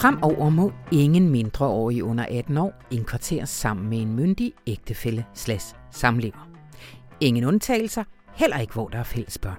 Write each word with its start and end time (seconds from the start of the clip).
Fremover 0.00 0.48
må 0.50 0.72
ingen 0.92 1.30
mindreårige 1.30 2.04
under 2.04 2.26
18 2.30 2.58
år 2.58 2.72
indkvarteres 2.90 3.50
sammen 3.50 3.88
med 3.90 3.98
en 3.98 4.16
myndig 4.16 4.52
ægtefælle 4.66 5.24
slags 5.34 5.76
samlever. 5.90 6.48
Ingen 7.20 7.44
undtagelser, 7.44 8.04
heller 8.34 8.58
ikke 8.58 8.72
hvor 8.72 8.88
der 8.88 8.98
er 8.98 9.02
fælles 9.02 9.38
børn. 9.38 9.56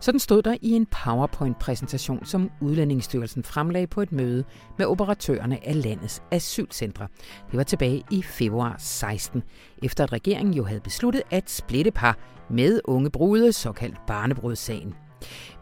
Sådan 0.00 0.20
stod 0.20 0.42
der 0.42 0.56
i 0.62 0.70
en 0.70 0.86
PowerPoint-præsentation, 0.86 2.24
som 2.24 2.50
Udlændingsstyrelsen 2.60 3.44
fremlagde 3.44 3.86
på 3.86 4.00
et 4.00 4.12
møde 4.12 4.44
med 4.78 4.86
operatørerne 4.86 5.66
af 5.66 5.82
landets 5.82 6.22
asylcentre. 6.30 7.08
Det 7.50 7.56
var 7.56 7.62
tilbage 7.62 8.04
i 8.10 8.22
februar 8.22 8.76
16, 8.78 9.42
efter 9.82 10.04
at 10.04 10.12
regeringen 10.12 10.54
jo 10.54 10.64
havde 10.64 10.80
besluttet 10.80 11.22
at 11.30 11.50
splitte 11.50 11.90
par 11.90 12.18
med 12.50 12.80
unge 12.84 13.10
brude, 13.10 13.52
såkaldt 13.52 14.06
barnebrudssagen. 14.06 14.94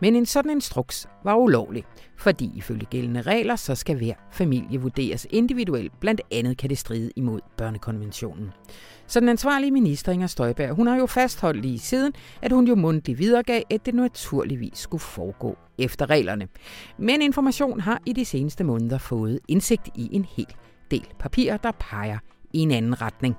Men 0.00 0.16
en 0.16 0.26
sådan 0.26 0.50
instruks 0.50 1.08
var 1.24 1.34
ulovlig, 1.34 1.84
fordi 2.16 2.50
ifølge 2.54 2.86
gældende 2.86 3.22
regler, 3.22 3.56
så 3.56 3.74
skal 3.74 3.96
hver 3.96 4.14
familie 4.32 4.80
vurderes 4.80 5.26
individuelt. 5.30 6.00
Blandt 6.00 6.20
andet 6.32 6.58
kan 6.58 6.70
det 6.70 6.78
stride 6.78 7.10
imod 7.16 7.40
børnekonventionen. 7.56 8.50
Så 9.06 9.20
den 9.20 9.28
ansvarlige 9.28 9.70
minister 9.70 10.12
Inger 10.12 10.26
Støjberg, 10.26 10.74
hun 10.74 10.86
har 10.86 10.96
jo 10.96 11.06
fastholdt 11.06 11.62
lige 11.62 11.78
siden, 11.78 12.12
at 12.42 12.52
hun 12.52 12.66
jo 12.66 12.74
mundtligt 12.74 13.18
videregav, 13.18 13.62
at 13.70 13.86
det 13.86 13.94
naturligvis 13.94 14.78
skulle 14.78 15.00
foregå 15.00 15.58
efter 15.78 16.10
reglerne. 16.10 16.48
Men 16.98 17.22
information 17.22 17.80
har 17.80 18.00
i 18.06 18.12
de 18.12 18.24
seneste 18.24 18.64
måneder 18.64 18.98
fået 18.98 19.40
indsigt 19.48 19.88
i 19.94 20.08
en 20.12 20.24
hel 20.24 20.54
del 20.90 21.06
papirer, 21.18 21.56
der 21.56 21.72
peger 21.72 22.18
i 22.52 22.58
en 22.58 22.70
anden 22.70 23.02
retning. 23.02 23.34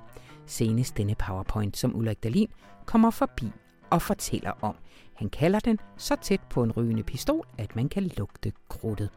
Senest 0.46 0.98
denne 0.98 1.16
PowerPoint, 1.16 1.78
som 1.78 1.96
Ulrik 1.96 2.24
Dalin 2.24 2.48
kommer 2.86 3.10
forbi 3.10 3.52
og 3.94 4.02
fortæller 4.02 4.52
om. 4.62 4.76
Han 5.14 5.30
kalder 5.30 5.60
den 5.60 5.80
så 5.98 6.16
tæt 6.22 6.42
på 6.50 6.64
en 6.64 6.72
rygende 6.72 7.04
pistol, 7.04 7.48
at 7.58 7.76
man 7.76 7.90
kan 7.90 8.12
lugte 8.18 8.52
krudtet. 8.70 9.10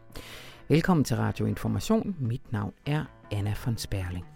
Velkommen 0.69 1.05
til 1.05 1.17
Radio 1.17 1.47
Information. 1.47 2.17
Mit 2.19 2.53
navn 2.53 2.73
er 2.87 3.05
Anna 3.31 3.55
von 3.65 3.77
Sperling. 3.77 4.27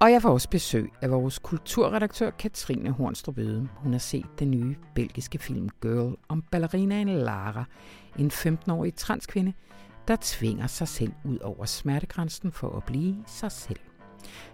Og 0.00 0.12
jeg 0.12 0.22
får 0.22 0.30
også 0.30 0.50
besøg 0.50 0.92
af 1.00 1.10
vores 1.10 1.38
kulturredaktør 1.38 2.30
Katrine 2.30 2.90
Hornstrup 2.90 3.38
Øde. 3.38 3.68
Hun 3.76 3.92
har 3.92 3.98
set 3.98 4.26
den 4.38 4.50
nye 4.50 4.76
belgiske 4.94 5.38
film 5.38 5.68
Girl 5.82 6.16
om 6.28 6.42
ballerinaen 6.42 7.08
Lara, 7.08 7.64
en 8.18 8.30
15-årig 8.30 8.94
transkvinde, 8.94 9.52
der 10.08 10.16
tvinger 10.20 10.66
sig 10.66 10.88
selv 10.88 11.12
ud 11.24 11.38
over 11.38 11.64
smertegrænsen 11.64 12.52
for 12.52 12.76
at 12.76 12.84
blive 12.84 13.16
sig 13.26 13.52
selv. 13.52 13.80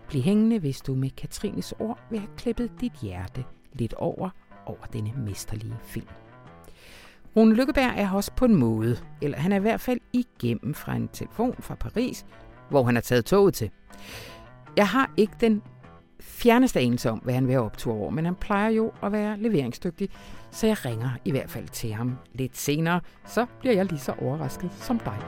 Bliv 0.09 0.23
hængende, 0.23 0.59
hvis 0.59 0.81
du 0.81 0.95
med 0.95 1.11
Katrines 1.11 1.75
ord 1.79 1.99
vil 2.11 2.21
have 2.21 2.37
klippet 2.37 2.71
dit 2.81 2.93
hjerte 3.03 3.45
lidt 3.73 3.95
over 3.95 4.31
over 4.69 4.85
denne 4.93 5.13
mesterlige 5.17 5.77
film. 5.83 6.07
Rune 7.37 7.55
Lykkeberg 7.55 7.93
er 7.97 8.11
også 8.11 8.33
på 8.37 8.45
en 8.45 8.55
måde, 8.55 8.97
eller 9.23 9.39
han 9.39 9.53
er 9.53 9.57
i 9.57 9.61
hvert 9.61 9.81
fald 9.81 10.01
igennem 10.13 10.75
fra 10.75 10.95
en 10.95 11.09
telefon 11.09 11.55
fra 11.61 11.75
Paris, 11.75 12.27
hvor 12.71 12.85
han 12.85 12.95
har 12.95 13.03
taget 13.03 13.25
toget 13.25 13.55
til. 13.55 13.71
Jeg 14.77 14.89
har 14.89 15.11
ikke 15.17 15.33
den 15.41 15.63
fjerneste 16.21 16.81
anelse 16.81 17.11
om, 17.11 17.19
hvad 17.19 17.35
han 17.35 17.47
vil 17.47 17.53
have 17.53 17.65
optur 17.65 17.95
over, 17.95 18.11
men 18.11 18.25
han 18.25 18.35
plejer 18.35 18.71
jo 18.71 18.93
at 19.03 19.13
være 19.13 19.39
leveringsdygtig, 19.39 20.09
så 20.51 20.67
jeg 20.67 20.85
ringer 20.85 21.11
i 21.25 21.31
hvert 21.31 21.51
fald 21.51 21.69
til 21.69 21.93
ham 21.93 22.19
lidt 22.33 22.57
senere, 22.57 23.01
så 23.27 23.47
bliver 23.61 23.75
jeg 23.75 23.85
lige 23.85 23.99
så 23.99 24.13
overrasket 24.13 24.71
som 24.73 24.99
dig. 24.99 25.19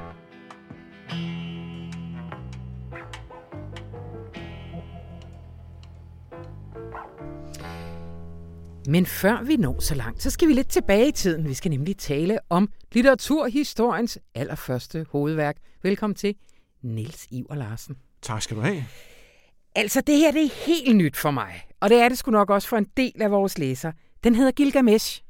Men 8.91 9.07
før 9.07 9.43
vi 9.43 9.57
når 9.57 9.81
så 9.81 9.95
langt, 9.95 10.23
så 10.23 10.31
skal 10.31 10.49
vi 10.49 10.53
lidt 10.53 10.69
tilbage 10.69 11.09
i 11.09 11.13
tiden. 11.13 11.49
Vi 11.49 11.55
skal 11.55 11.71
nemlig 11.71 11.97
tale 11.97 12.39
om 12.49 12.69
litteraturhistoriens 12.93 14.19
allerførste 14.35 15.07
hovedværk. 15.11 15.57
Velkommen 15.83 16.15
til, 16.15 16.35
Niels 16.83 17.27
Iver 17.31 17.55
Larsen. 17.55 17.97
Tak 18.23 18.43
skal 18.43 18.57
du 18.57 18.63
have. 18.63 18.85
Altså, 19.75 20.01
det 20.01 20.17
her 20.17 20.33
det 20.33 20.45
er 20.45 20.67
helt 20.67 20.97
nyt 20.97 21.17
for 21.17 21.31
mig, 21.31 21.63
og 21.81 21.91
det 21.91 21.99
er 21.99 22.09
det 22.09 22.19
sgu 22.19 22.31
nok 22.31 22.51
også 22.51 22.69
for 22.69 22.77
en 22.77 22.87
del 22.97 23.23
af 23.23 23.31
vores 23.31 23.59
læser. 23.59 23.93
Den 24.25 24.35
hedder 24.35 24.53
Gilgamesh. 24.53 25.23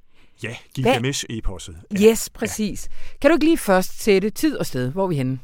Ja, 0.42 0.56
Gilgamesh-eposset. 0.74 1.76
Ja. 2.00 2.10
Yes, 2.10 2.30
præcis. 2.30 2.88
Ja. 2.90 3.18
Kan 3.20 3.30
du 3.30 3.34
ikke 3.34 3.46
lige 3.46 3.58
først 3.58 4.02
sætte 4.02 4.30
tid 4.30 4.56
og 4.56 4.66
sted? 4.66 4.92
Hvor 4.92 5.04
er 5.04 5.08
vi 5.08 5.16
henne? 5.16 5.38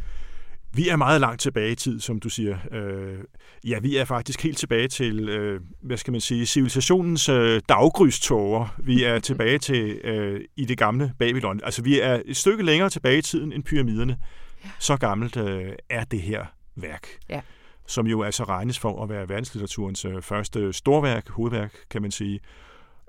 Vi 0.76 0.88
er 0.88 0.97
meget 0.97 1.20
langt 1.20 1.41
tilbage 1.41 1.72
i 1.72 1.75
tid, 1.75 2.00
som 2.00 2.20
du 2.20 2.28
siger. 2.28 2.59
Øh, 2.72 3.19
ja, 3.64 3.78
vi 3.78 3.97
er 3.97 4.04
faktisk 4.04 4.42
helt 4.42 4.59
tilbage 4.59 4.88
til, 4.88 5.28
øh, 5.28 5.60
hvad 5.82 5.97
skal 5.97 6.12
man 6.12 6.20
sige, 6.20 6.47
civilisationens 6.47 7.28
øh, 7.28 7.60
daggryståger. 7.69 8.75
Vi 8.78 9.04
er 9.04 9.19
tilbage 9.19 9.59
til 9.59 10.00
øh, 10.04 10.41
i 10.56 10.64
det 10.64 10.78
gamle 10.78 11.12
Babylon. 11.19 11.60
Altså, 11.64 11.82
vi 11.82 12.00
er 12.00 12.22
et 12.25 12.37
stykke 12.37 12.64
længere 12.64 12.91
tilbage 12.91 13.19
i 13.19 13.22
tiden 13.22 13.53
end 13.53 13.64
pyramiderne. 13.64 14.19
Ja. 14.64 14.70
Så 14.78 14.97
gammelt 14.97 15.37
øh, 15.37 15.72
er 15.88 16.04
det 16.04 16.22
her 16.22 16.44
værk. 16.76 17.08
Ja. 17.28 17.41
Som 17.87 18.06
jo 18.06 18.22
altså 18.22 18.44
regnes 18.44 18.78
for 18.78 19.03
at 19.03 19.08
være 19.08 19.28
verdenslitteraturens 19.28 20.04
øh, 20.04 20.22
første 20.22 20.72
storværk, 20.72 21.28
hovedværk, 21.28 21.72
kan 21.91 22.03
man 22.03 22.10
sige. 22.10 22.41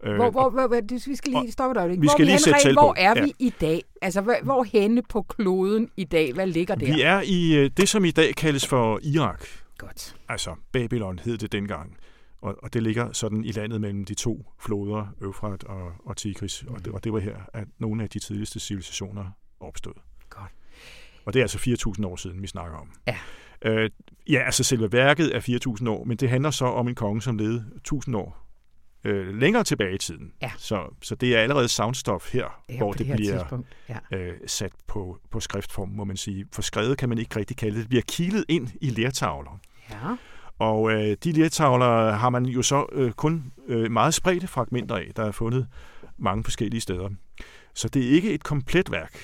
Øh, 0.03 0.15
hvor, 0.15 0.31
hvor, 0.31 0.49
hvor, 0.49 0.67
hvor, 0.67 0.81
vi 1.09 1.15
skal 1.15 1.33
lige 1.33 1.51
stoppe 1.51 1.81
dig. 1.81 1.89
Vi 1.89 1.95
hvor 1.95 2.11
skal 2.11 2.25
lige 2.25 2.39
sætte 2.39 2.73
Hvor 2.73 2.93
er 2.97 3.13
vi 3.13 3.33
ja. 3.39 3.45
i 3.45 3.53
dag? 3.61 3.83
Altså, 4.01 4.21
hvor, 4.21 4.35
hvor 4.43 4.63
henne 4.63 5.01
på 5.09 5.21
kloden 5.21 5.89
i 5.97 6.03
dag? 6.03 6.33
Hvad 6.33 6.47
ligger 6.47 6.75
der? 6.75 6.85
Vi 6.85 7.01
er 7.01 7.21
i 7.25 7.55
øh, 7.55 7.71
det, 7.77 7.89
som 7.89 8.05
i 8.05 8.11
dag 8.11 8.35
kaldes 8.35 8.67
for 8.67 8.99
Irak. 9.03 9.43
Godt. 9.77 10.15
Altså, 10.29 10.55
Babylon 10.71 11.19
hed 11.19 11.37
det 11.37 11.51
dengang. 11.51 11.97
Og, 12.41 12.55
og 12.63 12.73
det 12.73 12.83
ligger 12.83 13.11
sådan 13.11 13.43
i 13.43 13.51
landet 13.51 13.81
mellem 13.81 14.05
de 14.05 14.13
to 14.13 14.45
floder, 14.59 15.07
Øfrat 15.21 15.63
og, 15.63 15.91
og 16.05 16.17
Tigris. 16.17 16.63
Mm. 16.67 16.73
Og, 16.73 16.85
det, 16.85 16.93
og 16.93 17.03
det 17.03 17.13
var 17.13 17.19
her, 17.19 17.35
at 17.53 17.67
nogle 17.79 18.03
af 18.03 18.09
de 18.09 18.19
tidligste 18.19 18.59
civilisationer 18.59 19.25
opstod. 19.59 19.93
Godt. 20.29 20.51
Og 21.25 21.33
det 21.33 21.39
er 21.39 21.43
altså 21.43 21.57
4.000 21.97 22.05
år 22.05 22.15
siden, 22.15 22.41
vi 22.41 22.47
snakker 22.47 22.77
om. 22.77 22.91
Ja. 23.07 23.17
Øh, 23.61 23.89
ja, 24.29 24.39
altså 24.39 24.63
selve 24.63 24.91
værket 24.91 25.35
er 25.35 25.39
4.000 25.79 25.89
år, 25.89 26.03
men 26.03 26.17
det 26.17 26.29
handler 26.29 26.51
så 26.51 26.65
om 26.65 26.87
en 26.87 26.95
konge, 26.95 27.21
som 27.21 27.37
levede 27.37 27.65
1.000 27.93 28.17
år 28.17 28.46
øh, 29.07 29.39
længere 29.39 29.63
tilbage 29.63 29.95
i 29.95 29.97
tiden. 29.97 30.31
Ja. 30.41 30.51
Så, 30.57 30.95
så 31.01 31.15
det 31.15 31.35
er 31.35 31.39
allerede 31.39 31.67
soundstof 31.67 32.33
her, 32.33 32.63
Ja, 32.69 32.77
hvor 32.77 32.91
det, 32.91 32.99
det 32.99 33.07
her 33.07 33.15
bliver 33.15 33.37
tidspunkt, 33.37 33.67
ja. 33.89 34.17
øh, 34.17 34.33
sat 34.47 34.71
på, 34.87 35.17
på 35.31 35.39
skriftform, 35.39 35.89
må 35.89 36.03
man 36.03 36.17
sige. 36.17 36.45
For 36.53 36.61
skrevet 36.61 36.97
kan 36.97 37.09
man 37.09 37.17
ikke 37.17 37.39
rigtig 37.39 37.57
kalde 37.57 37.75
det. 37.75 37.81
Det 37.81 37.89
bliver 37.89 38.03
kilet 38.07 38.45
ind 38.47 38.69
i 38.81 38.89
lertavler. 38.89 39.59
Ja. 39.89 40.15
Og 40.59 40.91
øh, 40.91 41.17
de 41.23 41.31
lertavler 41.31 42.11
har 42.11 42.29
man 42.29 42.45
jo 42.45 42.61
så 42.61 42.85
øh, 42.91 43.11
kun 43.11 43.51
øh, 43.67 43.91
meget 43.91 44.13
spredte 44.13 44.47
fragmenter 44.47 44.95
af, 44.95 45.11
der 45.15 45.23
er 45.23 45.31
fundet 45.31 45.67
mange 46.17 46.43
forskellige 46.43 46.81
steder. 46.81 47.09
Så 47.73 47.89
det 47.89 48.05
er 48.05 48.09
ikke 48.09 48.33
et 48.33 48.43
komplet 48.43 48.91
værk. 48.91 49.17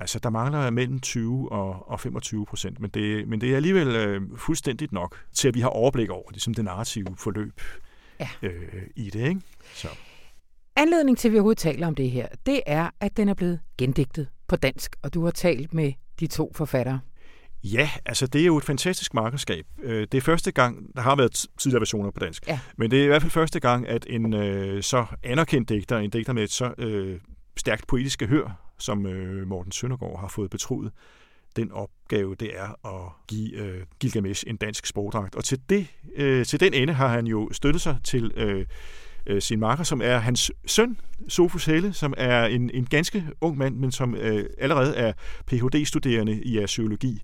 Altså, 0.00 0.18
der 0.18 0.30
mangler 0.30 0.70
mellem 0.70 1.00
20 1.00 1.52
og, 1.52 1.90
og 1.90 2.00
25 2.00 2.46
procent, 2.46 2.80
men 2.80 2.90
det, 2.90 3.28
men 3.28 3.40
det 3.40 3.52
er 3.52 3.56
alligevel 3.56 3.88
øh, 3.88 4.22
fuldstændigt 4.36 4.92
nok 4.92 5.16
til, 5.32 5.48
at 5.48 5.54
vi 5.54 5.60
har 5.60 5.68
overblik 5.68 6.10
over 6.10 6.30
det, 6.30 6.42
som 6.42 6.54
det 6.54 6.64
narrative 6.64 7.06
forløb 7.16 7.60
Ja. 8.20 8.28
øh, 8.42 8.82
i 8.96 9.10
det. 9.10 9.28
Ikke? 9.28 9.40
Så. 9.74 9.88
Anledning 10.76 11.18
til, 11.18 11.28
at 11.28 11.32
vi 11.32 11.38
overhovedet 11.38 11.58
taler 11.58 11.86
om 11.86 11.94
det 11.94 12.10
her, 12.10 12.28
det 12.46 12.60
er, 12.66 12.90
at 13.00 13.16
den 13.16 13.28
er 13.28 13.34
blevet 13.34 13.60
gendigtet 13.78 14.28
på 14.48 14.56
dansk, 14.56 14.96
og 15.02 15.14
du 15.14 15.24
har 15.24 15.30
talt 15.30 15.74
med 15.74 15.92
de 16.20 16.26
to 16.26 16.52
forfattere. 16.54 17.00
Ja, 17.64 17.90
altså 18.06 18.26
det 18.26 18.40
er 18.40 18.46
jo 18.46 18.56
et 18.56 18.64
fantastisk 18.64 19.14
markedskab. 19.14 19.66
Øh, 19.82 20.00
Det 20.12 20.14
er 20.14 20.20
første 20.20 20.52
gang, 20.52 20.96
der 20.96 21.02
har 21.02 21.16
været 21.16 21.46
tidligere 21.60 21.80
versioner 21.80 22.10
på 22.10 22.20
dansk, 22.20 22.46
Ja. 22.48 22.60
men 22.76 22.90
det 22.90 22.98
er 23.00 23.04
i 23.04 23.06
hvert 23.06 23.22
fald 23.22 23.30
første 23.30 23.60
gang, 23.60 23.88
at 23.88 24.06
en 24.08 24.34
øh, 24.34 24.82
så 24.82 25.06
anerkendt 25.22 25.68
digter, 25.68 25.98
en 25.98 26.10
digter 26.10 26.32
med 26.32 26.42
et 26.42 26.50
så 26.52 26.74
øh, 26.78 27.20
stærkt 27.56 27.86
poetiske 27.86 28.26
hør, 28.26 28.72
som 28.78 29.06
øh, 29.06 29.46
Morten 29.48 29.72
Søndergaard 29.72 30.20
har 30.20 30.28
fået 30.28 30.50
betroet, 30.50 30.92
den 31.58 31.72
opgave, 31.72 32.34
det 32.34 32.50
er 32.58 32.86
at 32.86 33.12
give 33.28 33.52
øh, 33.52 33.80
Gilgamesh 34.00 34.44
en 34.46 34.56
dansk 34.56 34.86
sprogdragt. 34.86 35.34
Og 35.34 35.44
til, 35.44 35.60
det, 35.68 35.86
øh, 36.16 36.46
til 36.46 36.60
den 36.60 36.74
ende 36.74 36.92
har 36.92 37.08
han 37.08 37.26
jo 37.26 37.48
støttet 37.52 37.82
sig 37.82 37.96
til 38.04 38.32
øh, 38.36 38.66
øh, 39.26 39.42
sin 39.42 39.60
makker, 39.60 39.84
som 39.84 40.00
er 40.04 40.18
hans 40.18 40.52
søn, 40.66 41.00
Sofus 41.28 41.64
Helle, 41.64 41.92
som 41.92 42.14
er 42.16 42.44
en, 42.44 42.70
en 42.74 42.84
ganske 42.84 43.24
ung 43.40 43.58
mand, 43.58 43.76
men 43.76 43.92
som 43.92 44.14
øh, 44.14 44.46
allerede 44.58 44.96
er 44.96 45.12
Ph.D.-studerende 45.46 46.42
i 46.42 46.58
arkeologi, 46.58 47.22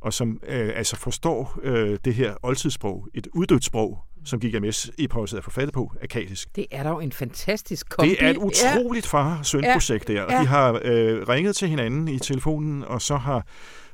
og 0.00 0.12
som 0.12 0.40
øh, 0.48 0.70
altså 0.74 0.96
forstår 0.96 1.58
øh, 1.62 1.98
det 2.04 2.14
her 2.14 2.34
oldtidssprog, 2.42 3.06
et 3.14 3.26
uddødt 3.34 3.64
sprog, 3.64 3.98
som 4.24 4.40
Gilgamesh 4.40 4.88
eposset 4.98 5.36
er 5.38 5.42
forfattet 5.42 5.74
på, 5.74 5.92
akadisk. 6.02 6.56
Det 6.56 6.66
er 6.70 6.82
dog 6.82 7.04
en 7.04 7.12
fantastisk 7.12 7.88
kombi. 7.88 8.08
Det 8.10 8.22
er 8.24 8.30
et 8.30 8.36
utroligt 8.36 9.06
far-søn-projekt 9.06 10.08
der, 10.08 10.22
og 10.22 10.30
Ja. 10.32 10.40
de 10.40 10.46
har 10.46 10.80
øh, 10.84 11.28
ringet 11.28 11.56
til 11.56 11.68
hinanden 11.68 12.08
i 12.08 12.18
telefonen, 12.18 12.84
og 12.84 13.02
så 13.02 13.16
har 13.16 13.46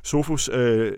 Sofus 0.03 0.51
øh, 0.53 0.93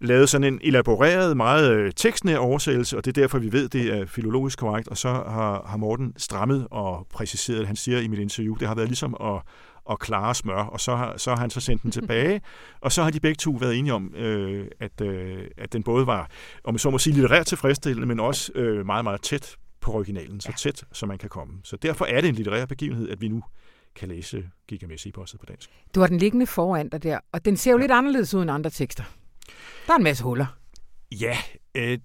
lavet 0.00 0.28
sådan 0.28 0.52
en 0.54 0.60
elaboreret, 0.62 1.36
meget 1.36 1.72
øh, 1.72 1.92
tekstnær 1.96 2.38
oversættelse, 2.38 2.96
og 2.96 3.04
det 3.04 3.16
er 3.16 3.22
derfor, 3.22 3.38
vi 3.38 3.52
ved, 3.52 3.68
det 3.68 3.98
er 3.98 4.06
filologisk 4.06 4.58
korrekt, 4.58 4.88
og 4.88 4.96
så 4.98 5.08
har, 5.08 5.64
har 5.66 5.76
Morten 5.76 6.12
strammet 6.16 6.66
og 6.70 7.06
præciseret, 7.12 7.66
han 7.66 7.76
siger 7.76 8.00
i 8.00 8.08
mit 8.08 8.18
interview, 8.18 8.54
det 8.54 8.68
har 8.68 8.74
været 8.74 8.88
ligesom 8.88 9.16
at, 9.20 9.42
at 9.90 9.98
klare 9.98 10.34
smør, 10.34 10.62
og 10.62 10.80
så 10.80 10.96
har, 10.96 11.16
så 11.16 11.30
har 11.30 11.36
han 11.36 11.50
så 11.50 11.60
sendt 11.60 11.82
den 11.82 11.90
tilbage, 11.98 12.40
og 12.80 12.92
så 12.92 13.02
har 13.02 13.10
de 13.10 13.20
begge 13.20 13.36
to 13.36 13.50
været 13.50 13.78
enige 13.78 13.94
om, 13.94 14.14
øh, 14.14 14.66
at, 14.80 15.00
øh, 15.00 15.44
at 15.56 15.72
den 15.72 15.82
både 15.82 16.06
var, 16.06 16.30
om 16.64 16.78
så 16.78 16.90
må 16.90 16.98
sige, 16.98 17.14
litterært 17.14 17.46
tilfredsstillende, 17.46 18.06
men 18.06 18.20
også 18.20 18.52
øh, 18.54 18.86
meget, 18.86 19.04
meget 19.04 19.22
tæt 19.22 19.56
på 19.80 19.92
originalen, 19.92 20.40
så 20.40 20.52
tæt 20.58 20.84
som 20.92 21.08
man 21.08 21.18
kan 21.18 21.28
komme. 21.28 21.54
Så 21.64 21.76
derfor 21.76 22.04
er 22.04 22.20
det 22.20 22.28
en 22.28 22.34
litterær 22.34 22.66
begivenhed, 22.66 23.08
at 23.08 23.20
vi 23.20 23.28
nu 23.28 23.42
kan 23.94 24.08
læse 24.08 24.50
Gilgamesh-eposset 24.68 25.40
på 25.40 25.46
dansk. 25.46 25.70
Du 25.94 26.00
har 26.00 26.06
den 26.06 26.18
liggende 26.18 26.46
foran 26.46 26.88
dig 26.88 27.02
der, 27.02 27.18
og 27.32 27.44
den 27.44 27.56
ser 27.56 27.70
jo 27.70 27.76
ja. 27.76 27.82
lidt 27.82 27.92
anderledes 27.92 28.34
ud 28.34 28.42
end 28.42 28.50
andre 28.50 28.70
tekster. 28.70 29.04
Der 29.86 29.92
er 29.92 29.96
en 29.96 30.04
masse 30.04 30.24
huller. 30.24 30.46
Ja, 31.12 31.36
øh, 31.74 31.98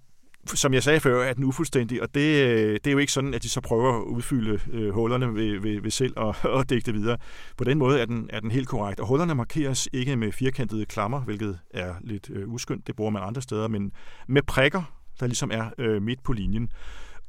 som 0.47 0.73
jeg 0.73 0.83
sagde 0.83 0.99
før, 0.99 1.23
er 1.23 1.33
den 1.33 1.43
ufuldstændig, 1.43 2.01
og 2.01 2.15
det, 2.15 2.43
øh, 2.43 2.73
det 2.73 2.87
er 2.87 2.91
jo 2.91 2.97
ikke 2.97 3.11
sådan, 3.11 3.33
at 3.33 3.43
de 3.43 3.49
så 3.49 3.61
prøver 3.61 3.97
at 3.97 4.03
udfylde 4.03 4.59
øh, 4.71 4.89
hullerne 4.89 5.35
ved, 5.35 5.59
ved, 5.59 5.81
ved 5.81 5.91
selv 5.91 6.13
og, 6.17 6.35
og 6.57 6.69
digte 6.69 6.93
videre. 6.93 7.17
På 7.57 7.63
den 7.63 7.77
måde 7.77 7.99
er 7.99 8.05
den, 8.05 8.29
er 8.29 8.39
den 8.39 8.51
helt 8.51 8.67
korrekt, 8.67 8.99
og 8.99 9.07
hullerne 9.07 9.35
markeres 9.35 9.89
ikke 9.93 10.15
med 10.15 10.31
firkantede 10.31 10.85
klammer, 10.85 11.19
hvilket 11.21 11.59
er 11.73 11.93
lidt 12.01 12.29
øh, 12.29 12.49
uskyndt, 12.49 12.87
det 12.87 12.95
bruger 12.95 13.11
man 13.11 13.23
andre 13.23 13.41
steder, 13.41 13.67
men 13.67 13.91
med 14.27 14.41
prikker, 14.41 14.83
der 15.19 15.27
ligesom 15.27 15.51
er 15.53 15.69
øh, 15.77 16.01
midt 16.01 16.23
på 16.23 16.33
linjen. 16.33 16.69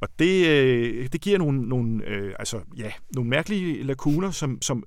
Og 0.01 0.07
det, 0.19 0.47
øh, 0.47 1.07
det 1.11 1.21
giver 1.21 1.37
nogle, 1.37 1.69
nogle, 1.69 2.05
øh, 2.07 2.33
altså, 2.39 2.59
ja, 2.77 2.91
nogle 3.15 3.29
mærkelige 3.29 3.83
lakuner, 3.83 4.31
som, 4.31 4.61
som 4.61 4.83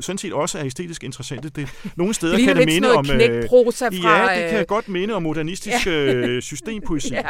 sådan 0.00 0.18
set 0.18 0.32
også 0.32 0.58
er 0.58 0.64
æstetisk 0.64 1.04
interessante. 1.04 1.48
Det, 1.48 1.68
nogle 1.96 2.14
steder 2.14 2.36
det 2.36 2.44
kan 2.44 2.56
det 2.56 2.66
minde 2.66 2.90
om... 2.94 3.10
Øh, 3.10 3.48
fra, 3.48 4.28
ja, 4.28 4.42
det 4.42 4.50
kan 4.50 4.60
øh, 4.60 4.66
godt 4.66 4.88
minde 4.88 5.14
om 5.14 5.22
modernistisk 5.22 5.86
ja. 5.86 5.92
Øh, 5.92 6.42
systempoesi. 6.42 7.14
ja. 7.14 7.22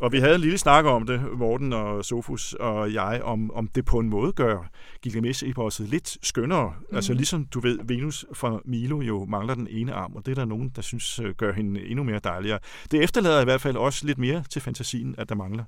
Og 0.00 0.12
vi 0.12 0.18
havde 0.18 0.34
en 0.34 0.40
lille 0.40 0.58
snak 0.58 0.84
om 0.84 1.06
det, 1.06 1.22
Morten 1.38 1.72
og 1.72 2.04
Sofus 2.04 2.52
og 2.52 2.92
jeg, 2.92 3.20
om, 3.22 3.50
om 3.50 3.68
det 3.68 3.84
på 3.84 3.98
en 3.98 4.08
måde 4.08 4.32
gør 4.32 4.70
Gilgamesh-eposset 5.02 5.88
lidt 5.88 6.16
skønnere. 6.22 6.74
Mm. 6.90 6.96
Altså 6.96 7.12
ligesom 7.14 7.46
du 7.46 7.60
ved, 7.60 7.78
Venus 7.84 8.26
fra 8.34 8.60
Milo 8.64 9.00
jo 9.00 9.24
mangler 9.24 9.54
den 9.54 9.68
ene 9.70 9.92
arm, 9.92 10.16
og 10.16 10.26
det 10.26 10.32
er 10.32 10.34
der 10.34 10.44
nogen, 10.44 10.72
der 10.76 10.82
synes 10.82 11.20
gør 11.36 11.52
hende 11.52 11.86
endnu 11.86 12.04
mere 12.04 12.20
dejligere. 12.24 12.58
Det 12.90 13.02
efterlader 13.02 13.40
i 13.40 13.44
hvert 13.44 13.60
fald 13.60 13.76
også 13.76 14.06
lidt 14.06 14.18
mere 14.18 14.44
til 14.50 14.62
fantasien, 14.62 15.14
at 15.18 15.28
der 15.28 15.34
mangler 15.34 15.64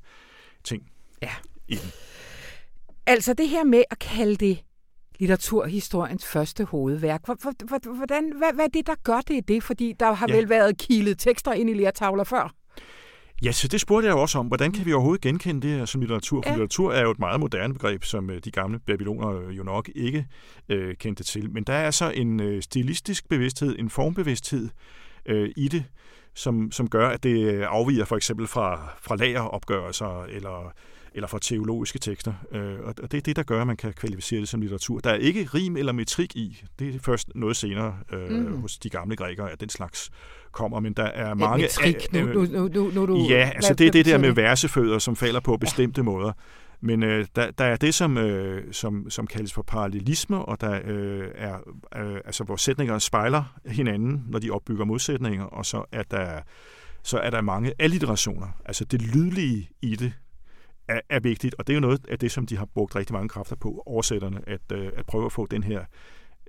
ting 0.65 0.83
ja. 1.23 1.31
i 1.69 1.75
den. 1.75 1.91
Altså 3.07 3.35
det 3.35 3.49
her 3.49 3.65
med 3.65 3.83
at 3.91 3.99
kalde 3.99 4.37
det 4.37 4.59
litteraturhistoriens 5.19 6.27
første 6.27 6.65
hovedværk. 6.65 7.23
Hvordan, 7.97 8.33
hvad, 8.39 8.55
hvad 8.55 8.65
er 8.65 8.69
det, 8.69 8.87
der 8.87 8.95
gør 9.05 9.21
det 9.21 9.49
det? 9.49 9.63
Fordi 9.63 9.95
der 10.01 10.13
har 10.13 10.27
ja. 10.29 10.37
vel 10.37 10.49
været 10.49 10.79
kilet 10.79 11.19
tekster 11.19 11.53
ind 11.53 11.71
i 11.71 11.75
lærtavler 11.75 12.25
før. 12.25 12.55
Ja, 13.43 13.53
så 13.53 13.69
det 13.69 13.81
spurgte 13.81 14.09
jeg 14.09 14.15
jo 14.15 14.21
også 14.21 14.39
om. 14.39 14.47
Hvordan 14.47 14.73
kan 14.73 14.87
vi 14.87 14.93
overhovedet 14.93 15.23
genkende 15.23 15.69
det 15.69 15.71
her 15.71 15.85
som 15.85 16.01
litteratur? 16.01 16.43
For 16.43 16.51
ja. 16.51 16.55
litteratur 16.55 16.93
er 16.93 17.03
jo 17.03 17.11
et 17.11 17.19
meget 17.19 17.41
moderne 17.41 17.75
begreb, 17.75 18.05
som 18.05 18.31
øh, 18.31 18.41
de 18.45 18.51
gamle 18.51 18.79
babyloner 18.79 19.51
jo 19.51 19.63
nok 19.63 19.91
ikke 19.95 20.27
øh, 20.69 20.95
kendte 20.97 21.25
til. 21.25 21.51
Men 21.51 21.65
der 21.65 21.73
er 21.73 21.91
så 21.91 22.11
en 22.11 22.41
øh, 22.41 22.63
stilistisk 22.63 23.29
bevidsthed, 23.29 23.77
en 23.79 23.91
formbevidsthed 23.91 24.69
øh, 25.27 25.51
i 25.57 25.69
det, 25.69 25.85
som, 26.35 26.73
som 26.73 26.89
gør, 26.89 27.09
at 27.09 27.23
det 27.23 27.63
afviger 27.63 28.05
for 28.05 28.17
eksempel 28.17 28.47
fra, 28.47 28.89
fra 29.01 29.17
lageropgørelser 29.17 30.25
eller 30.25 30.73
eller 31.17 31.29
fra 31.29 31.39
teologiske 31.43 31.99
tekster. 31.99 32.33
Øh, 32.53 32.79
og 32.85 32.97
det 33.13 33.15
er 33.15 33.21
det, 33.21 33.37
der 33.37 33.43
gør, 33.43 33.61
at 33.61 33.67
man 33.67 33.77
kan 33.77 33.93
kvalificere 33.93 34.41
det 34.41 34.49
som 34.49 34.61
litteratur. 34.61 35.01
Der 35.01 35.11
er 35.11 35.15
ikke 35.15 35.49
rim 35.55 35.77
eller 35.77 35.93
metrik 35.93 36.37
i. 36.37 36.65
Det 36.79 36.95
er 36.95 36.99
først 36.99 37.29
noget 37.35 37.57
senere 37.57 37.99
øh, 38.13 38.31
mm. 38.31 38.61
hos 38.61 38.79
de 38.79 38.89
gamle 38.89 39.17
grækere, 39.17 39.53
at 39.53 39.61
den 39.61 39.69
slags 39.69 40.11
kommer, 40.53 40.81
men 40.81 40.93
der 40.93 41.05
er 41.05 41.35
mange... 41.35 41.63
Metrik, 41.63 42.13
nu, 42.13 42.21
nu, 42.21 42.69
nu, 42.69 42.91
nu, 42.95 43.07
nu, 43.07 43.27
Ja, 43.29 43.51
altså 43.55 43.75
det 43.75 43.87
er 43.87 43.91
det 43.91 44.07
der 44.07 44.19
med 44.19 44.31
versefødder, 44.31 44.99
som 44.99 45.17
falder 45.17 45.41
på 45.41 45.57
bestemte 45.57 45.99
ja. 45.99 46.03
måder. 46.03 46.33
Men 46.81 47.03
øh, 47.03 47.27
der, 47.37 47.51
der 47.51 47.65
er 47.65 47.77
det, 47.77 47.95
som, 47.95 48.19
øh, 48.19 48.73
som, 48.73 49.11
som 49.11 49.27
kaldes 49.27 49.53
for 49.53 49.63
parallelisme, 49.63 50.39
og 50.39 50.61
der 50.61 50.81
øh, 50.85 51.29
er, 51.35 51.57
øh, 51.97 52.21
altså, 52.25 52.45
hvor 52.45 52.57
sætninger 52.57 52.99
spejler 52.99 53.59
hinanden, 53.67 54.25
når 54.29 54.39
de 54.39 54.51
opbygger 54.51 54.85
modsætninger, 54.85 55.45
og 55.45 55.67
så 55.67 55.85
er 55.93 56.03
der, 56.03 56.41
så 57.03 57.19
er 57.19 57.31
der 57.31 57.41
mange 57.41 57.73
alliterationer. 57.79 58.47
Altså 58.65 58.85
det 58.85 59.03
lydlige 59.03 59.71
i 59.83 59.97
det 59.97 60.13
er, 60.89 61.01
er 61.11 61.21
vigtigt, 61.21 61.55
og 61.59 61.67
det 61.67 61.73
er 61.73 61.75
jo 61.75 61.81
noget 61.81 62.07
af 62.09 62.19
det, 62.19 62.33
som 62.33 62.47
de 62.47 62.57
har 62.57 62.65
brugt 62.65 62.97
rigtig 62.97 63.13
mange 63.13 63.29
kræfter 63.29 63.57
på, 63.57 63.83
oversætterne, 63.87 64.41
at, 64.49 64.61
øh, 64.73 64.91
at 64.97 65.07
prøve 65.07 65.27
at 65.27 65.33
få 65.33 65.47
den 65.47 65.63
her 65.63 65.85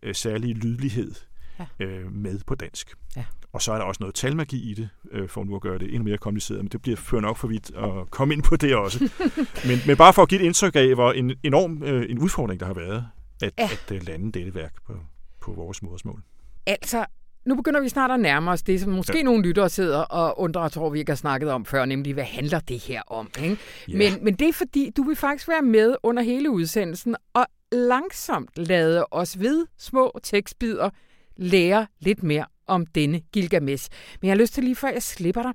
øh, 0.03 0.15
særlige 0.15 0.53
lydlighed 0.53 1.11
ja. 1.59 1.85
øh, 1.85 2.11
med 2.11 2.39
på 2.47 2.55
dansk. 2.55 2.95
Ja. 3.15 3.25
Og 3.53 3.61
så 3.61 3.71
er 3.71 3.77
der 3.77 3.83
også 3.83 3.97
noget 3.99 4.15
talmagi 4.15 4.71
i 4.71 4.73
det, 4.73 4.89
øh, 5.11 5.29
for 5.29 5.43
nu 5.43 5.55
at 5.55 5.61
gøre 5.61 5.77
det 5.77 5.87
endnu 5.87 6.03
mere 6.03 6.17
kompliceret, 6.17 6.59
men 6.59 6.67
det 6.67 6.81
bliver 6.81 6.97
ført 6.97 7.21
nok 7.21 7.37
for 7.37 7.47
vidt 7.47 7.71
at 7.75 8.09
komme 8.09 8.33
ind 8.33 8.43
på 8.43 8.55
det 8.55 8.75
også. 8.75 8.99
men, 9.67 9.79
men 9.87 9.97
bare 9.97 10.13
for 10.13 10.21
at 10.21 10.29
give 10.29 10.41
et 10.41 10.45
indtryk 10.45 10.75
af, 10.75 10.93
hvor 10.95 11.11
en 11.11 11.35
enorm 11.43 11.83
øh, 11.83 12.05
en 12.09 12.19
udfordring, 12.19 12.59
der 12.59 12.65
har 12.65 12.73
været, 12.73 13.07
at, 13.41 13.53
ja. 13.57 13.63
at, 13.63 13.91
at 13.91 14.03
lande 14.03 14.31
dette 14.31 14.55
værk 14.55 14.73
på, 14.87 14.93
på 15.41 15.53
vores 15.53 15.83
modersmål. 15.83 16.23
Altså, 16.65 17.05
nu 17.47 17.55
begynder 17.55 17.81
vi 17.81 17.89
snart 17.89 18.11
at 18.11 18.19
nærme 18.19 18.51
os 18.51 18.63
det, 18.63 18.81
som 18.81 18.91
måske 18.91 19.17
ja. 19.17 19.23
nogle 19.23 19.43
lyttere 19.43 19.69
sidder 19.69 19.99
og 19.99 20.39
undrer, 20.39 20.69
tror 20.69 20.89
vi 20.89 20.99
ikke 20.99 21.11
har 21.11 21.15
snakket 21.15 21.51
om 21.51 21.65
før, 21.65 21.85
nemlig 21.85 22.13
hvad 22.13 22.23
handler 22.23 22.59
det 22.59 22.79
her 22.79 23.01
om? 23.07 23.29
Ikke? 23.43 23.57
Ja. 23.87 23.97
Men, 23.97 24.23
men 24.23 24.33
det 24.33 24.47
er 24.47 24.53
fordi, 24.53 24.91
du 24.97 25.03
vil 25.03 25.15
faktisk 25.15 25.47
være 25.47 25.61
med 25.61 25.95
under 26.03 26.23
hele 26.23 26.49
udsendelsen 26.49 27.15
og 27.33 27.45
langsomt 27.71 28.49
lade 28.55 29.05
os 29.11 29.39
ved 29.39 29.65
små 29.77 30.19
tekstbider 30.23 30.89
lære 31.37 31.87
lidt 31.99 32.23
mere 32.23 32.45
om 32.67 32.85
denne 32.85 33.19
Gilgamesh. 33.19 33.89
Men 34.21 34.27
jeg 34.27 34.35
har 34.35 34.41
lyst 34.41 34.53
til 34.53 34.63
lige 34.63 34.75
før 34.75 34.87
jeg 34.87 35.03
slipper 35.03 35.41
dig, 35.43 35.53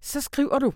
så 0.00 0.20
skriver 0.20 0.58
du 0.58 0.72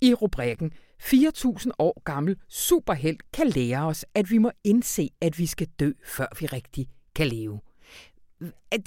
i 0.00 0.14
rubrikken 0.14 0.72
4.000 1.02 1.70
år 1.78 2.02
gammel 2.04 2.36
superhelt 2.48 3.32
kan 3.32 3.48
lære 3.48 3.86
os, 3.86 4.04
at 4.14 4.30
vi 4.30 4.38
må 4.38 4.50
indse, 4.64 5.10
at 5.20 5.38
vi 5.38 5.46
skal 5.46 5.66
dø, 5.80 5.92
før 6.06 6.26
vi 6.40 6.46
rigtig 6.46 6.88
kan 7.14 7.26
leve. 7.26 7.60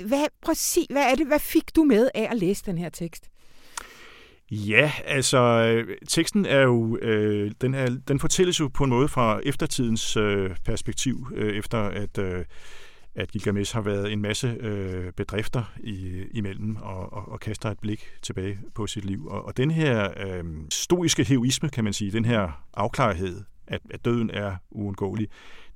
Hvad, 0.07 0.27
præcis, 0.41 0.85
hvad 0.89 1.11
er 1.11 1.15
det, 1.15 1.27
hvad 1.27 1.39
fik 1.39 1.75
du 1.75 1.83
med 1.83 2.09
af 2.15 2.27
at 2.31 2.37
læse 2.37 2.65
den 2.65 2.77
her 2.77 2.89
tekst? 2.89 3.29
Ja, 4.51 4.91
altså 5.05 5.83
teksten 6.07 6.45
er 6.45 6.61
jo, 6.61 6.97
øh, 6.97 7.51
den, 7.61 7.73
er, 7.73 7.97
den 8.07 8.19
fortælles 8.19 8.59
jo 8.59 8.67
på 8.67 8.83
en 8.83 8.89
måde 8.89 9.07
fra 9.07 9.39
eftertidens 9.43 10.17
øh, 10.17 10.55
perspektiv, 10.65 11.27
øh, 11.35 11.55
efter 11.55 11.77
at, 11.77 12.17
øh, 12.17 12.45
at 13.15 13.31
Gilgamesh 13.31 13.75
har 13.75 13.81
været 13.81 14.11
en 14.11 14.21
masse 14.21 14.57
øh, 14.59 15.11
bedrifter 15.11 15.73
i, 15.79 16.23
imellem 16.31 16.75
og, 16.75 17.13
og, 17.13 17.31
og 17.31 17.39
kaster 17.39 17.71
et 17.71 17.79
blik 17.79 18.09
tilbage 18.21 18.59
på 18.75 18.87
sit 18.87 19.05
liv. 19.05 19.27
Og, 19.27 19.45
og 19.45 19.57
den 19.57 19.71
her 19.71 20.09
øh, 20.27 20.43
stoiske 20.69 21.23
heroisme, 21.23 21.69
kan 21.69 21.83
man 21.83 21.93
sige, 21.93 22.11
den 22.11 22.25
her 22.25 22.65
afklarethed, 22.73 23.41
at, 23.69 23.81
at 23.89 24.05
døden 24.05 24.29
er 24.29 24.55
uundgåelig, 24.71 25.27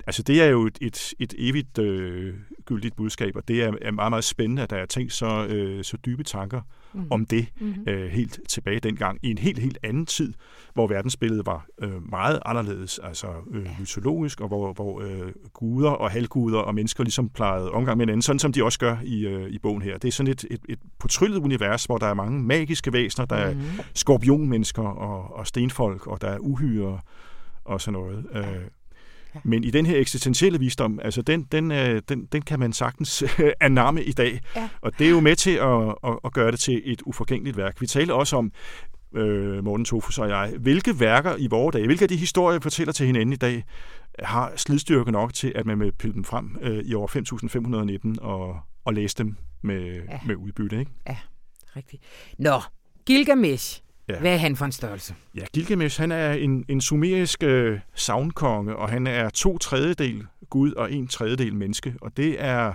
Altså 0.07 0.23
det 0.23 0.41
er 0.41 0.45
jo 0.45 0.65
et, 0.65 0.77
et, 0.81 1.13
et 1.19 1.33
evigt 1.37 1.77
øh, 1.77 2.33
gyldigt 2.65 2.95
budskab, 2.95 3.35
og 3.35 3.47
det 3.47 3.63
er, 3.63 3.73
er 3.81 3.91
meget, 3.91 4.11
meget 4.11 4.23
spændende, 4.23 4.61
at 4.61 4.69
der 4.69 4.77
er 4.77 4.85
tænkt 4.85 5.13
så, 5.13 5.45
øh, 5.45 5.83
så 5.83 5.97
dybe 5.97 6.23
tanker 6.23 6.61
mm. 6.93 7.07
om 7.09 7.25
det 7.25 7.47
mm-hmm. 7.59 7.83
øh, 7.87 8.11
helt 8.11 8.39
tilbage 8.49 8.79
dengang, 8.79 9.19
i 9.21 9.31
en 9.31 9.37
helt, 9.37 9.59
helt 9.59 9.77
anden 9.83 10.05
tid, 10.05 10.33
hvor 10.73 10.87
verdensbilledet 10.87 11.45
var 11.45 11.65
øh, 11.79 12.09
meget 12.09 12.39
anderledes, 12.45 12.99
altså 12.99 13.27
øh, 13.51 13.67
mytologisk, 13.79 14.41
og 14.41 14.47
hvor, 14.47 14.73
hvor 14.73 15.01
øh, 15.01 15.31
guder 15.53 15.89
og 15.89 16.11
halvguder 16.11 16.59
og 16.59 16.75
mennesker 16.75 17.03
ligesom 17.03 17.29
plejede 17.29 17.71
omgang 17.71 17.97
med 17.97 18.05
hinanden, 18.05 18.21
sådan 18.21 18.39
som 18.39 18.53
de 18.53 18.63
også 18.63 18.79
gør 18.79 18.97
i, 19.03 19.25
øh, 19.25 19.49
i 19.49 19.59
bogen 19.59 19.81
her. 19.81 19.97
Det 19.97 20.07
er 20.07 20.11
sådan 20.11 20.31
et, 20.31 20.45
et, 20.51 20.61
et 20.69 20.79
portryllet 20.99 21.37
univers, 21.37 21.85
hvor 21.85 21.97
der 21.97 22.07
er 22.07 22.13
mange 22.13 22.43
magiske 22.43 22.93
væsener, 22.93 23.25
der 23.25 23.53
mm-hmm. 23.53 23.79
er 23.79 23.83
skorpionmennesker 23.93 24.83
og, 24.83 25.37
og 25.37 25.47
stenfolk, 25.47 26.07
og 26.07 26.21
der 26.21 26.27
er 26.27 26.39
uhyre 26.39 26.99
og 27.65 27.81
sådan 27.81 27.93
noget. 27.93 28.25
Øh, 28.33 28.45
men 29.43 29.63
i 29.63 29.71
den 29.71 29.85
her 29.85 29.99
eksistentielle 29.99 30.59
visdom, 30.59 30.99
altså 31.03 31.21
den, 31.21 31.43
den, 31.51 31.71
øh, 31.71 32.01
den, 32.09 32.25
den 32.25 32.41
kan 32.41 32.59
man 32.59 32.73
sagtens 32.73 33.23
anamme 33.61 34.03
i 34.03 34.11
dag. 34.11 34.39
Ja. 34.55 34.69
Og 34.81 34.99
det 34.99 35.07
er 35.07 35.11
jo 35.11 35.19
med 35.19 35.35
til 35.35 35.51
at, 35.51 35.95
at, 36.03 36.19
at 36.25 36.33
gøre 36.33 36.51
det 36.51 36.59
til 36.59 36.81
et 36.85 37.01
uforgængeligt 37.05 37.57
værk. 37.57 37.81
Vi 37.81 37.87
taler 37.87 38.13
også 38.13 38.35
om, 38.35 38.51
øh, 39.15 39.63
Morten 39.63 39.85
Tofus 39.85 40.19
og 40.19 40.29
jeg, 40.29 40.53
hvilke 40.59 40.99
værker 40.99 41.35
i 41.35 41.47
vores 41.47 41.73
dage, 41.73 41.85
hvilke 41.85 42.03
af 42.03 42.09
de 42.09 42.17
historier, 42.17 42.59
vi 42.59 42.63
fortæller 42.63 42.93
til 42.93 43.05
hinanden 43.05 43.33
i 43.33 43.35
dag, 43.35 43.63
har 44.19 44.53
slidstyrke 44.55 45.11
nok 45.11 45.33
til, 45.33 45.51
at 45.55 45.65
man 45.65 45.79
vil 45.79 45.91
pille 45.91 46.13
dem 46.13 46.23
frem 46.23 46.57
øh, 46.61 46.83
i 46.85 46.93
år 46.93 47.07
5.519 48.17 48.23
og, 48.25 48.59
og 48.85 48.93
læse 48.93 49.17
dem 49.17 49.35
med, 49.61 50.01
ja. 50.09 50.19
med 50.25 50.35
udbytte. 50.35 50.79
Ikke? 50.79 50.91
Ja, 51.07 51.17
rigtigt. 51.75 52.03
Nå, 52.37 52.61
Gilgamesh. 53.05 53.81
Ja. 54.09 54.19
Hvad 54.19 54.33
er 54.33 54.37
han 54.37 54.55
for 54.55 54.65
en 54.65 54.71
størrelse? 54.71 55.15
Ja, 55.35 55.41
Gilgamesh 55.53 56.01
han 56.01 56.11
er 56.11 56.31
en, 56.31 56.65
en 56.67 56.81
sumerisk 56.81 57.43
øh, 57.43 57.79
savnkonge, 57.95 58.75
og 58.75 58.89
han 58.89 59.07
er 59.07 59.29
to 59.29 59.57
tredjedel 59.57 60.27
Gud 60.49 60.71
og 60.71 60.91
en 60.91 61.07
tredjedel 61.07 61.55
menneske. 61.55 61.93
Og 62.01 62.17
det 62.17 62.35
er 62.39 62.73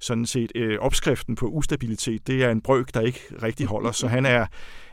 sådan 0.00 0.26
set 0.26 0.52
øh, 0.54 0.78
opskriften 0.78 1.34
på 1.34 1.46
ustabilitet. 1.46 2.26
Det 2.26 2.44
er 2.44 2.50
en 2.50 2.60
brøk, 2.60 2.94
der 2.94 3.00
ikke 3.00 3.20
rigtig 3.42 3.66
holder. 3.66 3.92
Så 3.92 4.08
han 4.08 4.26
er, 4.26 4.46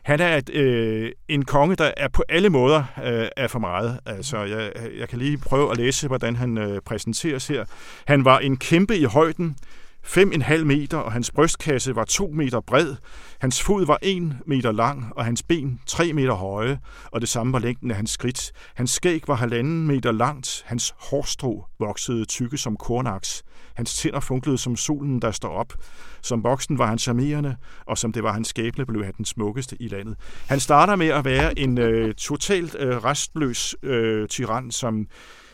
han 0.03 0.19
er 0.19 0.37
et, 0.37 0.49
øh, 0.49 1.11
en 1.27 1.45
konge, 1.45 1.75
der 1.75 1.91
er 1.97 2.07
på 2.07 2.23
alle 2.29 2.49
måder 2.49 2.83
øh, 3.03 3.27
er 3.37 3.47
for 3.47 3.59
meget. 3.59 3.99
Altså, 4.05 4.43
jeg, 4.43 4.71
jeg 4.99 5.09
kan 5.09 5.19
lige 5.19 5.37
prøve 5.37 5.71
at 5.71 5.77
læse, 5.77 6.07
hvordan 6.07 6.35
han 6.35 6.57
øh, 6.57 6.81
præsenteres 6.81 7.47
her. 7.47 7.65
Han 8.07 8.25
var 8.25 8.39
en 8.39 8.57
kæmpe 8.57 8.97
i 8.97 9.03
højden, 9.03 9.57
5,5 10.05 10.63
meter, 10.63 10.97
og 10.97 11.11
hans 11.11 11.31
brystkasse 11.31 11.95
var 11.95 12.03
2 12.05 12.27
meter 12.27 12.59
bred. 12.59 12.95
Hans 13.39 13.61
fod 13.61 13.85
var 13.85 13.97
1 14.01 14.37
meter 14.45 14.71
lang, 14.71 15.13
og 15.15 15.25
hans 15.25 15.43
ben 15.43 15.79
3 15.85 16.13
meter 16.13 16.33
høje, 16.33 16.79
og 17.11 17.21
det 17.21 17.29
samme 17.29 17.53
var 17.53 17.59
længden 17.59 17.91
af 17.91 17.95
hans 17.95 18.11
skridt. 18.11 18.51
Hans 18.75 18.91
skæg 18.91 19.23
var 19.27 19.35
halvanden 19.35 19.87
meter 19.87 20.11
langt, 20.11 20.63
hans 20.65 20.95
hårstrå 21.09 21.65
voksede 21.79 22.25
tykke 22.25 22.57
som 22.57 22.77
kornaks. 22.77 23.43
Hans 23.73 23.95
tænder 23.95 24.19
funklede 24.19 24.57
som 24.57 24.75
solen, 24.75 25.21
der 25.21 25.31
står 25.31 25.49
op. 25.49 25.73
Som 26.21 26.43
voksen 26.43 26.77
var 26.77 26.85
han 26.85 26.99
charmerende, 26.99 27.55
og 27.85 27.97
som 27.97 28.13
det 28.13 28.23
var 28.23 28.33
hans 28.33 28.47
skæbne, 28.47 28.85
blev 28.85 29.03
han 29.05 29.13
den 29.17 29.25
smukkeste 29.25 29.77
i 29.79 29.87
landet. 29.87 30.15
Han 30.47 30.59
starter 30.59 30.95
med 30.95 31.07
at 31.07 31.25
være 31.25 31.59
en 31.59 31.77
øh, 31.77 32.13
totalt 32.13 32.75
øh, 32.79 33.03
restløs 33.03 33.75
øh, 33.83 34.27
tyran, 34.27 34.71
som 34.71 35.07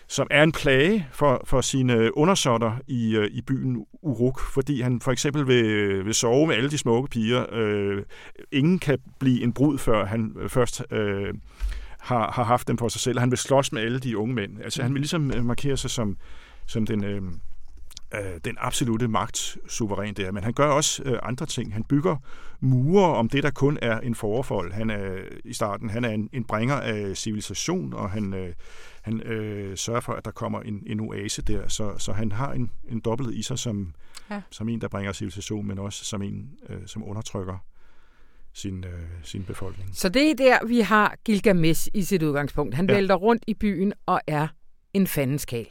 som 0.09 0.27
er 0.31 0.43
en 0.43 0.51
plage 0.51 1.07
for, 1.11 1.41
for 1.45 1.61
sine 1.61 2.17
undersåtter 2.17 2.77
i, 2.87 3.15
øh, 3.15 3.27
i 3.31 3.41
byen 3.41 3.85
Uruk, 4.01 4.39
fordi 4.39 4.81
han 4.81 5.01
for 5.01 5.11
eksempel 5.11 5.47
vil, 5.47 5.65
øh, 5.65 6.05
vil 6.05 6.13
sove 6.13 6.47
med 6.47 6.55
alle 6.55 6.69
de 6.69 6.77
smukke 6.77 7.09
piger. 7.09 7.45
Øh, 7.51 8.03
ingen 8.51 8.79
kan 8.79 8.99
blive 9.19 9.43
en 9.43 9.53
brud, 9.53 9.77
før 9.77 10.05
han 10.05 10.35
øh, 10.39 10.49
først 10.49 10.83
øh, 10.91 11.33
har, 11.99 12.31
har 12.31 12.43
haft 12.43 12.67
dem 12.67 12.77
for 12.77 12.87
sig 12.87 13.01
selv. 13.01 13.19
Han 13.19 13.31
vil 13.31 13.37
slås 13.37 13.71
med 13.71 13.81
alle 13.81 13.99
de 13.99 14.17
unge 14.17 14.33
mænd. 14.33 14.61
Altså 14.63 14.81
han 14.81 14.93
vil 14.93 14.99
ligesom 14.99 15.31
øh, 15.31 15.45
markere 15.45 15.77
sig 15.77 15.89
som, 15.89 16.17
som 16.65 16.85
den... 16.85 17.03
Øh, 17.03 17.21
øh, 18.15 18.39
den 18.45 18.57
absolute 18.59 19.07
magt 19.07 19.57
suveræn 19.67 20.13
der. 20.13 20.31
Men 20.31 20.43
han 20.43 20.53
gør 20.53 20.67
også 20.67 21.03
øh, 21.05 21.19
andre 21.23 21.45
ting. 21.45 21.73
Han 21.73 21.83
bygger 21.83 22.15
mure 22.59 23.15
om 23.15 23.29
det, 23.29 23.43
der 23.43 23.51
kun 23.51 23.77
er 23.81 23.99
en 23.99 24.15
forfold. 24.15 24.73
Han 24.73 24.89
er 24.89 25.15
i 25.45 25.53
starten 25.53 25.89
han 25.89 26.05
er 26.05 26.09
en, 26.09 26.29
en 26.33 26.43
bringer 26.43 26.75
af 26.75 27.17
civilisation, 27.17 27.93
og 27.93 28.11
han, 28.11 28.33
øh, 28.33 28.53
han 29.01 29.21
øh, 29.21 29.77
sørger 29.77 29.99
for, 29.99 30.13
at 30.13 30.25
der 30.25 30.31
kommer 30.31 30.61
en, 30.61 30.83
en 30.87 30.99
oase 30.99 31.41
der. 31.41 31.67
Så, 31.67 31.97
så 31.97 32.13
han 32.13 32.31
har 32.31 32.53
en, 32.53 32.71
en 32.87 32.99
dobbelt 32.99 33.35
i 33.35 33.41
sig 33.41 33.59
som, 33.59 33.93
ja. 34.29 34.41
som 34.51 34.69
en, 34.69 34.81
der 34.81 34.87
bringer 34.87 35.13
civilisation, 35.13 35.67
men 35.67 35.79
også 35.79 36.05
som 36.05 36.21
en, 36.21 36.49
øh, 36.69 36.87
som 36.87 37.03
undertrykker 37.03 37.57
sin, 38.53 38.83
øh, 38.83 38.99
sin 39.23 39.43
befolkning. 39.43 39.89
Så 39.93 40.09
det 40.09 40.31
er 40.31 40.35
der, 40.35 40.65
vi 40.65 40.79
har 40.79 41.15
Gilgamesh 41.25 41.87
i 41.93 42.01
sit 42.01 42.23
udgangspunkt. 42.23 42.75
Han 42.75 42.89
ja. 42.89 42.95
vælter 42.95 43.15
rundt 43.15 43.43
i 43.47 43.53
byen 43.53 43.93
og 44.05 44.21
er 44.27 44.47
en 44.93 45.07
fandenskal. 45.07 45.67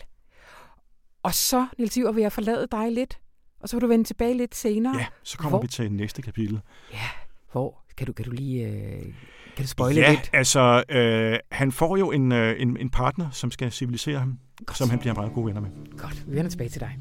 Og 1.23 1.35
så, 1.35 1.67
Niels 1.79 1.97
Iver, 1.97 2.13
vil 2.13 2.23
jeg 2.23 2.33
forlade 2.33 2.67
dig 2.71 2.93
lidt, 2.93 3.19
og 3.61 3.69
så 3.69 3.77
vil 3.77 3.83
du 3.83 3.87
vende 3.87 4.05
tilbage 4.05 4.35
lidt 4.35 4.55
senere. 4.55 4.97
Ja, 4.99 5.07
så 5.23 5.39
kommer 5.39 5.51
hvor? 5.51 5.63
vi 5.63 5.69
til 5.69 5.93
næste 5.93 6.23
kapitel. 6.23 6.61
Ja, 6.93 7.09
hvor? 7.53 7.85
Kan 7.97 8.07
du, 8.07 8.13
kan 8.13 8.25
du 8.25 8.31
lige... 8.31 8.67
Øh, 8.67 9.03
kan 9.57 9.65
du 9.65 9.69
spoile 9.69 10.01
ja, 10.01 10.11
lidt? 10.11 10.31
altså, 10.33 10.85
øh, 10.89 11.39
han 11.53 11.73
får 11.73 11.97
jo 11.97 12.11
en, 12.11 12.33
øh, 12.33 12.63
en, 12.63 12.77
en 12.77 12.91
partner, 12.91 13.31
som 13.31 13.51
skal 13.51 13.73
civilisere 13.73 14.19
ham, 14.19 14.39
Godt. 14.67 14.79
som 14.79 14.91
han 14.91 14.99
bliver 14.99 15.15
meget 15.15 15.33
gode 15.33 15.47
venner 15.47 15.61
med. 15.61 15.71
Godt, 15.99 16.25
vi 16.27 16.37
vender 16.37 16.51
tilbage 16.51 16.71
til 16.71 16.81
dig. 16.81 16.99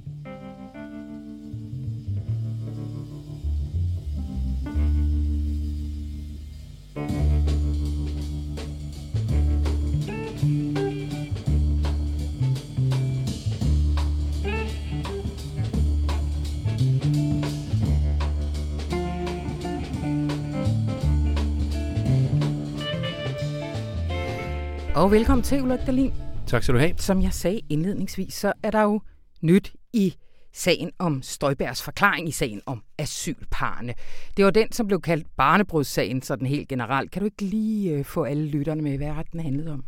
Og 24.98 25.12
velkommen 25.12 25.44
til, 25.44 25.62
Ulrik 25.62 25.80
Dahlin. 25.86 26.14
Tak 26.48 26.64
skal 26.64 26.76
du 26.76 26.80
have. 26.80 26.94
Som 26.98 27.22
jeg 27.22 27.34
sagde 27.34 27.62
indledningsvis, 27.70 28.34
så 28.34 28.54
er 28.64 28.72
der 28.72 28.82
jo 28.82 29.02
nyt 29.42 29.74
i 29.94 30.16
sagen 30.54 30.92
om 31.00 31.22
Støjbergs 31.22 31.82
forklaring 31.82 32.28
i 32.28 32.32
sagen 32.32 32.62
om 32.66 32.84
asylparerne. 32.98 33.94
Det 34.38 34.46
var 34.46 34.52
den, 34.52 34.72
som 34.72 34.88
blev 34.88 35.02
kaldt 35.02 35.28
barnebrudssagen, 35.38 36.22
sådan 36.22 36.48
helt 36.48 36.68
generelt. 36.68 37.12
Kan 37.12 37.20
du 37.20 37.26
ikke 37.26 37.42
lige 37.42 37.92
øh, 37.92 38.06
få 38.06 38.24
alle 38.24 38.46
lytterne 38.46 38.82
med, 38.82 38.98
hvad 38.98 39.14
den 39.32 39.40
handlede 39.40 39.72
om? 39.72 39.84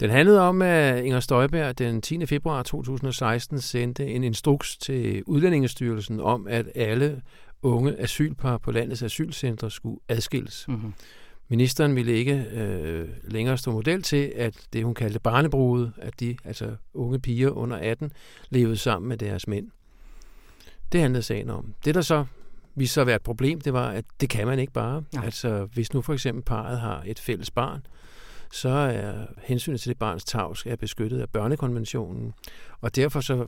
Den 0.00 0.10
handlede 0.10 0.40
om, 0.40 0.62
at 0.62 1.04
Inger 1.04 1.20
Støjberg 1.20 1.78
den 1.78 2.02
10. 2.02 2.26
februar 2.26 2.62
2016 2.62 3.60
sendte 3.60 4.06
en 4.06 4.24
instruks 4.24 4.76
til 4.76 5.22
Udlændingestyrelsen 5.26 6.20
om, 6.20 6.46
at 6.46 6.66
alle 6.74 7.22
unge 7.62 8.00
asylpar 8.00 8.58
på 8.58 8.72
landets 8.72 9.02
asylcentre 9.02 9.70
skulle 9.70 9.98
adskilles. 10.08 10.64
Mm-hmm. 10.68 10.92
Ministeren 11.48 11.96
ville 11.96 12.12
ikke 12.12 12.46
øh, 12.52 13.08
længere 13.24 13.58
stå 13.58 13.72
model 13.72 14.02
til, 14.02 14.32
at 14.36 14.66
det, 14.72 14.84
hun 14.84 14.94
kaldte 14.94 15.20
barnebruget, 15.20 15.92
at 15.96 16.20
de, 16.20 16.36
altså 16.44 16.76
unge 16.94 17.20
piger 17.20 17.50
under 17.50 17.76
18, 17.76 18.12
levede 18.50 18.76
sammen 18.76 19.08
med 19.08 19.16
deres 19.16 19.48
mænd. 19.48 19.70
Det 20.92 21.00
handlede 21.00 21.22
sagen 21.22 21.50
om. 21.50 21.74
Det, 21.84 21.94
der 21.94 22.00
så 22.00 22.24
viste 22.74 22.94
sig 22.94 23.00
at 23.00 23.06
være 23.06 23.16
et 23.16 23.22
problem, 23.22 23.60
det 23.60 23.72
var, 23.72 23.90
at 23.90 24.04
det 24.20 24.30
kan 24.30 24.46
man 24.46 24.58
ikke 24.58 24.72
bare. 24.72 25.04
Ja. 25.14 25.22
Altså, 25.22 25.64
hvis 25.64 25.92
nu 25.94 26.02
for 26.02 26.12
eksempel 26.12 26.44
parret 26.44 26.80
har 26.80 27.02
et 27.06 27.18
fælles 27.18 27.50
barn, 27.50 27.86
så 28.52 28.68
er 28.68 29.26
hensynet 29.42 29.80
til 29.80 29.88
det 29.88 29.98
barns 29.98 30.24
tavs 30.24 30.66
er 30.66 30.76
beskyttet 30.76 31.20
af 31.20 31.28
børnekonventionen. 31.28 32.32
Og 32.80 32.96
derfor 32.96 33.20
så, 33.20 33.46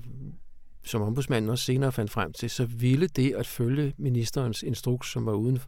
som 0.84 1.02
ombudsmanden 1.02 1.50
også 1.50 1.64
senere 1.64 1.92
fandt 1.92 2.10
frem 2.10 2.32
til, 2.32 2.50
så 2.50 2.64
ville 2.64 3.06
det 3.06 3.34
at 3.34 3.46
følge 3.46 3.92
ministerens 3.96 4.62
instruks, 4.62 5.12
som 5.12 5.26
var 5.26 5.32
uden 5.32 5.58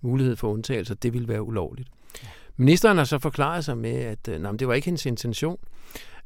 mulighed 0.00 0.36
for 0.36 0.52
undtagelser, 0.52 0.94
det 0.94 1.12
ville 1.12 1.28
være 1.28 1.42
ulovligt. 1.42 1.88
Ministeren 2.56 2.96
har 2.96 3.04
så 3.04 3.18
forklaret 3.18 3.64
sig 3.64 3.78
med, 3.78 3.94
at 3.94 4.28
øh, 4.28 4.42
nej, 4.42 4.52
det 4.52 4.68
var 4.68 4.74
ikke 4.74 4.84
hendes 4.84 5.06
intention 5.06 5.58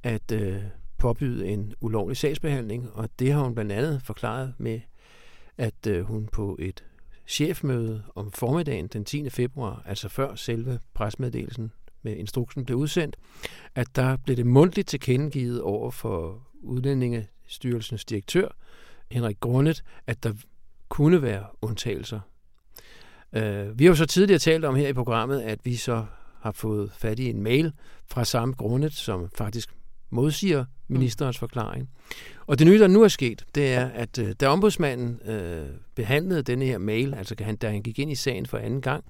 at 0.02 0.32
øh, 0.32 0.62
påbyde 0.98 1.46
en 1.46 1.74
ulovlig 1.80 2.16
sagsbehandling, 2.16 2.90
og 2.92 3.08
det 3.18 3.32
har 3.32 3.42
hun 3.42 3.54
blandt 3.54 3.72
andet 3.72 4.02
forklaret 4.02 4.54
med, 4.58 4.80
at 5.58 5.86
øh, 5.88 6.04
hun 6.04 6.28
på 6.32 6.56
et 6.60 6.84
chefmøde 7.26 8.02
om 8.14 8.32
formiddagen 8.32 8.86
den 8.86 9.04
10. 9.04 9.30
februar, 9.30 9.82
altså 9.86 10.08
før 10.08 10.34
selve 10.34 10.78
presmeddelelsen 10.94 11.72
med 12.02 12.16
instruksen 12.16 12.64
blev 12.64 12.78
udsendt, 12.78 13.16
at 13.74 13.86
der 13.96 14.16
blev 14.16 14.36
det 14.36 14.46
mundtligt 14.46 14.88
tilkendegivet 14.88 15.60
over 15.60 15.90
for 15.90 16.48
Udlændingestyrelsens 16.62 18.04
direktør, 18.04 18.48
Henrik 19.10 19.40
Grundet, 19.40 19.84
at 20.06 20.22
der 20.22 20.32
kunne 20.88 21.22
være 21.22 21.46
undtagelser 21.62 22.20
Øh, 23.34 23.78
vi 23.78 23.84
har 23.84 23.90
jo 23.90 23.94
så 23.94 24.06
tidligere 24.06 24.38
talt 24.38 24.64
om 24.64 24.74
her 24.74 24.88
i 24.88 24.92
programmet, 24.92 25.40
at 25.40 25.58
vi 25.64 25.76
så 25.76 26.04
har 26.40 26.52
fået 26.52 26.92
fat 26.98 27.18
i 27.18 27.30
en 27.30 27.42
mail 27.42 27.72
fra 28.06 28.24
samme 28.24 28.54
grundet, 28.54 28.92
som 28.92 29.28
faktisk 29.34 29.68
modsiger 30.10 30.64
ministerens 30.88 31.36
mm. 31.36 31.40
forklaring. 31.40 31.88
Og 32.46 32.58
det 32.58 32.66
nye, 32.66 32.78
der 32.78 32.86
nu 32.86 33.02
er 33.02 33.08
sket, 33.08 33.44
det 33.54 33.74
er, 33.74 33.86
at 33.86 34.18
øh, 34.18 34.32
da 34.40 34.48
ombudsmanden 34.48 35.28
øh, 35.30 35.66
behandlede 35.94 36.42
denne 36.42 36.64
her 36.64 36.78
mail, 36.78 37.14
altså 37.14 37.34
da 37.34 37.68
han 37.70 37.82
gik 37.82 37.98
ind 37.98 38.10
i 38.10 38.14
sagen 38.14 38.46
for 38.46 38.58
anden 38.58 38.80
gang, 38.80 39.04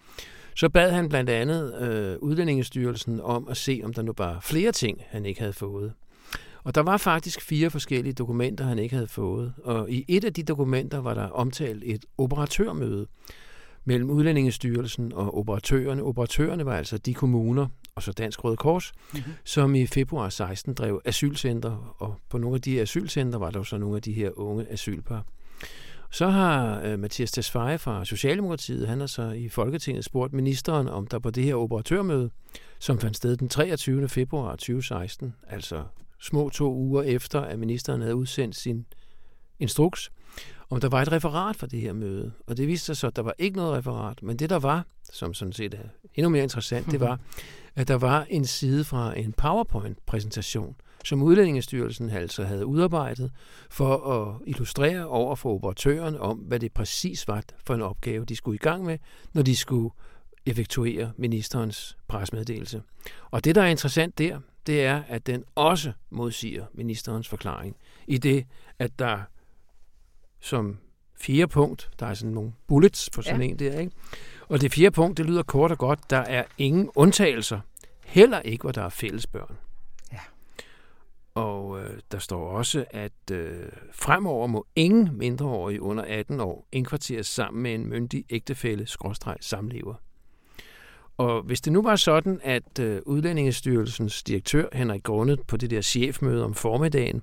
så 0.56 0.68
bad 0.68 0.90
han 0.90 1.08
blandt 1.08 1.30
andet 1.30 1.74
øh, 1.80 2.18
Udlændingestyrelsen 2.18 3.20
om 3.20 3.48
at 3.50 3.56
se, 3.56 3.80
om 3.84 3.94
der 3.94 4.02
nu 4.02 4.12
var 4.18 4.40
flere 4.40 4.72
ting, 4.72 5.02
han 5.08 5.26
ikke 5.26 5.40
havde 5.40 5.52
fået. 5.52 5.92
Og 6.64 6.74
der 6.74 6.80
var 6.80 6.96
faktisk 6.96 7.40
fire 7.40 7.70
forskellige 7.70 8.12
dokumenter, 8.12 8.64
han 8.64 8.78
ikke 8.78 8.94
havde 8.94 9.08
fået. 9.08 9.52
Og 9.64 9.90
i 9.90 10.04
et 10.08 10.24
af 10.24 10.32
de 10.32 10.42
dokumenter 10.42 10.98
var 10.98 11.14
der 11.14 11.28
omtalt 11.28 11.82
et 11.86 12.04
operatørmøde, 12.18 13.06
mellem 13.84 14.10
Udlændingestyrelsen 14.10 15.12
og 15.12 15.38
operatørerne. 15.38 16.02
Operatørerne 16.02 16.66
var 16.66 16.76
altså 16.76 16.98
de 16.98 17.14
kommuner, 17.14 17.66
og 17.94 18.02
så 18.02 18.12
Dansk 18.12 18.44
Røde 18.44 18.56
Kors, 18.56 18.92
mm-hmm. 19.12 19.32
som 19.44 19.74
i 19.74 19.86
februar 19.86 20.28
16 20.28 20.74
drev 20.74 21.00
asylcenter, 21.04 21.94
og 21.98 22.14
på 22.28 22.38
nogle 22.38 22.54
af 22.54 22.62
de 22.62 22.80
asylcenter 22.80 23.38
var 23.38 23.50
der 23.50 23.58
jo 23.58 23.64
så 23.64 23.78
nogle 23.78 23.96
af 23.96 24.02
de 24.02 24.12
her 24.12 24.30
unge 24.38 24.72
asylpar. 24.72 25.24
Så 26.10 26.28
har 26.28 26.80
øh, 26.82 26.98
Mathias 26.98 27.32
Tesfaye 27.32 27.78
fra 27.78 28.04
Socialdemokratiet, 28.04 28.88
han 28.88 29.00
har 29.00 29.06
så 29.06 29.30
i 29.30 29.48
Folketinget 29.48 30.04
spurgt 30.04 30.32
ministeren, 30.32 30.88
om 30.88 31.06
der 31.06 31.18
på 31.18 31.30
det 31.30 31.44
her 31.44 31.54
operatørmøde, 31.54 32.30
som 32.78 32.98
fandt 32.98 33.16
sted 33.16 33.36
den 33.36 33.48
23. 33.48 34.08
februar 34.08 34.50
2016, 34.50 35.34
altså 35.48 35.84
små 36.20 36.48
to 36.48 36.74
uger 36.74 37.02
efter, 37.02 37.40
at 37.40 37.58
ministeren 37.58 38.00
havde 38.00 38.16
udsendt 38.16 38.56
sin 38.56 38.86
instruks, 39.58 40.10
om 40.70 40.80
der 40.80 40.88
var 40.88 41.02
et 41.02 41.12
referat 41.12 41.56
for 41.56 41.66
det 41.66 41.80
her 41.80 41.92
møde. 41.92 42.32
Og 42.46 42.56
det 42.56 42.68
viste 42.68 42.86
sig 42.86 42.96
så, 42.96 43.06
at 43.06 43.16
der 43.16 43.22
var 43.22 43.34
ikke 43.38 43.56
noget 43.56 43.72
referat, 43.72 44.22
men 44.22 44.36
det 44.36 44.50
der 44.50 44.58
var, 44.58 44.86
som 45.12 45.34
sådan 45.34 45.52
set 45.52 45.74
er 45.74 45.88
endnu 46.14 46.30
mere 46.30 46.42
interessant, 46.42 46.90
det 46.90 47.00
var, 47.00 47.20
at 47.74 47.88
der 47.88 47.94
var 47.94 48.26
en 48.30 48.44
side 48.44 48.84
fra 48.84 49.18
en 49.18 49.32
PowerPoint-præsentation, 49.32 50.76
som 51.04 51.22
Udlændingestyrelsen 51.22 52.10
altså 52.10 52.44
havde 52.44 52.66
udarbejdet 52.66 53.30
for 53.70 53.96
at 53.96 54.34
illustrere 54.46 55.06
over 55.06 55.36
for 55.36 55.54
operatøren 55.54 56.16
om, 56.16 56.38
hvad 56.38 56.60
det 56.60 56.72
præcis 56.72 57.28
var 57.28 57.42
for 57.66 57.74
en 57.74 57.82
opgave, 57.82 58.24
de 58.24 58.36
skulle 58.36 58.54
i 58.54 58.58
gang 58.58 58.84
med, 58.84 58.98
når 59.32 59.42
de 59.42 59.56
skulle 59.56 59.90
effektuere 60.46 61.12
ministerens 61.16 61.96
presmeddelelse. 62.08 62.82
Og 63.30 63.44
det, 63.44 63.54
der 63.54 63.62
er 63.62 63.66
interessant 63.66 64.18
der, 64.18 64.40
det 64.66 64.84
er, 64.84 65.02
at 65.08 65.26
den 65.26 65.44
også 65.54 65.92
modsiger 66.10 66.64
ministerens 66.74 67.28
forklaring, 67.28 67.76
i 68.06 68.18
det, 68.18 68.46
at 68.78 68.98
der 68.98 69.18
som 70.44 70.78
fire 71.20 71.46
punkt. 71.46 71.90
Der 72.00 72.06
er 72.06 72.14
sådan 72.14 72.34
nogle 72.34 72.52
bullets 72.66 73.10
på 73.10 73.22
sådan 73.22 73.42
ja. 73.42 73.46
en 73.46 73.58
der, 73.58 73.78
ikke? 73.78 73.92
Og 74.48 74.60
det 74.60 74.72
fjerde 74.72 74.90
punkt, 74.90 75.18
det 75.18 75.26
lyder 75.26 75.42
kort 75.42 75.70
og 75.70 75.78
godt, 75.78 76.10
der 76.10 76.18
er 76.18 76.44
ingen 76.58 76.90
undtagelser. 76.94 77.60
Heller 78.04 78.40
ikke, 78.40 78.62
hvor 78.62 78.72
der 78.72 78.82
er 78.82 78.88
fælles 78.88 79.26
børn. 79.26 79.56
Ja. 80.12 80.18
Og 81.34 81.80
øh, 81.80 82.00
der 82.12 82.18
står 82.18 82.48
også, 82.48 82.84
at 82.90 83.30
øh, 83.32 83.68
fremover 83.92 84.46
må 84.46 84.66
ingen 84.76 85.10
mindreårige 85.18 85.82
under 85.82 86.04
18 86.04 86.40
år 86.40 86.68
indkvarteres 86.72 87.26
sammen 87.26 87.62
med 87.62 87.74
en 87.74 87.88
myndig 87.88 88.24
ægtefælle 88.30 88.86
skråstreg 88.86 89.36
samlever. 89.40 89.94
Og 91.16 91.42
hvis 91.42 91.60
det 91.60 91.72
nu 91.72 91.82
var 91.82 91.96
sådan, 91.96 92.40
at 92.42 92.78
øh, 92.78 93.00
Udlændingestyrelsens 93.06 94.22
direktør 94.22 94.68
Henrik 94.72 95.02
Grundet 95.02 95.40
på 95.46 95.56
det 95.56 95.70
der 95.70 95.80
chefmøde 95.80 96.44
om 96.44 96.54
formiddagen 96.54 97.22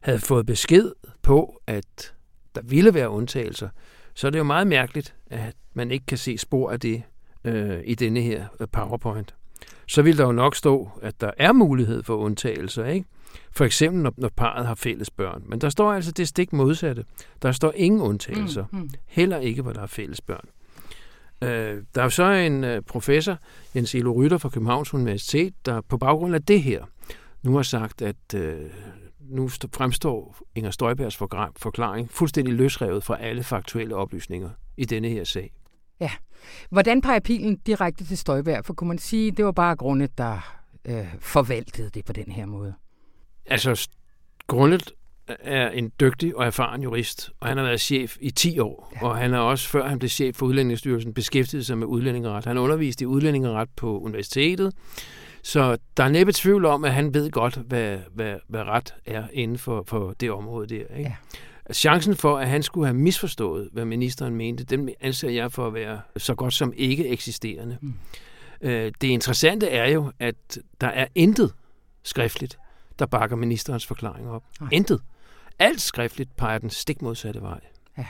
havde 0.00 0.18
fået 0.18 0.46
besked 0.46 0.92
på, 1.22 1.60
at 1.66 2.14
der 2.54 2.60
ville 2.64 2.94
være 2.94 3.10
undtagelser, 3.10 3.68
så 4.14 4.26
er 4.26 4.30
det 4.30 4.38
jo 4.38 4.44
meget 4.44 4.66
mærkeligt, 4.66 5.14
at 5.26 5.54
man 5.74 5.90
ikke 5.90 6.06
kan 6.06 6.18
se 6.18 6.38
spor 6.38 6.70
af 6.70 6.80
det 6.80 7.02
øh, 7.44 7.80
i 7.84 7.94
denne 7.94 8.20
her 8.20 8.46
øh, 8.60 8.68
PowerPoint. 8.72 9.34
Så 9.88 10.02
vil 10.02 10.18
der 10.18 10.24
jo 10.24 10.32
nok 10.32 10.56
stå, 10.56 10.90
at 11.02 11.20
der 11.20 11.30
er 11.38 11.52
mulighed 11.52 12.02
for 12.02 12.16
undtagelser, 12.16 12.84
ikke? 12.84 13.06
For 13.52 13.64
eksempel, 13.64 14.02
når, 14.02 14.14
når 14.16 14.30
parret 14.36 14.66
har 14.66 14.74
fælles 14.74 15.10
børn. 15.10 15.42
Men 15.46 15.60
der 15.60 15.68
står 15.68 15.92
altså 15.92 16.12
det 16.12 16.28
stik 16.28 16.52
modsatte. 16.52 17.04
Der 17.42 17.52
står 17.52 17.72
ingen 17.76 18.00
undtagelser. 18.00 18.64
Mm, 18.72 18.78
mm. 18.78 18.90
Heller 19.06 19.38
ikke, 19.38 19.62
hvor 19.62 19.72
der 19.72 19.82
er 19.82 19.86
fælles 19.86 20.20
børn. 20.20 20.48
Øh, 21.42 21.82
der 21.94 22.00
er 22.00 22.04
jo 22.04 22.10
så 22.10 22.24
en 22.24 22.64
øh, 22.64 22.82
professor, 22.82 23.38
Jens 23.76 23.94
Elo 23.94 24.12
Rytter 24.12 24.38
fra 24.38 24.48
Københavns 24.48 24.94
Universitet, 24.94 25.54
der 25.66 25.80
på 25.80 25.98
baggrund 25.98 26.34
af 26.34 26.42
det 26.42 26.62
her 26.62 26.84
nu 27.42 27.56
har 27.56 27.62
sagt, 27.62 28.02
at 28.02 28.34
øh, 28.34 28.60
nu 29.28 29.48
fremstår 29.48 30.36
Inger 30.54 30.70
Støjbergs 30.70 31.16
forklaring 31.56 32.10
fuldstændig 32.10 32.54
løsrevet 32.54 33.04
fra 33.04 33.20
alle 33.20 33.42
faktuelle 33.42 33.96
oplysninger 33.96 34.50
i 34.76 34.84
denne 34.84 35.08
her 35.08 35.24
sag. 35.24 35.52
Ja. 36.00 36.10
Hvordan 36.70 37.00
peger 37.00 37.20
pilen 37.20 37.56
direkte 37.56 38.04
til 38.04 38.18
Støjberg? 38.18 38.64
For 38.64 38.74
kunne 38.74 38.88
man 38.88 38.98
sige, 38.98 39.30
det 39.30 39.44
var 39.44 39.52
bare 39.52 39.76
grundet, 39.76 40.18
der 40.18 40.64
øh, 40.84 41.06
forvaltede 41.20 41.90
det 41.90 42.04
på 42.04 42.12
den 42.12 42.32
her 42.32 42.46
måde? 42.46 42.74
Altså, 43.46 43.88
grundet 44.46 44.92
er 45.26 45.70
en 45.70 45.92
dygtig 46.00 46.36
og 46.36 46.46
erfaren 46.46 46.82
jurist, 46.82 47.30
og 47.40 47.48
han 47.48 47.56
har 47.56 47.64
været 47.64 47.80
chef 47.80 48.16
i 48.20 48.30
10 48.30 48.58
år, 48.58 48.92
ja. 48.94 49.06
og 49.06 49.16
han 49.16 49.32
har 49.32 49.40
også, 49.40 49.68
før 49.68 49.88
han 49.88 49.98
blev 49.98 50.08
chef 50.08 50.36
for 50.36 50.46
Udlændingsstyrelsen, 50.46 51.14
beskæftiget 51.14 51.66
sig 51.66 51.78
med 51.78 51.86
udlændingeret. 51.86 52.44
Han 52.44 52.56
har 52.56 52.64
undervist 52.64 53.00
i 53.00 53.06
udlændingeret 53.06 53.68
på 53.76 54.00
universitetet, 54.00 54.72
så 55.44 55.76
der 55.96 56.04
er 56.04 56.08
næppe 56.08 56.32
tvivl 56.32 56.64
om, 56.64 56.84
at 56.84 56.94
han 56.94 57.14
ved 57.14 57.30
godt, 57.30 57.54
hvad, 57.54 57.98
hvad, 58.14 58.36
hvad 58.48 58.62
ret 58.62 58.94
er 59.06 59.24
inden 59.32 59.58
for, 59.58 59.84
for 59.86 60.12
det 60.12 60.30
område 60.30 60.66
der. 60.66 60.96
Ikke? 60.96 61.16
Ja. 61.68 61.72
Chancen 61.72 62.16
for, 62.16 62.38
at 62.38 62.48
han 62.48 62.62
skulle 62.62 62.86
have 62.86 62.96
misforstået, 62.96 63.68
hvad 63.72 63.84
ministeren 63.84 64.34
mente, 64.34 64.64
den 64.64 64.90
anser 65.00 65.30
jeg 65.30 65.52
for 65.52 65.66
at 65.66 65.74
være 65.74 66.00
så 66.16 66.34
godt 66.34 66.54
som 66.54 66.72
ikke 66.76 67.08
eksisterende. 67.08 67.78
Mm. 67.80 67.94
Øh, 68.60 68.92
det 69.00 69.08
interessante 69.08 69.68
er 69.68 69.88
jo, 69.90 70.12
at 70.18 70.58
der 70.80 70.86
er 70.86 71.06
intet 71.14 71.52
skriftligt, 72.02 72.58
der 72.98 73.06
bakker 73.06 73.36
ministerens 73.36 73.86
forklaring 73.86 74.30
op. 74.30 74.44
Ej. 74.60 74.68
Intet. 74.72 75.00
Alt 75.58 75.80
skriftligt 75.80 76.36
peger 76.36 76.58
den 76.58 76.70
stik 76.70 77.02
modsatte 77.02 77.42
vej. 77.42 77.60
Ja. 77.98 78.06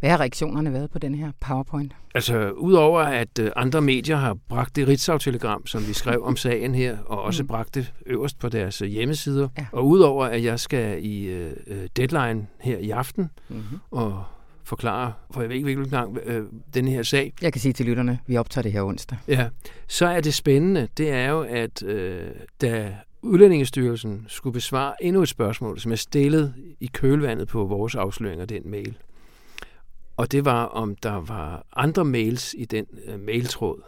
Hvad 0.00 0.10
har 0.10 0.20
reaktionerne 0.20 0.72
været 0.72 0.90
på 0.90 0.98
den 0.98 1.14
her 1.14 1.32
PowerPoint? 1.40 1.92
Altså, 2.14 2.50
udover 2.50 3.00
at 3.00 3.38
øh, 3.40 3.50
andre 3.56 3.80
medier 3.80 4.16
har 4.16 4.36
bragt 4.48 4.76
det 4.76 4.88
Ritzau-telegram, 4.88 5.66
som 5.66 5.88
vi 5.88 5.92
skrev 5.92 6.24
om 6.24 6.36
sagen 6.36 6.74
her, 6.74 6.98
og 7.06 7.22
også 7.22 7.42
mm. 7.42 7.46
bragt 7.46 7.74
det 7.74 7.92
øverst 8.06 8.38
på 8.38 8.48
deres 8.48 8.82
øh, 8.82 8.88
hjemmesider, 8.88 9.48
ja. 9.58 9.66
og 9.72 9.86
udover 9.86 10.26
at 10.26 10.44
jeg 10.44 10.60
skal 10.60 11.04
i 11.04 11.44
uh, 11.44 11.50
deadline 11.96 12.46
her 12.60 12.78
i 12.78 12.90
aften, 12.90 13.30
mm-hmm. 13.48 13.78
og 13.90 14.24
forklare, 14.64 15.12
for 15.30 15.40
jeg 15.40 15.48
ved 15.48 15.56
ikke 15.56 15.64
hvilken 15.64 15.90
gang, 15.90 16.18
øh, 16.24 16.44
den 16.74 16.88
her 16.88 17.02
sag. 17.02 17.32
Jeg 17.42 17.52
kan 17.52 17.60
sige 17.60 17.72
til 17.72 17.86
lytterne, 17.86 18.18
vi 18.26 18.36
optager 18.36 18.62
det 18.62 18.72
her 18.72 18.82
onsdag. 18.82 19.18
Ja, 19.28 19.48
så 19.88 20.06
er 20.06 20.20
det 20.20 20.34
spændende, 20.34 20.88
det 20.96 21.10
er 21.10 21.30
jo, 21.30 21.40
at 21.40 21.82
øh, 21.82 22.30
da 22.60 22.94
Udlændingestyrelsen 23.22 24.24
skulle 24.28 24.54
besvare 24.54 25.04
endnu 25.04 25.22
et 25.22 25.28
spørgsmål, 25.28 25.78
som 25.80 25.92
er 25.92 25.96
stillet 25.96 26.54
i 26.80 26.86
kølvandet 26.86 27.48
på 27.48 27.64
vores 27.64 27.94
afsløring 27.94 28.40
af 28.40 28.48
den 28.48 28.70
mail. 28.70 28.98
Og 30.18 30.32
det 30.32 30.44
var, 30.44 30.64
om 30.64 30.96
der 30.96 31.20
var 31.20 31.66
andre 31.76 32.04
mails 32.04 32.54
i 32.58 32.64
den 32.64 32.86
uh, 33.08 33.20
mailtråd. 33.20 33.82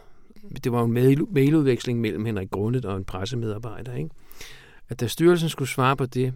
Det 0.63 0.71
var 0.71 0.83
en 0.83 0.91
mail, 0.91 1.25
mailudveksling 1.31 2.01
mellem 2.01 2.25
Henrik 2.25 2.49
Grundet 2.49 2.85
og 2.85 2.97
en 2.97 3.05
pressemedarbejder. 3.05 3.95
Ikke? 3.95 4.09
At 4.89 4.99
da 4.99 5.07
styrelsen 5.07 5.49
skulle 5.49 5.69
svare 5.69 5.97
på 5.97 6.05
det, 6.05 6.33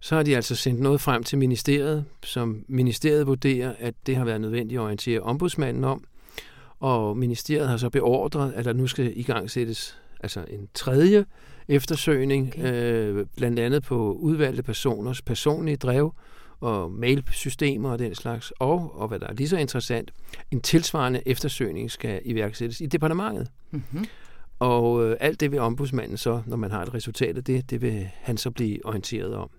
så 0.00 0.14
har 0.14 0.22
de 0.22 0.36
altså 0.36 0.56
sendt 0.56 0.80
noget 0.80 1.00
frem 1.00 1.24
til 1.24 1.38
ministeriet, 1.38 2.04
som 2.24 2.64
ministeriet 2.68 3.26
vurderer, 3.26 3.74
at 3.78 3.94
det 4.06 4.16
har 4.16 4.24
været 4.24 4.40
nødvendigt 4.40 4.78
at 4.78 4.82
orientere 4.82 5.20
ombudsmanden 5.20 5.84
om. 5.84 6.04
Og 6.80 7.16
ministeriet 7.16 7.68
har 7.68 7.76
så 7.76 7.90
beordret, 7.90 8.52
at 8.52 8.64
der 8.64 8.72
nu 8.72 8.86
skal 8.86 9.12
i 9.16 9.22
gang 9.22 9.50
sættes 9.50 9.98
altså 10.20 10.44
en 10.50 10.68
tredje 10.74 11.24
eftersøgning, 11.68 12.52
okay. 12.58 12.94
øh, 12.94 13.26
blandt 13.36 13.58
andet 13.58 13.82
på 13.82 14.12
udvalgte 14.12 14.62
personers 14.62 15.22
personlige 15.22 15.76
drev 15.76 16.14
og 16.60 16.92
mailsystemer 16.92 17.90
og 17.90 17.98
den 17.98 18.14
slags, 18.14 18.52
og, 18.58 19.00
og 19.00 19.08
hvad 19.08 19.18
der 19.18 19.26
er 19.26 19.32
lige 19.32 19.48
så 19.48 19.56
interessant, 19.56 20.12
en 20.50 20.60
tilsvarende 20.60 21.22
eftersøgning 21.26 21.90
skal 21.90 22.20
iværksættes 22.24 22.80
i 22.80 22.86
departementet. 22.86 23.48
Mm-hmm. 23.70 24.04
Og 24.58 25.04
øh, 25.04 25.16
alt 25.20 25.40
det 25.40 25.52
vil 25.52 25.60
ombudsmanden 25.60 26.16
så, 26.16 26.42
når 26.46 26.56
man 26.56 26.70
har 26.70 26.82
et 26.82 26.94
resultat 26.94 27.36
af 27.36 27.44
det, 27.44 27.70
det 27.70 27.82
vil 27.82 28.08
han 28.14 28.36
så 28.36 28.50
blive 28.50 28.86
orienteret 28.86 29.34
om. 29.34 29.50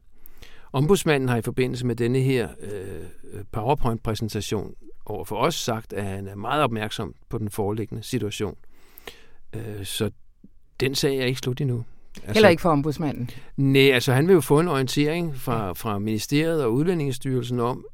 Ombudsmanden 0.72 1.30
har 1.30 1.38
i 1.38 1.42
forbindelse 1.42 1.86
med 1.86 1.96
denne 1.96 2.20
her 2.20 2.50
øh, 2.60 3.44
PowerPoint-præsentation 3.52 4.74
over 5.06 5.26
for 5.26 5.36
os 5.36 5.56
sagt, 5.56 5.94
at 5.94 6.04
han 6.04 6.28
er 6.28 6.36
meget 6.36 6.64
opmærksom 6.64 7.16
på 7.30 7.38
den 7.38 7.50
foreliggende 7.50 8.04
situation. 8.04 8.58
Øh, 9.56 9.86
så 9.86 10.12
den 10.80 10.96
sag 10.96 11.18
er 11.18 11.26
ikke 11.26 11.40
slut 11.40 11.62
endnu. 11.62 11.84
Altså, 12.16 12.34
Heller 12.34 12.50
ikke 12.50 12.62
for 12.62 12.70
ombudsmanden? 12.70 13.30
Nej, 13.58 13.92
altså 13.92 14.14
han 14.14 14.28
vil 14.28 14.34
jo 14.34 14.42
få 14.42 14.60
en 14.60 14.68
orientering 14.68 15.36
fra, 15.36 15.74
fra 15.74 16.00
Ministeriet 16.00 16.64
og 16.64 16.74
Udlændingsstyrelsen 16.74 17.60
om, 17.60 17.86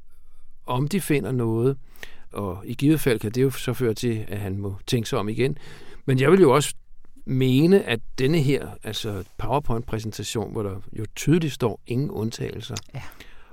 om 0.66 0.88
de 0.88 1.00
finder 1.00 1.32
noget. 1.32 1.76
Og 2.32 2.62
i 2.64 2.74
givet 2.74 3.00
fald 3.00 3.18
kan 3.20 3.30
det 3.32 3.42
jo 3.42 3.50
så 3.50 3.72
føre 3.72 3.94
til, 3.94 4.24
at 4.28 4.38
han 4.38 4.58
må 4.58 4.76
tænke 4.86 5.08
sig 5.08 5.18
om 5.18 5.28
igen. 5.28 5.58
Men 6.06 6.20
jeg 6.20 6.32
vil 6.32 6.40
jo 6.40 6.54
også 6.54 6.74
mene, 7.26 7.82
at 7.82 8.00
denne 8.18 8.38
her 8.38 8.68
altså 8.82 9.24
PowerPoint-præsentation, 9.38 10.52
hvor 10.52 10.62
der 10.62 10.80
jo 10.92 11.04
tydeligt 11.16 11.52
står 11.52 11.80
ingen 11.86 12.10
undtagelser, 12.10 12.74
ja. 12.94 13.02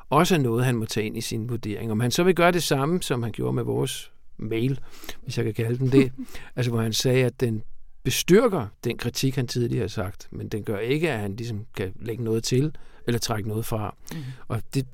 også 0.10 0.36
er 0.36 0.40
noget, 0.40 0.66
han 0.66 0.76
må 0.76 0.86
tage 0.86 1.06
ind 1.06 1.18
i 1.18 1.22
sin 1.22 1.50
vurdering. 1.50 1.92
Om 1.92 2.00
han 2.00 2.12
så 2.12 2.24
vil 2.24 2.36
gøre 2.36 2.52
det 2.52 2.64
samme, 2.64 3.02
som 3.02 3.24
han 3.24 3.32
gjorde 3.32 3.54
med 3.54 3.64
vores 3.64 4.12
mail, 4.38 4.80
hvis 5.24 5.38
jeg 5.38 5.46
kan 5.46 5.54
kalde 5.54 5.78
den 5.78 5.92
det, 5.92 6.12
altså 6.56 6.72
hvor 6.72 6.82
han 6.82 6.94
sagde, 6.94 7.26
at 7.26 7.40
den 7.40 7.64
bestyrker 8.04 8.68
den 8.84 8.98
kritik, 8.98 9.36
han 9.36 9.48
tidligere 9.48 9.84
har 9.84 9.88
sagt, 9.88 10.28
men 10.32 10.48
den 10.48 10.64
gør 10.64 10.78
ikke, 10.78 11.12
at 11.12 11.20
han 11.20 11.36
ligesom 11.36 11.66
kan 11.78 11.94
lægge 12.02 12.24
noget 12.24 12.44
til 12.44 12.76
eller 13.08 13.20
trække 13.20 13.50
noget 13.50 13.66
fra. 13.66 13.96
Mm. 14.12 14.18
Og 14.48 14.62
det, 14.74 14.88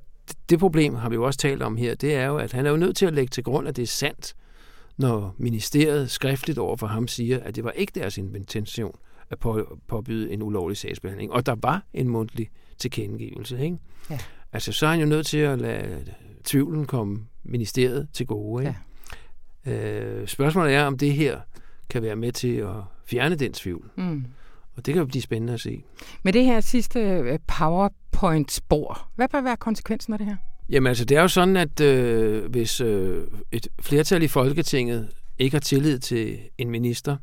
det 0.49 0.59
problem 0.59 0.95
har 0.95 1.09
vi 1.09 1.15
jo 1.15 1.23
også 1.23 1.39
talt 1.39 1.61
om 1.61 1.77
her, 1.77 1.95
det 1.95 2.15
er 2.15 2.25
jo, 2.25 2.37
at 2.37 2.51
han 2.51 2.65
er 2.65 2.69
jo 2.69 2.77
nødt 2.77 2.95
til 2.97 3.05
at 3.05 3.13
lægge 3.13 3.29
til 3.29 3.43
grund, 3.43 3.67
at 3.67 3.75
det 3.75 3.83
er 3.83 3.87
sandt, 3.87 4.35
når 4.97 5.35
ministeriet 5.37 6.11
skriftligt 6.11 6.57
over 6.57 6.77
for 6.77 6.87
ham 6.87 7.07
siger, 7.07 7.39
at 7.39 7.55
det 7.55 7.63
var 7.63 7.71
ikke 7.71 7.91
deres 7.95 8.17
intention 8.17 8.95
at 9.29 9.39
på, 9.39 9.77
påbyde 9.87 10.31
en 10.31 10.41
ulovlig 10.41 10.77
sagsbehandling. 10.77 11.31
Og 11.31 11.45
der 11.45 11.55
var 11.61 11.83
en 11.93 12.09
mundtlig 12.09 12.49
tilkendegivelse. 12.77 13.59
Ikke? 13.63 13.77
Ja. 14.09 14.19
Altså, 14.53 14.71
så 14.71 14.85
er 14.85 14.89
han 14.89 14.99
jo 14.99 15.05
nødt 15.05 15.25
til 15.25 15.37
at 15.37 15.61
lade 15.61 16.05
tvivlen 16.43 16.85
komme 16.85 17.25
ministeriet 17.43 18.07
til 18.13 18.27
gode. 18.27 18.63
Ikke? 18.63 18.77
Ja. 19.65 19.71
Øh, 19.71 20.27
spørgsmålet 20.27 20.73
er, 20.73 20.83
om 20.85 20.97
det 20.97 21.13
her 21.13 21.39
kan 21.89 22.01
være 22.01 22.15
med 22.15 22.31
til 22.31 22.55
at 22.55 22.75
fjerne 23.05 23.35
den 23.35 23.53
tvivl. 23.53 23.91
Mm. 23.95 24.25
Og 24.75 24.85
det 24.85 24.93
kan 24.93 25.01
jo 25.01 25.05
blive 25.05 25.21
spændende 25.21 25.53
at 25.53 25.59
se. 25.59 25.83
Med 26.23 26.33
det 26.33 26.45
her 26.45 26.61
sidste 26.61 26.99
øh, 26.99 27.39
PowerPoint-spor, 27.47 29.07
hvad 29.15 29.27
bør 29.31 29.41
være 29.41 29.57
konsekvensen 29.57 30.13
af 30.13 30.19
det 30.19 30.27
her? 30.27 30.35
Jamen 30.69 30.87
altså, 30.87 31.05
det 31.05 31.17
er 31.17 31.21
jo 31.21 31.27
sådan, 31.27 31.57
at 31.57 31.79
øh, 31.79 32.51
hvis 32.51 32.81
øh, 32.81 33.27
et 33.51 33.67
flertal 33.81 34.23
i 34.23 34.27
Folketinget 34.27 35.09
ikke 35.39 35.55
har 35.55 35.59
tillid 35.59 35.99
til 35.99 36.39
en 36.57 36.69
minister, 36.69 37.17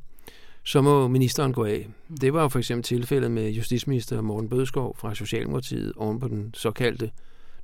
så 0.62 0.81
må 0.81 1.09
ministeren 1.09 1.52
gå 1.52 1.64
af. 1.64 1.87
Mm. 2.09 2.16
Det 2.16 2.33
var 2.33 2.42
jo 2.42 2.48
for 2.48 2.59
eksempel 2.59 2.85
tilfældet 2.85 3.31
med 3.31 3.50
justitsminister 3.50 4.20
Morten 4.20 4.48
Bødskov 4.48 4.96
fra 4.98 5.14
Socialdemokratiet 5.14 5.92
oven 5.96 6.20
på 6.20 6.29
den 6.29 6.55
såkaldte 6.55 7.11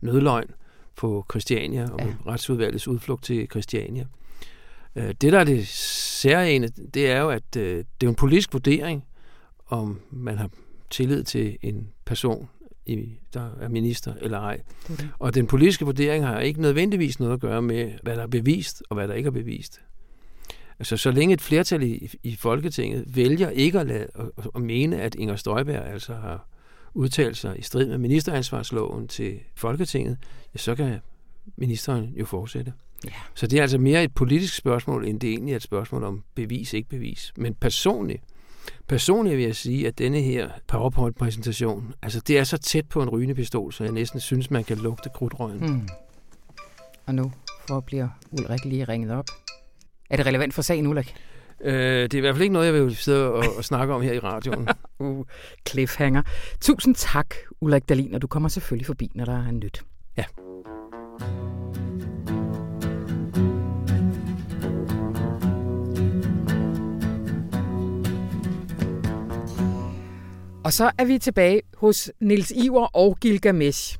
nødløgn 0.01 0.51
på 0.97 1.27
Christiania 1.31 1.88
og 1.93 2.01
ja. 2.01 2.15
retsudvalgets 2.27 2.88
udflugt 2.88 3.25
til 3.25 3.47
Christiania. 3.51 4.07
Øh, 4.96 5.09
det, 5.09 5.33
der 5.33 5.38
er 5.38 5.44
det 5.44 5.68
særlige, 5.68 6.68
det 6.68 7.11
er 7.11 7.20
jo, 7.20 7.31
at 7.31 7.57
øh, 7.57 7.85
det 8.00 8.07
er 8.07 8.11
en 8.11 8.14
politisk 8.14 8.52
vurdering, 8.52 9.05
om 9.66 10.00
man 10.11 10.38
har 10.38 10.50
tillid 10.90 11.24
til 11.24 11.59
en 11.62 11.88
person, 12.05 12.48
der 13.35 13.50
er 13.61 13.68
minister 13.68 14.14
eller 14.20 14.38
ej. 14.38 14.61
Okay. 14.90 15.05
Og 15.18 15.35
den 15.35 15.46
politiske 15.46 15.85
vurdering 15.85 16.26
har 16.26 16.40
ikke 16.40 16.61
nødvendigvis 16.61 17.20
noget 17.20 17.33
at 17.33 17.40
gøre 17.40 17.62
med, 17.62 17.90
hvad 18.02 18.16
der 18.16 18.22
er 18.22 18.26
bevist 18.26 18.83
og 18.90 18.94
hvad 18.94 19.09
der 19.09 19.14
ikke 19.14 19.26
er 19.26 19.31
bevist. 19.31 19.81
Altså, 20.78 20.96
så 20.96 21.11
længe 21.11 21.35
et 21.35 21.40
flertal 21.40 21.83
i, 21.83 22.11
i 22.22 22.37
Folketinget 22.37 23.16
vælger 23.16 23.50
ikke 23.50 23.81
at, 23.81 23.87
lade, 23.87 24.07
at, 24.14 24.48
at 24.55 24.62
mene, 24.62 25.00
at 25.02 25.14
Inger 25.14 25.37
Støjberg 25.37 25.87
altså 25.87 26.14
har 26.14 26.48
udtalt 26.94 27.37
sig 27.37 27.59
i 27.59 27.62
strid 27.62 27.87
med 27.87 27.98
ministeransvarsloven 27.98 29.09
til 29.09 29.40
Folketinget, 29.55 30.18
ja, 30.55 30.59
så 30.59 30.74
kan 30.74 30.98
ministeren 31.57 32.14
jo 32.16 32.24
fortsætte. 32.24 32.72
Ja. 33.05 33.11
Så 33.35 33.47
det 33.47 33.57
er 33.57 33.62
altså 33.62 33.79
mere 33.79 34.05
et 34.05 34.15
politisk 34.15 34.57
spørgsmål, 34.57 35.07
end 35.07 35.21
det 35.21 35.31
egentlig 35.31 35.53
er 35.53 35.57
et 35.57 35.62
spørgsmål 35.62 36.05
om 36.05 36.23
bevis, 36.35 36.73
ikke 36.73 36.88
bevis. 36.88 37.33
Men 37.37 37.55
personligt, 37.55 38.23
personligt 38.88 39.37
vil 39.37 39.45
jeg 39.45 39.57
sige, 39.57 39.87
at 39.87 39.99
denne 39.99 40.21
her 40.21 40.51
PowerPoint-præsentation, 40.69 41.95
altså 42.03 42.21
det 42.21 42.38
er 42.38 42.45
så 42.45 42.59
tæt 42.59 42.88
på 42.88 43.03
en 43.03 43.09
rygende 43.09 43.35
pistol, 43.35 43.73
så 43.73 43.85
jeg 43.85 43.93
næsten 43.93 44.21
synes, 44.21 44.51
man 44.51 44.65
kan 44.65 44.79
lugte 44.79 45.11
krudtrøgen. 45.15 45.59
Hmm. 45.59 45.88
Og 47.07 47.15
nu 47.15 47.33
for 47.69 47.81
bliver 47.81 48.09
Ulrik 48.31 48.65
lige 48.65 48.85
ringet 48.85 49.11
op. 49.11 49.25
Er 50.11 50.17
det 50.17 50.27
relevant 50.27 50.55
for 50.55 50.62
sagen, 50.62 50.87
Ulrik? 50.87 51.15
Øh, 51.61 52.03
det 52.03 52.15
er 52.15 52.19
i 52.19 52.21
hvert 52.21 52.35
fald 52.35 52.43
ikke 52.43 52.53
noget, 52.53 52.67
jeg 52.67 52.75
vil 52.75 52.97
sidde 52.97 53.33
og, 53.33 53.45
og 53.57 53.65
snakke 53.65 53.95
om 53.95 54.03
her 54.03 54.12
i 54.12 54.19
radioen. 54.19 54.69
uh, 54.99 55.25
cliffhanger. 55.69 56.23
Tusind 56.61 56.95
tak, 56.95 57.35
Ulrik 57.61 57.88
Dalin, 57.88 58.15
og 58.15 58.23
du 58.23 58.27
kommer 58.27 58.49
selvfølgelig 58.49 58.87
forbi, 58.87 59.11
når 59.15 59.25
der 59.25 59.47
er 59.47 59.51
nyt. 59.51 59.83
Ja. 60.17 60.25
Og 70.64 70.72
så 70.72 70.90
er 70.98 71.05
vi 71.05 71.18
tilbage 71.18 71.62
hos 71.77 72.11
Nils 72.20 72.53
Iver 72.57 72.87
og 72.87 73.16
Gilgamesh. 73.20 73.98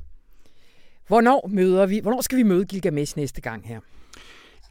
Hvornår 1.07 1.49
møder 1.51 1.85
vi, 1.85 1.99
hvornår 1.99 2.21
skal 2.21 2.37
vi 2.37 2.43
møde 2.43 2.65
Gilgamesh 2.65 3.17
næste 3.17 3.41
gang 3.41 3.67
her? 3.67 3.79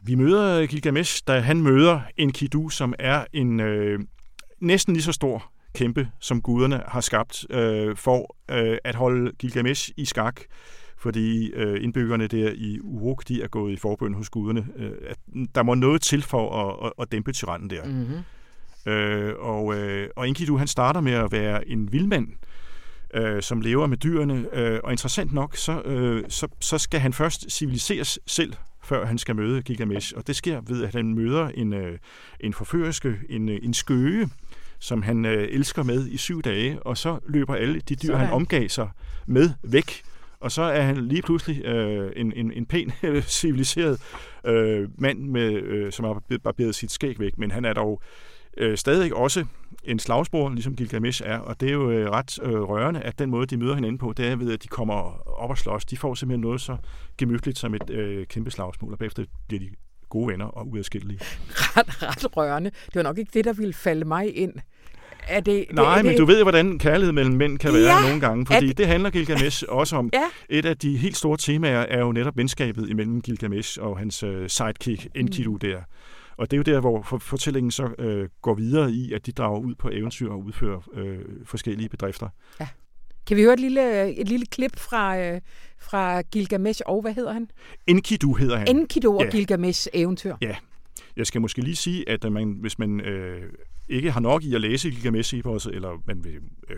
Vi 0.03 0.15
møder 0.15 0.65
Gilgamesh, 0.65 1.23
da 1.27 1.39
han 1.39 1.61
møder 1.61 2.01
Enkidu, 2.17 2.69
som 2.69 2.93
er 2.99 3.25
en 3.33 3.59
øh, 3.59 3.99
næsten 4.59 4.93
lige 4.93 5.03
så 5.03 5.11
stor 5.11 5.51
kæmpe, 5.75 6.09
som 6.19 6.41
guderne 6.41 6.83
har 6.87 7.01
skabt 7.01 7.45
øh, 7.49 7.95
for 7.95 8.35
øh, 8.51 8.77
at 8.83 8.95
holde 8.95 9.31
Gilgamesh 9.39 9.89
i 9.97 10.05
skak 10.05 10.41
fordi 11.03 11.51
øh, 11.51 11.83
indbyggerne 11.83 12.27
der 12.27 12.51
i 12.55 12.79
Uruk, 12.79 13.27
de 13.27 13.43
er 13.43 13.47
gået 13.47 13.73
i 13.73 13.75
forbøn 13.75 14.13
hos 14.13 14.29
guderne. 14.29 14.67
Øh, 14.75 14.91
at 15.07 15.17
der 15.55 15.63
må 15.63 15.73
noget 15.73 16.01
til 16.01 16.21
for 16.21 16.43
at, 16.61 16.85
at, 16.85 16.93
at 16.99 17.11
dæmpe 17.11 17.31
tyrannen 17.31 17.69
der. 17.69 17.83
Mm-hmm. 17.83 18.19
Øh, 18.85 19.33
og, 19.39 19.75
øh, 19.75 20.09
og 20.15 20.27
Enkidu, 20.27 20.57
han 20.57 20.67
starter 20.67 21.01
med 21.01 21.13
at 21.13 21.31
være 21.31 21.67
en 21.67 21.91
vildmand, 21.91 22.27
øh, 23.13 23.41
som 23.41 23.61
lever 23.61 23.87
med 23.87 23.97
dyrene, 23.97 24.45
øh, 24.53 24.79
og 24.83 24.91
interessant 24.91 25.33
nok, 25.33 25.55
så, 25.57 25.81
øh, 25.81 26.23
så, 26.29 26.47
så 26.59 26.77
skal 26.77 26.99
han 26.99 27.13
først 27.13 27.51
civiliseres 27.51 28.19
selv, 28.27 28.53
før 28.83 29.05
han 29.05 29.17
skal 29.17 29.35
møde 29.35 29.61
Gilgamesh, 29.61 30.13
og 30.15 30.27
det 30.27 30.35
sker 30.35 30.61
ved, 30.61 30.83
at 30.83 30.95
han 30.95 31.15
møder 31.15 31.47
en, 31.47 31.73
øh, 31.73 31.97
en 32.39 32.53
forførerske, 32.53 33.15
en, 33.29 33.49
øh, 33.49 33.59
en 33.63 33.73
skøge, 33.73 34.29
som 34.79 35.01
han 35.01 35.25
øh, 35.25 35.47
elsker 35.51 35.83
med 35.83 36.07
i 36.07 36.17
syv 36.17 36.41
dage, 36.41 36.83
og 36.83 36.97
så 36.97 37.19
løber 37.27 37.55
alle 37.55 37.79
de 37.79 37.95
dyr, 37.95 38.07
Sådan. 38.07 38.19
han 38.19 38.33
omgav 38.33 38.69
sig 38.69 38.89
med 39.27 39.49
væk, 39.63 40.01
og 40.39 40.51
så 40.51 40.61
er 40.61 40.81
han 40.81 40.97
lige 41.07 41.21
pludselig 41.21 41.65
øh, 41.65 42.11
en, 42.15 42.33
en, 42.35 42.51
en 42.51 42.65
pæn, 42.65 42.91
civiliseret 43.21 44.01
øh, 44.45 44.89
mand, 44.97 45.19
med, 45.19 45.53
øh, 45.53 45.91
som 45.91 46.05
har 46.05 46.21
barberet 46.43 46.75
sit 46.75 46.91
skæg 46.91 47.19
væk, 47.19 47.37
men 47.37 47.51
han 47.51 47.65
er 47.65 47.73
dog 47.73 48.01
øh, 48.57 48.77
stadig 48.77 49.15
også 49.15 49.45
en 49.83 49.99
slagsbror, 49.99 50.49
ligesom 50.49 50.75
Gilgamesh 50.75 51.21
er, 51.25 51.37
og 51.37 51.59
det 51.59 51.69
er 51.69 51.73
jo 51.73 51.91
øh, 51.91 52.09
ret 52.09 52.39
øh, 52.43 52.61
rørende, 52.61 53.01
at 53.01 53.19
den 53.19 53.29
måde, 53.29 53.45
de 53.45 53.57
møder 53.57 53.75
hinanden 53.75 53.97
på, 53.97 54.13
det 54.17 54.27
er 54.27 54.35
ved, 54.35 54.53
at 54.53 54.63
de 54.63 54.67
kommer 54.67 54.93
op 55.41 55.49
og 55.49 55.57
slås. 55.57 55.85
De 55.85 55.97
får 55.97 56.15
simpelthen 56.15 56.41
noget 56.41 56.61
så 56.61 56.77
gemytligt 57.17 57.57
som 57.57 57.75
et 57.75 57.89
øh, 57.89 58.27
kæmpe 58.27 58.51
slagsmål, 58.51 58.91
og 58.91 58.99
bagefter 58.99 59.25
bliver 59.47 59.59
de 59.59 59.69
gode 60.09 60.27
venner 60.27 60.45
og 60.45 60.67
uadskillelige. 60.67 61.19
Ret, 61.77 62.03
ret 62.03 62.37
rørende. 62.37 62.69
Det 62.69 62.95
var 62.95 63.03
nok 63.03 63.17
ikke 63.17 63.31
det, 63.33 63.45
der 63.45 63.53
ville 63.53 63.73
falde 63.73 64.05
mig 64.05 64.37
ind 64.37 64.53
er 65.27 65.39
det, 65.39 65.65
Nej, 65.71 65.93
det, 65.93 65.99
er 65.99 66.03
men 66.03 66.11
det... 66.11 66.19
du 66.19 66.25
ved, 66.25 66.41
hvordan 66.41 66.79
kærlighed 66.79 67.11
mellem 67.11 67.35
mænd 67.35 67.59
kan 67.59 67.73
være 67.73 67.95
ja, 67.95 68.01
nogle 68.01 68.21
gange, 68.21 68.45
fordi 68.45 68.67
det... 68.67 68.77
det 68.77 68.87
handler 68.87 69.09
Gilgamesh 69.09 69.63
også 69.69 69.95
om. 69.95 70.09
Ja. 70.13 70.23
Et 70.49 70.65
af 70.65 70.77
de 70.77 70.97
helt 70.97 71.17
store 71.17 71.37
temaer 71.37 71.79
er 71.79 71.99
jo 71.99 72.11
netop 72.11 72.37
venskabet 72.37 72.89
imellem 72.89 73.21
Gilgamesh 73.21 73.77
og 73.81 73.97
hans 73.97 74.23
uh, 74.23 74.29
sidekick 74.47 75.07
Enkidu 75.15 75.53
mm. 75.53 75.59
der. 75.59 75.77
Og 76.37 76.51
det 76.51 76.57
er 76.57 76.57
jo 76.57 76.75
der, 76.75 76.79
hvor 76.79 77.01
for, 77.01 77.17
fortællingen 77.17 77.71
så 77.71 77.83
uh, 77.83 78.29
går 78.41 78.53
videre 78.53 78.91
i, 78.91 79.13
at 79.13 79.25
de 79.25 79.31
drager 79.31 79.59
ud 79.59 79.75
på 79.75 79.89
eventyr 79.93 80.29
og 80.29 80.43
udfører 80.43 80.81
uh, 80.93 81.45
forskellige 81.45 81.89
bedrifter. 81.89 82.29
Ja. 82.59 82.67
Kan 83.27 83.37
vi 83.37 83.41
høre 83.41 83.53
et 83.53 83.59
lille, 83.59 84.13
et 84.15 84.27
lille 84.27 84.45
klip 84.45 84.79
fra, 84.79 85.33
uh, 85.33 85.37
fra 85.79 86.21
Gilgamesh, 86.21 86.81
og 86.85 87.01
hvad 87.01 87.13
hedder 87.13 87.33
han? 87.33 87.49
Enkidu 87.87 88.33
hedder 88.33 88.57
han. 88.57 88.67
Enkidu 88.67 89.17
og 89.17 89.23
ja. 89.23 89.29
Gilgamesh 89.29 89.87
eventyr. 89.93 90.35
Ja. 90.41 90.55
Jeg 91.15 91.27
skal 91.27 91.41
måske 91.41 91.61
lige 91.61 91.75
sige, 91.75 92.09
at 92.09 92.31
man, 92.31 92.57
hvis 92.61 92.79
man 92.79 93.01
øh, 93.01 93.41
ikke 93.89 94.11
har 94.11 94.19
nok 94.19 94.43
i 94.43 94.55
at 94.55 94.61
læse 94.61 94.89
Gilgamesh-eposset, 94.89 95.75
eller 95.75 96.01
man 96.05 96.23
vil 96.23 96.35
øh, 96.69 96.77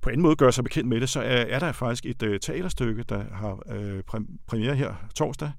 på 0.00 0.10
en 0.10 0.20
måde 0.20 0.36
gøre 0.36 0.52
sig 0.52 0.64
bekendt 0.64 0.88
med 0.88 1.00
det, 1.00 1.08
så 1.08 1.20
er, 1.20 1.24
er 1.24 1.58
der 1.58 1.72
faktisk 1.72 2.06
et 2.06 2.22
øh, 2.22 2.40
teaterstykke, 2.40 3.02
der 3.02 3.24
har 3.32 3.58
øh, 3.76 4.02
premiere 4.46 4.74
her 4.74 4.94
torsdag, 5.14 5.50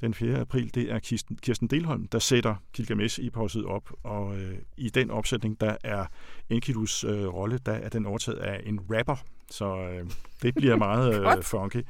den 0.00 0.14
4. 0.14 0.40
april. 0.40 0.74
Det 0.74 0.92
er 0.92 0.98
Kirsten, 0.98 1.38
Kirsten 1.42 1.68
Delholm, 1.68 2.06
der 2.08 2.18
sætter 2.18 2.54
Gilgamesh-eposset 2.72 3.64
op, 3.64 3.90
og 4.02 4.36
øh, 4.36 4.58
i 4.76 4.88
den 4.88 5.10
opsætning, 5.10 5.60
der 5.60 5.76
er 5.84 6.06
Enkidus 6.50 7.04
øh, 7.04 7.26
rolle, 7.26 7.58
der 7.66 7.72
er 7.72 7.88
den 7.88 8.06
overtaget 8.06 8.38
af 8.38 8.60
en 8.66 8.80
rapper, 8.90 9.16
så 9.50 9.78
øh, 9.78 10.10
det 10.42 10.54
bliver 10.54 10.76
meget 10.86 11.36
øh, 11.36 11.42
funky. 11.42 11.84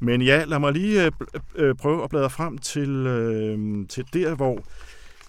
Men 0.00 0.22
ja, 0.22 0.44
lad 0.44 0.58
mig 0.58 0.72
lige 0.72 1.04
øh, 1.04 1.12
øh, 1.54 1.74
prøve 1.74 2.04
at 2.04 2.10
bladre 2.10 2.30
frem 2.30 2.58
til, 2.58 2.90
øh, 2.90 3.88
til 3.88 4.04
der, 4.12 4.34
hvor 4.34 4.64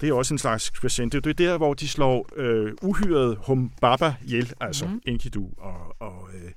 det 0.02 0.10
er 0.10 0.14
også 0.14 0.34
en 0.34 0.38
slags 0.38 0.72
patient. 0.72 1.14
Det 1.14 1.28
er 1.28 1.34
der, 1.34 1.58
hvor 1.58 1.74
de 1.74 1.88
slår 1.88 2.30
øh, 2.36 2.74
uhyret 2.82 3.38
Humbaba 3.46 4.14
ihjel, 4.26 4.54
altså 4.60 4.88
mm. 4.88 5.02
Enkidu 5.06 5.50
og, 5.58 5.96
og, 6.00 6.30
øh, 6.34 6.52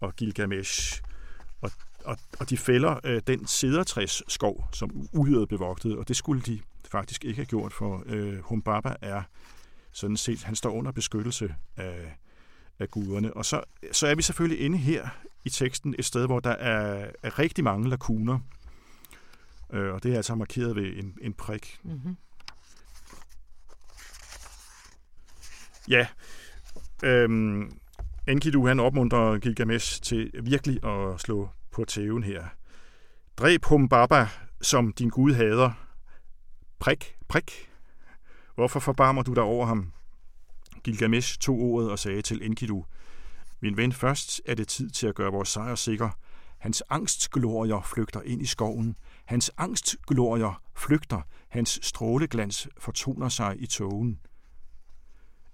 og 0.00 0.16
Gilgamesh. 0.16 1.02
Og, 1.60 1.70
og, 2.08 2.18
og 2.40 2.50
de 2.50 2.56
fælder 2.56 3.00
øh, 3.04 3.22
den 3.26 3.46
skov, 4.28 4.68
som 4.72 5.08
uhyret 5.12 5.48
bevogtede, 5.48 5.98
og 5.98 6.08
det 6.08 6.16
skulle 6.16 6.42
de 6.42 6.60
faktisk 6.90 7.24
ikke 7.24 7.36
have 7.36 7.46
gjort, 7.46 7.72
for 7.72 8.02
øh, 8.06 8.38
Humbaba 8.38 8.94
er 9.02 9.22
sådan 9.92 10.16
set, 10.16 10.42
han 10.42 10.56
står 10.56 10.70
under 10.70 10.92
beskyttelse 10.92 11.54
af, 11.76 12.18
af 12.78 12.90
guderne. 12.90 13.34
Og 13.34 13.44
så, 13.44 13.62
så 13.92 14.06
er 14.06 14.14
vi 14.14 14.22
selvfølgelig 14.22 14.60
inde 14.64 14.78
her 14.78 15.08
i 15.44 15.50
teksten 15.50 15.94
et 15.98 16.04
sted, 16.04 16.26
hvor 16.26 16.40
der 16.40 16.50
er, 16.50 17.10
er 17.22 17.38
rigtig 17.38 17.64
mange 17.64 17.88
lakuner, 17.88 18.38
øh, 19.72 19.94
og 19.94 20.02
det 20.02 20.12
er 20.12 20.16
altså 20.16 20.34
markeret 20.34 20.76
ved 20.76 20.96
en, 20.96 21.14
en 21.20 21.34
prik. 21.34 21.80
Mm-hmm. 21.82 22.16
Ja, 25.88 26.06
øhm, 27.02 27.78
Enkidu 28.28 28.66
han 28.66 28.80
opmuntrer 28.80 29.38
Gilgamesh 29.38 30.02
til 30.02 30.30
virkelig 30.42 30.84
at 30.84 31.20
slå 31.20 31.48
på 31.78 31.84
tæven 31.84 32.22
her. 32.22 32.44
Dræb 33.36 33.64
Humbaba, 33.64 34.28
som 34.60 34.92
din 34.92 35.08
gud 35.08 35.32
hader. 35.32 35.70
Prik, 36.78 37.16
prik. 37.28 37.70
Hvorfor 38.54 38.80
forbarmer 38.80 39.22
du 39.22 39.34
dig 39.34 39.42
over 39.42 39.66
ham? 39.66 39.92
Gilgamesh 40.84 41.38
tog 41.38 41.58
ordet 41.58 41.90
og 41.90 41.98
sagde 41.98 42.22
til 42.22 42.46
Enkidu, 42.46 42.84
Min 43.60 43.76
ven, 43.76 43.92
først 43.92 44.42
er 44.46 44.54
det 44.54 44.68
tid 44.68 44.90
til 44.90 45.06
at 45.06 45.14
gøre 45.14 45.32
vores 45.32 45.48
sejr 45.48 45.74
sikker. 45.74 46.10
Hans 46.58 46.82
angstglorier 46.90 47.82
flygter 47.82 48.22
ind 48.22 48.42
i 48.42 48.46
skoven. 48.46 48.96
Hans 49.24 49.50
angstglorier 49.58 50.62
flygter. 50.76 51.20
Hans 51.48 51.78
stråleglans 51.82 52.68
fortoner 52.78 53.28
sig 53.28 53.56
i 53.58 53.66
togen. 53.66 54.20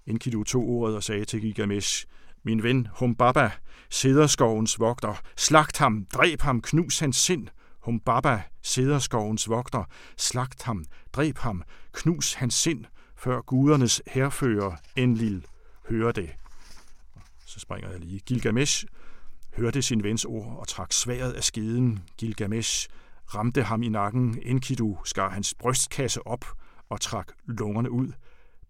Enkidu 0.07 0.45
tog 0.45 0.69
ordet 0.69 0.97
og 0.97 1.03
sagde 1.03 1.25
til 1.25 1.41
Gilgamesh, 1.41 2.07
min 2.45 2.63
ven 2.63 2.89
Humbaba, 2.99 3.51
skovens 3.91 4.81
vogter, 4.81 5.21
slagt 5.37 5.79
ham, 5.79 6.07
dræb 6.15 6.41
ham, 6.41 6.61
knus 6.61 6.99
hans 6.99 7.17
sind. 7.17 7.49
Humbaba, 7.81 8.43
skovens 8.63 9.49
vogter, 9.49 9.85
slagt 10.17 10.63
ham, 10.63 10.85
dræb 11.13 11.39
ham, 11.39 11.63
knus 11.93 12.35
hans 12.35 12.55
sind, 12.55 12.85
før 13.17 13.41
gudernes 13.41 14.03
herfører 14.07 14.77
Enlil 14.97 15.47
hører 15.89 16.13
det. 16.13 16.31
Så 17.47 17.61
springer 17.61 17.91
jeg 17.91 18.01
lige. 18.01 18.21
Gilgamesh 18.21 18.87
hørte 19.57 19.83
sin 19.83 20.03
vens 20.03 20.25
ord 20.25 20.57
og 20.61 20.69
trak 20.69 20.93
sværet 20.93 21.33
af 21.33 21.45
skeden. 21.45 22.03
Gilgamesh 22.19 22.89
ramte 23.35 23.63
ham 23.63 23.83
i 23.83 23.89
nakken. 23.89 24.39
Enkidu 24.43 24.99
skar 25.05 25.31
hans 25.31 25.55
brystkasse 25.55 26.27
op 26.27 26.45
og 26.89 27.01
trak 27.01 27.33
lungerne 27.45 27.91
ud. 27.91 28.13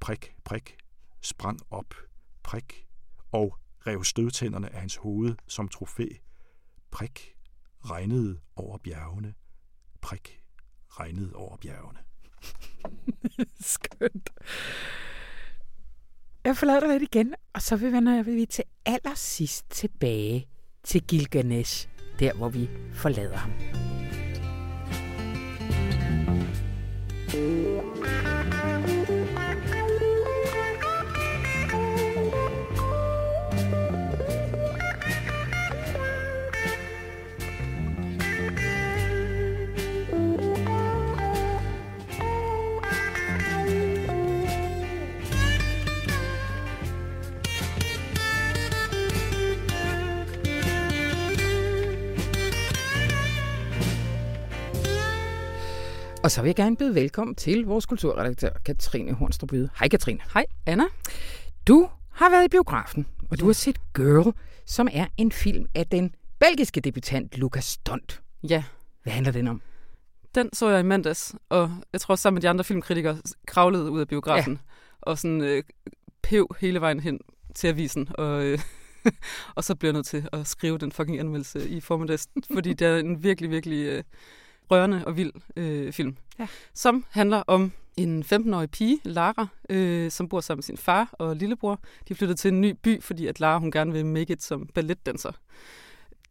Prik, 0.00 0.34
prik, 0.44 0.76
sprang 1.20 1.58
op, 1.70 1.94
prik, 2.42 2.86
og 3.32 3.58
rev 3.86 4.04
stødtænderne 4.04 4.74
af 4.74 4.80
hans 4.80 4.96
hoved 4.96 5.34
som 5.46 5.68
trofæ. 5.68 6.06
Prik 6.90 7.34
regnede 7.84 8.40
over 8.56 8.78
bjergene. 8.78 9.34
Prik 10.00 10.40
regnede 10.90 11.32
over 11.34 11.56
bjergene. 11.56 11.98
Skønt. 13.60 14.30
Jeg 16.44 16.56
forlader 16.56 16.92
lidt 16.92 17.02
igen, 17.02 17.34
og 17.52 17.62
så 17.62 17.76
vender 17.76 18.22
vi 18.22 18.46
til 18.46 18.64
allersidst 18.86 19.70
tilbage 19.70 20.48
til 20.82 21.06
Gilgamesh, 21.06 21.88
der 22.18 22.34
hvor 22.34 22.48
vi 22.48 22.68
forlader 22.92 23.36
ham. 23.36 23.50
Og 56.24 56.30
så 56.30 56.42
vil 56.42 56.48
jeg 56.48 56.56
gerne 56.56 56.76
byde 56.76 56.94
velkommen 56.94 57.34
til 57.34 57.64
vores 57.64 57.86
kulturredaktør, 57.86 58.50
Katrine 58.64 59.12
Hornstrup 59.12 59.52
Hej 59.52 59.88
Katrine. 59.88 60.20
Hej 60.34 60.46
Anna. 60.66 60.84
Du 61.68 61.88
har 62.10 62.30
været 62.30 62.44
i 62.44 62.48
biografen, 62.48 63.06
og 63.30 63.40
du 63.40 63.46
har 63.46 63.52
set 63.52 63.76
Girl, 63.94 64.32
som 64.66 64.88
er 64.92 65.06
en 65.16 65.32
film 65.32 65.66
af 65.74 65.86
den 65.86 66.14
belgiske 66.38 66.80
debutant 66.80 67.38
Lucas 67.38 67.64
Stont. 67.64 68.22
Ja. 68.48 68.64
Hvad 69.02 69.12
handler 69.12 69.32
den 69.32 69.48
om? 69.48 69.62
Den 70.34 70.52
så 70.52 70.68
jeg 70.68 70.80
i 70.80 70.82
mandags, 70.82 71.34
og 71.48 71.70
jeg 71.92 72.00
tror 72.00 72.14
sammen 72.14 72.34
med 72.34 72.42
de 72.42 72.48
andre 72.48 72.64
filmkritikere 72.64 73.18
kravlede 73.46 73.90
ud 73.90 74.00
af 74.00 74.08
biografen, 74.08 74.52
ja. 74.52 74.58
og 75.00 75.18
sådan 75.18 75.40
øh, 75.40 75.62
pev 76.22 76.56
hele 76.60 76.80
vejen 76.80 77.00
hen 77.00 77.20
til 77.54 77.68
avisen, 77.68 78.08
og 78.14 78.44
øh, 78.44 78.58
og 79.56 79.64
så 79.64 79.74
bliver 79.74 79.88
jeg 79.88 79.94
nødt 79.94 80.06
til 80.06 80.28
at 80.32 80.46
skrive 80.46 80.78
den 80.78 80.92
fucking 80.92 81.20
anmeldelse 81.20 81.68
i 81.68 81.80
formiddags, 81.80 82.28
fordi 82.54 82.72
det 82.72 82.86
er 82.86 82.98
en 82.98 83.22
virkelig, 83.22 83.50
virkelig 83.50 83.86
øh, 83.86 84.04
rørende 84.70 85.02
og 85.06 85.16
vild 85.16 85.32
øh, 85.56 85.92
film, 85.92 86.16
Ja. 86.38 86.46
som 86.74 87.04
handler 87.10 87.42
om 87.46 87.72
en 87.96 88.22
15-årig 88.22 88.70
pige, 88.70 89.00
Lara, 89.04 89.46
øh, 89.70 90.10
som 90.10 90.28
bor 90.28 90.40
sammen 90.40 90.58
med 90.58 90.62
sin 90.62 90.76
far 90.76 91.08
og 91.12 91.36
lillebror. 91.36 91.80
De 92.08 92.12
er 92.12 92.14
flyttet 92.14 92.38
til 92.38 92.48
en 92.52 92.60
ny 92.60 92.70
by, 92.82 93.02
fordi 93.02 93.26
at 93.26 93.40
Lara 93.40 93.58
hun 93.58 93.70
gerne 93.70 93.92
vil 93.92 94.06
make 94.06 94.32
it 94.32 94.42
som 94.42 94.66
balletdanser. 94.66 95.32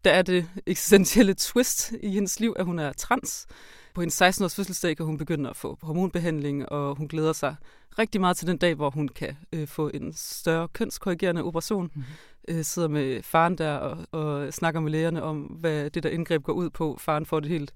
Der 0.03 0.11
er 0.11 0.21
det 0.21 0.49
eksistentielle 0.65 1.33
twist 1.33 1.91
i 2.01 2.09
hendes 2.09 2.39
liv, 2.39 2.53
at 2.59 2.65
hun 2.65 2.79
er 2.79 2.93
trans. 2.93 3.47
På 3.93 4.01
hendes 4.01 4.21
16-års 4.21 4.55
fødselsdag 4.55 4.97
kan 4.97 5.05
hun 5.05 5.17
begynde 5.17 5.49
at 5.49 5.55
få 5.55 5.77
hormonbehandling, 5.81 6.69
og 6.69 6.95
hun 6.95 7.07
glæder 7.07 7.33
sig 7.33 7.55
rigtig 7.99 8.21
meget 8.21 8.37
til 8.37 8.47
den 8.47 8.57
dag, 8.57 8.75
hvor 8.75 8.89
hun 8.89 9.07
kan 9.07 9.37
øh, 9.53 9.67
få 9.67 9.91
en 9.93 10.13
større 10.15 10.67
kønskorrigerende 10.67 11.43
operation. 11.43 11.91
Mhm. 11.93 12.03
Øh, 12.47 12.63
sidder 12.63 12.87
med 12.87 13.23
faren 13.23 13.57
der 13.57 13.73
og, 13.75 13.97
og 14.11 14.53
snakker 14.53 14.79
med 14.79 14.91
lægerne 14.91 15.23
om, 15.23 15.41
hvad 15.41 15.89
det 15.89 16.03
der 16.03 16.09
indgreb 16.09 16.43
går 16.43 16.53
ud 16.53 16.69
på. 16.69 16.97
Faren 16.99 17.25
får 17.25 17.39
det 17.39 17.49
helt 17.49 17.73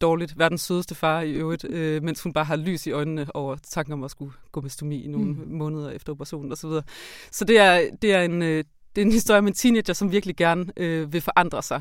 dårligt. 0.00 0.38
Verdens 0.38 0.60
sødeste 0.60 0.94
far 0.94 1.20
i 1.20 1.32
øvrigt, 1.32 1.64
øh, 1.64 2.02
mens 2.02 2.22
hun 2.22 2.32
bare 2.32 2.44
har 2.44 2.56
lys 2.56 2.86
i 2.86 2.90
øjnene 2.90 3.26
over 3.36 3.56
tanken 3.56 3.92
om 3.92 4.04
at 4.04 4.10
skulle 4.10 4.32
gå 4.52 4.60
med 4.60 4.70
stomi 4.70 5.04
i 5.04 5.08
nogle 5.08 5.26
mm. 5.26 5.48
måneder 5.48 5.90
efter 5.90 6.12
operationen 6.12 6.52
osv. 6.52 6.70
Så, 6.70 6.82
så 7.30 7.44
det 7.44 7.58
er, 7.58 7.90
det 8.02 8.12
er 8.12 8.22
en... 8.22 8.42
Øh, 8.42 8.64
det 8.96 9.02
er 9.02 9.06
en 9.06 9.12
historie 9.12 9.38
om 9.38 9.46
en 9.46 9.54
teenager, 9.54 9.92
som 9.92 10.12
virkelig 10.12 10.36
gerne 10.36 10.66
øh, 10.76 11.12
vil 11.12 11.20
forandre 11.20 11.62
sig, 11.62 11.80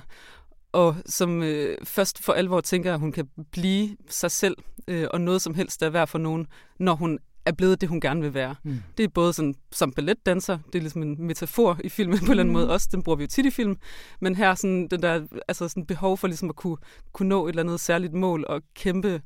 og 0.71 0.95
som 1.05 1.43
øh, 1.43 1.77
først 1.83 2.23
for 2.23 2.33
alvor 2.33 2.61
tænker, 2.61 2.93
at 2.93 2.99
hun 2.99 3.11
kan 3.11 3.29
blive 3.51 3.97
sig 4.09 4.31
selv, 4.31 4.57
øh, 4.87 5.07
og 5.11 5.21
noget 5.21 5.41
som 5.41 5.53
helst 5.53 5.83
er 5.83 5.89
værd 5.89 6.07
for 6.07 6.17
nogen, 6.17 6.47
når 6.79 6.95
hun 6.95 7.19
er 7.47 7.51
blevet 7.51 7.81
det, 7.81 7.89
hun 7.89 8.01
gerne 8.01 8.21
vil 8.21 8.33
være. 8.33 8.55
Mm. 8.63 8.79
Det 8.97 9.03
er 9.03 9.07
både 9.07 9.33
sådan, 9.33 9.55
som 9.71 9.91
balletdanser, 9.91 10.57
det 10.67 10.75
er 10.75 10.79
ligesom 10.79 11.01
en 11.01 11.15
metafor 11.27 11.77
i 11.83 11.89
filmen 11.89 12.17
på 12.19 12.25
en 12.25 12.31
eller 12.31 12.43
anden 12.43 12.53
Mhm. 12.55 12.61
måde 12.61 12.71
også, 12.73 12.87
den 12.91 13.03
bruger 13.03 13.15
vi 13.15 13.23
jo 13.23 13.27
tit 13.27 13.45
i 13.45 13.49
film, 13.51 13.77
men 14.19 14.35
her 14.35 14.55
sådan 14.55 14.87
den 14.87 15.01
der, 15.01 15.27
altså 15.47 15.67
sådan 15.67 15.85
behov 15.85 16.17
for 16.17 16.27
ligesom 16.27 16.49
at 16.49 16.55
kunne, 16.55 16.77
kunne 17.13 17.29
nå 17.29 17.45
et 17.45 17.49
eller 17.49 17.63
andet 17.63 17.79
særligt 17.79 18.13
mål 18.13 18.45
og 18.47 18.61
kæmpe 18.75 19.21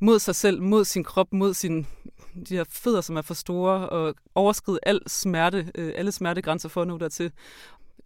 mod 0.00 0.18
sig 0.18 0.34
selv, 0.34 0.62
mod 0.62 0.84
sin 0.84 1.04
krop, 1.04 1.32
mod 1.32 1.54
sin, 1.54 1.86
de 2.48 2.56
her 2.56 2.64
fødder, 2.70 3.00
som 3.00 3.16
er 3.16 3.22
for 3.22 3.34
store, 3.34 3.88
og 3.88 4.14
overskride 4.34 4.78
al 4.82 5.00
smerte, 5.06 5.70
øh, 5.74 5.92
alle 5.96 6.12
smertegrænser 6.12 6.68
for 6.68 6.82
at 6.82 6.88
nå 6.88 6.98
dertil. 6.98 7.32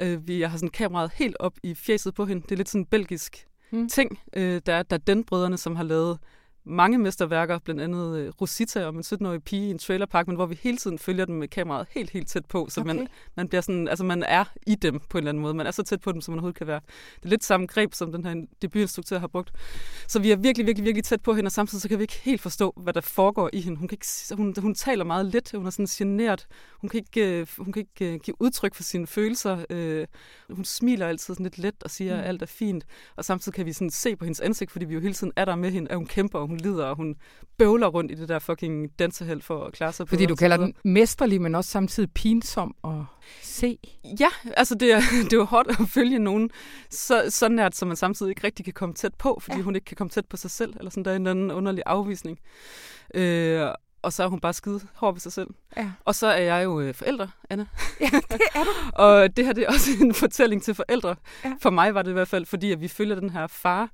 Øh, 0.01 0.29
vi, 0.29 0.41
jeg 0.41 0.51
har 0.51 0.57
sådan 0.59 0.69
kameraet 0.71 1.11
helt 1.15 1.37
op 1.41 1.53
i 1.63 1.75
fjeset 1.75 2.15
på 2.15 2.25
hende. 2.27 2.43
Det 2.43 2.53
er 2.53 2.57
lidt 2.57 2.69
sådan 2.69 2.81
en 2.81 2.87
belgisk 2.87 3.45
Mm. 3.73 3.79
mm. 3.79 3.89
ting. 3.89 4.19
Øh, 4.37 4.61
der, 4.67 4.75
er, 4.75 4.83
der 4.83 4.97
er 4.97 5.01
den 5.07 5.25
brødrene, 5.25 5.57
som 5.59 5.77
har 5.77 5.83
lavet 5.85 6.19
mange 6.69 6.99
mesterværker, 6.99 7.59
blandt 7.59 7.81
andet 7.81 8.19
øh, 8.19 8.33
Rosita 8.41 8.87
om 8.87 8.97
en 8.97 9.03
17-årig 9.07 9.43
pige 9.43 9.67
i 9.69 9.71
en 9.71 9.79
trailerpark, 9.79 10.27
men 10.27 10.37
hvor 10.37 10.47
vi 10.47 10.59
hele 10.63 10.77
tiden 10.77 10.99
følger 10.99 11.25
dem 11.25 11.35
med 11.35 11.49
kameraet 11.49 11.87
helt, 11.91 12.11
helt 12.11 12.29
tæt 12.29 12.47
på, 12.47 12.67
så 12.71 12.81
okay. 12.81 12.95
man, 12.95 13.09
man 13.37 13.49
bliver 13.49 13.63
sådan, 13.63 13.89
altså 13.89 14.05
man 14.05 14.23
er 14.23 14.45
i 14.67 14.75
dem 14.75 15.01
på 15.09 15.19
en 15.19 15.23
eller 15.23 15.31
anden 15.31 15.43
måde. 15.43 15.55
Man 15.55 15.67
er 15.67 15.71
så 15.71 15.83
tæt 15.83 16.01
på 16.01 16.13
dem, 16.13 16.21
som 16.21 16.33
man 16.33 16.39
overhovedet 16.39 16.59
kan 16.59 16.67
være. 16.67 16.81
Det 17.17 17.25
er 17.25 17.29
lidt 17.29 17.45
samme 17.45 17.67
greb, 17.67 17.95
som 17.95 18.13
den 18.13 18.25
her 18.25 18.45
debutinstruktør 18.63 19.19
har 19.19 19.27
brugt. 19.27 19.53
Så 20.09 20.19
vi 20.19 20.31
er 20.31 20.37
virkelig, 20.37 20.67
virkelig, 20.67 20.85
virkelig 20.85 21.05
tæt 21.05 21.23
på 21.23 21.35
hende, 21.35 21.49
og 21.49 21.53
samtidig 21.53 21.83
så 21.83 21.89
kan 21.89 21.99
vi 21.99 22.03
ikke 22.03 22.21
helt 22.23 22.41
forstå, 22.41 22.73
hvad 22.77 22.93
der 22.93 23.01
foregår 23.01 23.51
i 23.53 23.61
hende. 23.61 23.79
Hun, 23.79 23.89
kan 23.89 23.95
ikke, 23.95 24.37
hun, 24.37 24.55
hun 24.59 24.75
taler 24.75 25.05
meget 25.05 25.27
let, 25.27 25.53
hun 25.55 25.67
er 25.67 25.71
sådan 25.71 25.87
genert. 25.87 26.47
Hun 26.81 26.91
kan 26.91 26.99
ikke, 27.01 27.41
øh, 27.41 27.47
hun 27.59 27.73
kan 27.73 27.81
ikke 27.81 28.15
øh, 28.15 28.21
give 28.21 28.37
udtryk 28.41 28.75
for 28.75 28.83
sine 28.83 29.07
følelser. 29.07 29.65
Øh, 29.71 30.07
hun 30.51 30.65
smiler 30.65 31.07
altid 31.07 31.35
sådan 31.35 31.45
lidt 31.45 31.59
let 31.59 31.75
og 31.85 31.91
siger, 31.91 32.15
Mm. 32.15 32.21
at 32.21 32.27
alt 32.29 32.43
er 32.43 32.47
fint. 32.47 32.85
Og 33.17 33.25
samtidig 33.25 33.55
kan 33.55 33.67
vi 33.67 33.73
sådan 33.73 33.91
se 33.91 34.17
på 34.17 34.25
hendes 34.25 34.41
ansigt, 34.41 34.71
fordi 34.71 34.85
vi 34.85 34.95
jo 34.95 35.01
hele 35.01 35.15
tiden 35.15 35.33
er 35.37 35.45
der 35.45 35.57
med 35.57 35.71
hende, 35.71 35.91
at 35.91 35.97
hun 35.97 36.07
kæmper, 36.07 36.39
og 36.39 36.47
hun 36.47 36.58
lider, 36.61 36.85
og 36.85 36.97
hun 36.97 37.16
bøvler 37.59 37.87
rundt 37.87 38.11
i 38.11 38.14
det 38.14 38.29
der 38.29 38.38
fucking 38.38 38.99
danseheld 38.99 39.42
for 39.42 39.64
at 39.64 39.73
klare 39.73 39.92
sig 39.92 40.07
på. 40.07 40.09
Fordi 40.11 40.27
du 40.27 40.35
kalder 40.37 40.57
den 40.57 40.75
mesterlig, 40.85 41.40
men 41.40 41.55
også 41.55 41.71
samtidig 41.71 42.12
pinsom 42.12 42.75
at 42.85 42.90
se. 43.42 43.79
Ja, 44.21 44.29
altså 44.57 44.75
det 44.75 44.92
er, 44.92 45.01
det 45.25 45.33
er 45.33 45.37
jo 45.37 45.44
hårdt 45.44 45.68
at 45.68 45.88
følge 45.88 46.18
nogen 46.18 46.51
så, 46.90 47.25
så 47.29 47.49
nært, 47.49 47.77
som 47.77 47.88
man 47.88 47.97
samtidig 47.97 48.31
ikke 48.31 48.44
rigtig 48.44 48.64
kan 48.64 48.75
komme 48.75 48.94
tæt 48.94 49.14
på, 49.14 49.38
fordi 49.42 49.57
Ja. 49.57 49.62
hun 49.62 49.75
ikke 49.75 49.85
kan 49.85 49.97
komme 49.97 50.11
tæt 50.11 50.27
på 50.27 50.37
sig 50.37 50.51
selv, 50.51 50.75
eller 50.79 50.90
sådan 50.90 51.05
der 51.05 51.11
er 51.11 51.16
en 51.16 51.23
eller 51.23 51.31
anden 51.31 51.51
underlig 51.51 51.83
afvisning. 51.87 52.38
Øh, 53.14 53.68
og 54.03 54.12
så 54.12 54.23
er 54.25 54.27
hun 54.29 54.40
bare 54.40 54.53
skide 54.53 54.81
hård 54.94 55.14
ved 55.14 55.21
sig 55.21 55.33
selv. 55.33 55.49
Ja. 55.77 55.90
Og 56.05 56.14
så 56.14 56.27
er 56.27 56.42
jeg 56.42 56.64
jo 56.64 56.81
øh, 56.81 56.94
forældre, 56.94 57.31
Anna. 57.51 57.66
ja, 58.01 58.11
det 58.31 58.40
er 58.55 58.64
du. 58.64 58.71
Og 59.03 59.37
det 59.37 59.47
her 59.47 59.53
det 59.53 59.64
er 59.64 59.68
også 59.68 59.90
en 60.01 60.14
fortælling 60.14 60.62
til 60.62 60.75
forældre. 60.75 61.16
Ja. 61.44 61.53
For 61.62 61.71
mig 61.71 61.94
var 61.94 62.03
det 62.03 62.11
i 62.11 62.12
hvert 62.12 62.29
fald, 62.29 62.47
fordi 62.47 62.73
at 62.73 62.81
vi 62.81 62.88
følger 62.88 63.14
den 63.21 63.31
her 63.31 63.47
far, 63.47 63.90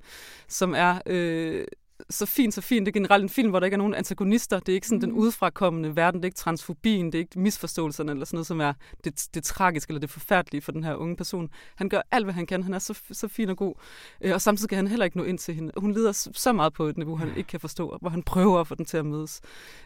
som 0.47 0.73
er 0.77 0.99
øh, 1.05 1.65
så 2.09 2.25
fint, 2.25 2.53
så 2.53 2.61
fint. 2.61 2.85
Det 2.85 2.91
er 2.91 2.99
generelt 2.99 3.23
en 3.23 3.29
film, 3.29 3.49
hvor 3.49 3.59
der 3.59 3.65
ikke 3.65 3.75
er 3.75 3.77
nogen 3.77 3.93
antagonister. 3.93 4.59
Det 4.59 4.69
er 4.69 4.73
ikke 4.73 4.87
sådan 4.87 4.97
Mhm. 4.97 5.09
den 5.09 5.11
udefrakommende 5.19 5.95
verden. 5.95 6.19
Det 6.19 6.25
er 6.25 6.27
ikke 6.27 6.35
transfobien. 6.37 7.05
Det 7.05 7.15
er 7.15 7.19
ikke 7.19 7.39
misforståelserne 7.39 8.11
eller 8.11 8.25
sådan 8.25 8.35
noget, 8.37 8.47
som 8.47 8.61
er 8.61 8.73
det, 9.03 9.27
det 9.33 9.43
tragiske 9.43 9.91
eller 9.91 9.99
det 9.99 10.09
forfærdelige 10.09 10.61
for 10.61 10.71
den 10.71 10.83
her 10.83 10.95
unge 10.95 11.15
person. 11.15 11.49
Han 11.75 11.89
gør 11.89 12.01
alt, 12.11 12.25
hvad 12.25 12.33
han 12.33 12.45
kan. 12.45 12.63
Han 12.63 12.73
er 12.73 12.79
så, 12.79 12.99
så 13.11 13.27
fin 13.27 13.49
og 13.49 13.57
god. 13.57 13.75
Øh, 14.21 14.33
og 14.33 14.41
samtidig 14.41 14.69
kan 14.69 14.75
han 14.77 14.87
heller 14.87 15.05
ikke 15.05 15.17
nå 15.17 15.23
ind 15.23 15.37
til 15.37 15.53
hende. 15.55 15.71
Hun 15.77 15.91
lider 15.91 16.11
så 16.33 16.53
meget 16.53 16.73
på 16.73 16.83
et 16.85 16.97
niveau, 16.97 17.15
han 17.15 17.29
ikke 17.37 17.47
kan 17.47 17.59
forstå, 17.59 17.97
hvor 18.01 18.09
han 18.09 18.23
prøver 18.23 18.59
at 18.59 18.67
få 18.67 18.75
den 18.75 18.85
til 18.85 18.97
at 18.97 19.05
mødes. 19.05 19.41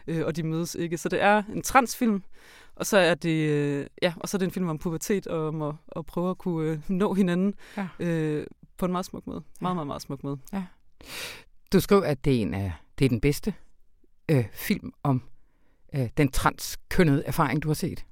Øh, 0.06 0.26
og 0.26 0.36
de 0.36 0.42
mødes 0.42 0.74
ikke. 0.74 0.98
Så 0.98 1.08
det 1.08 1.22
er 1.22 1.42
en 1.54 1.62
transfilm, 1.62 2.22
og 2.76 2.86
så 2.86 2.98
er 2.98 3.14
det, 3.14 3.50
øh, 3.50 3.86
ja, 4.02 4.12
og 4.16 4.28
så 4.28 4.36
er 4.36 4.38
det 4.38 4.46
en 4.46 4.52
film 4.52 4.68
om 4.68 4.78
pubertet 4.78 5.26
og 5.26 5.48
om 5.48 5.62
at, 5.62 5.74
at 5.96 6.06
prøve 6.06 6.30
at 6.30 6.38
kunne 6.38 6.70
øh, 6.70 6.78
nå 6.88 7.14
hinanden 7.14 7.54
Ja. 7.76 7.88
øh, 8.00 8.46
på 8.78 8.86
en 8.86 8.92
meget 8.92 9.06
smuk 9.06 9.26
måde. 9.26 9.42
Ja. 9.46 9.64
Meget, 9.64 9.76
meget, 9.76 9.86
meget 9.86 10.02
smuk 10.02 10.24
måde. 10.24 10.38
Du 11.72 11.80
skriver, 11.80 12.02
at 12.02 12.24
det 12.24 12.36
er, 12.36 12.42
en 12.42 12.54
af, 12.54 12.72
det 12.98 13.04
er 13.04 13.08
den 13.08 13.20
bedste 13.20 13.54
øh, 14.28 14.44
film 14.52 14.92
om 15.02 15.22
øh, 15.94 16.08
den 16.16 16.30
transkønnede 16.30 17.22
erfaring, 17.26 17.62
du 17.62 17.68
har 17.68 17.74
set. 17.74 18.04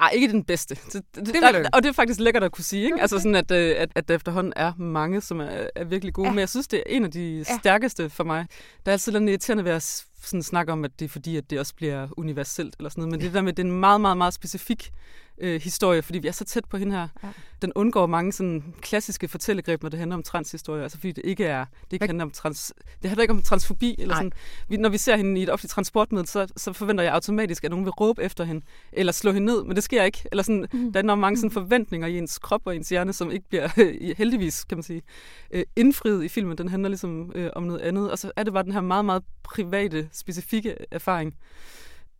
Ej, 0.00 0.10
ikke 0.14 0.28
den 0.28 0.44
bedste. 0.44 0.74
Det, 0.74 0.92
det, 0.92 1.26
det, 1.26 1.34
ikke. 1.34 1.70
og 1.72 1.82
det 1.82 1.88
er 1.88 1.92
faktisk 1.92 2.20
lækkert 2.20 2.42
at 2.42 2.52
kunne 2.52 2.64
sige, 2.64 2.84
ikke? 2.84 3.00
Altså 3.00 3.18
sådan, 3.18 3.34
at, 3.34 3.50
øh, 3.50 3.74
at, 3.78 3.90
at 3.94 4.08
der 4.08 4.14
efterhånden 4.14 4.52
er 4.56 4.72
mange, 4.74 5.20
som 5.20 5.40
er, 5.40 5.68
er 5.74 5.84
virkelig 5.84 6.14
gode. 6.14 6.28
Ja. 6.28 6.32
Men 6.32 6.38
jeg 6.38 6.48
synes, 6.48 6.68
det 6.68 6.78
er 6.78 6.82
en 6.86 7.04
af 7.04 7.10
de 7.10 7.44
ja. 7.48 7.58
stærkeste 7.58 8.10
for 8.10 8.24
mig. 8.24 8.46
Der 8.86 8.92
er 8.92 8.92
altid 8.92 9.12
lidt 9.12 9.30
irriterende 9.30 9.64
ved 9.64 9.72
at 9.72 10.04
sådan 10.28 10.42
snakke 10.42 10.72
om, 10.72 10.84
at 10.84 10.90
det 10.98 11.04
er 11.04 11.08
fordi, 11.08 11.36
at 11.36 11.50
det 11.50 11.60
også 11.60 11.74
bliver 11.74 12.08
universelt 12.16 12.76
eller 12.78 12.90
sådan 12.90 13.02
noget. 13.02 13.12
Men 13.12 13.20
det 13.20 13.34
der 13.34 13.42
med, 13.42 13.52
at 13.52 13.56
det 13.56 13.62
er 13.62 13.66
en 13.66 13.80
meget, 13.80 14.00
meget, 14.00 14.16
meget 14.16 14.34
specifik 14.34 14.92
øh, 15.38 15.60
historie, 15.62 16.02
fordi 16.02 16.18
vi 16.18 16.28
er 16.28 16.32
så 16.32 16.44
tæt 16.44 16.64
på 16.64 16.76
hende 16.76 16.92
her. 16.92 17.08
Ja. 17.22 17.26
Ja. 17.26 17.32
Den 17.62 17.72
undgår 17.74 18.06
mange 18.06 18.32
sådan 18.32 18.74
klassiske 18.80 19.28
fortællegreb, 19.28 19.82
når 19.82 19.90
det 19.90 19.98
handler 19.98 20.16
om 20.16 20.22
transhistorier. 20.22 20.82
Altså 20.82 20.98
fordi 20.98 21.12
det 21.12 21.24
ikke 21.24 21.44
er, 21.44 21.64
det 21.84 21.92
ikke 21.92 22.06
handler 22.06 22.24
om 22.24 22.30
trans, 22.30 22.72
det 23.02 23.10
handler 23.10 23.22
ikke 23.22 23.34
om 23.34 23.42
transfobi. 23.42 23.94
Eller 23.98 24.14
Nej. 24.14 24.18
sådan. 24.18 24.32
Vi, 24.68 24.76
når 24.76 24.88
vi 24.88 24.98
ser 24.98 25.16
hende 25.16 25.40
i 25.40 25.42
et 25.42 25.50
offentligt 25.50 25.72
transportmiddel, 25.72 26.28
så, 26.28 26.46
så 26.56 26.72
forventer 26.72 27.04
jeg 27.04 27.12
automatisk, 27.12 27.64
at 27.64 27.70
nogen 27.70 27.84
vil 27.84 27.92
råbe 27.92 28.22
efter 28.22 28.44
hende, 28.44 28.64
eller 28.92 29.12
slå 29.12 29.32
hende 29.32 29.46
ned, 29.46 29.64
men 29.64 29.76
det 29.76 29.84
sker 29.84 30.02
ikke. 30.02 30.22
Eller 30.32 30.42
sådan, 30.42 30.66
Mm. 30.72 30.92
Der 30.92 31.00
er 31.00 31.02
enormt 31.02 31.20
mange 31.20 31.36
sådan 31.36 31.50
forventninger 31.50 32.08
i 32.08 32.18
ens 32.18 32.38
krop 32.38 32.60
og 32.64 32.76
ens 32.76 32.88
hjerne, 32.88 33.12
som 33.12 33.30
ikke 33.30 33.48
bliver, 33.48 33.68
heldigvis 34.18 34.64
kan 34.64 34.78
man 34.78 34.82
sige, 34.82 35.02
øh, 35.50 35.64
indfriet 35.76 36.24
i 36.24 36.28
filmen. 36.28 36.58
Den 36.58 36.68
handler 36.68 36.88
ligesom 36.88 37.32
øh, 37.34 37.50
om 37.56 37.62
noget 37.62 37.80
andet. 37.80 38.10
Og 38.10 38.18
så 38.18 38.32
er 38.36 38.42
det 38.42 38.52
bare 38.52 38.62
den 38.62 38.72
her 38.72 38.80
meget, 38.80 39.04
meget 39.04 39.22
private, 39.42 40.08
specifikke 40.16 40.76
erfaring. 40.90 41.34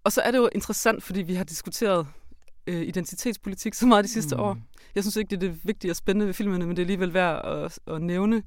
Og 0.05 0.13
så 0.13 0.21
er 0.21 0.31
det 0.31 0.39
jo 0.39 0.49
interessant, 0.55 1.03
fordi 1.03 1.23
vi 1.23 1.35
har 1.35 1.45
diskuteret 1.45 2.07
øh, 2.67 2.83
identitetspolitik 2.83 3.75
så 3.75 3.87
meget 3.87 4.05
de 4.05 4.09
sidste 4.09 4.37
mm. 4.37 4.43
år. 4.43 4.59
Jeg 4.95 5.03
synes 5.03 5.17
ikke, 5.17 5.31
det 5.31 5.37
er 5.37 5.51
det 5.51 5.61
vigtige 5.65 5.93
og 5.93 5.97
spændende 5.97 6.27
ved 6.27 6.35
filmene, 6.35 6.67
men 6.67 6.77
det 6.77 6.83
er 6.83 6.85
alligevel 6.85 7.15
værd 7.15 7.45
at, 7.45 7.95
at 7.95 8.03
nævne, 8.03 8.43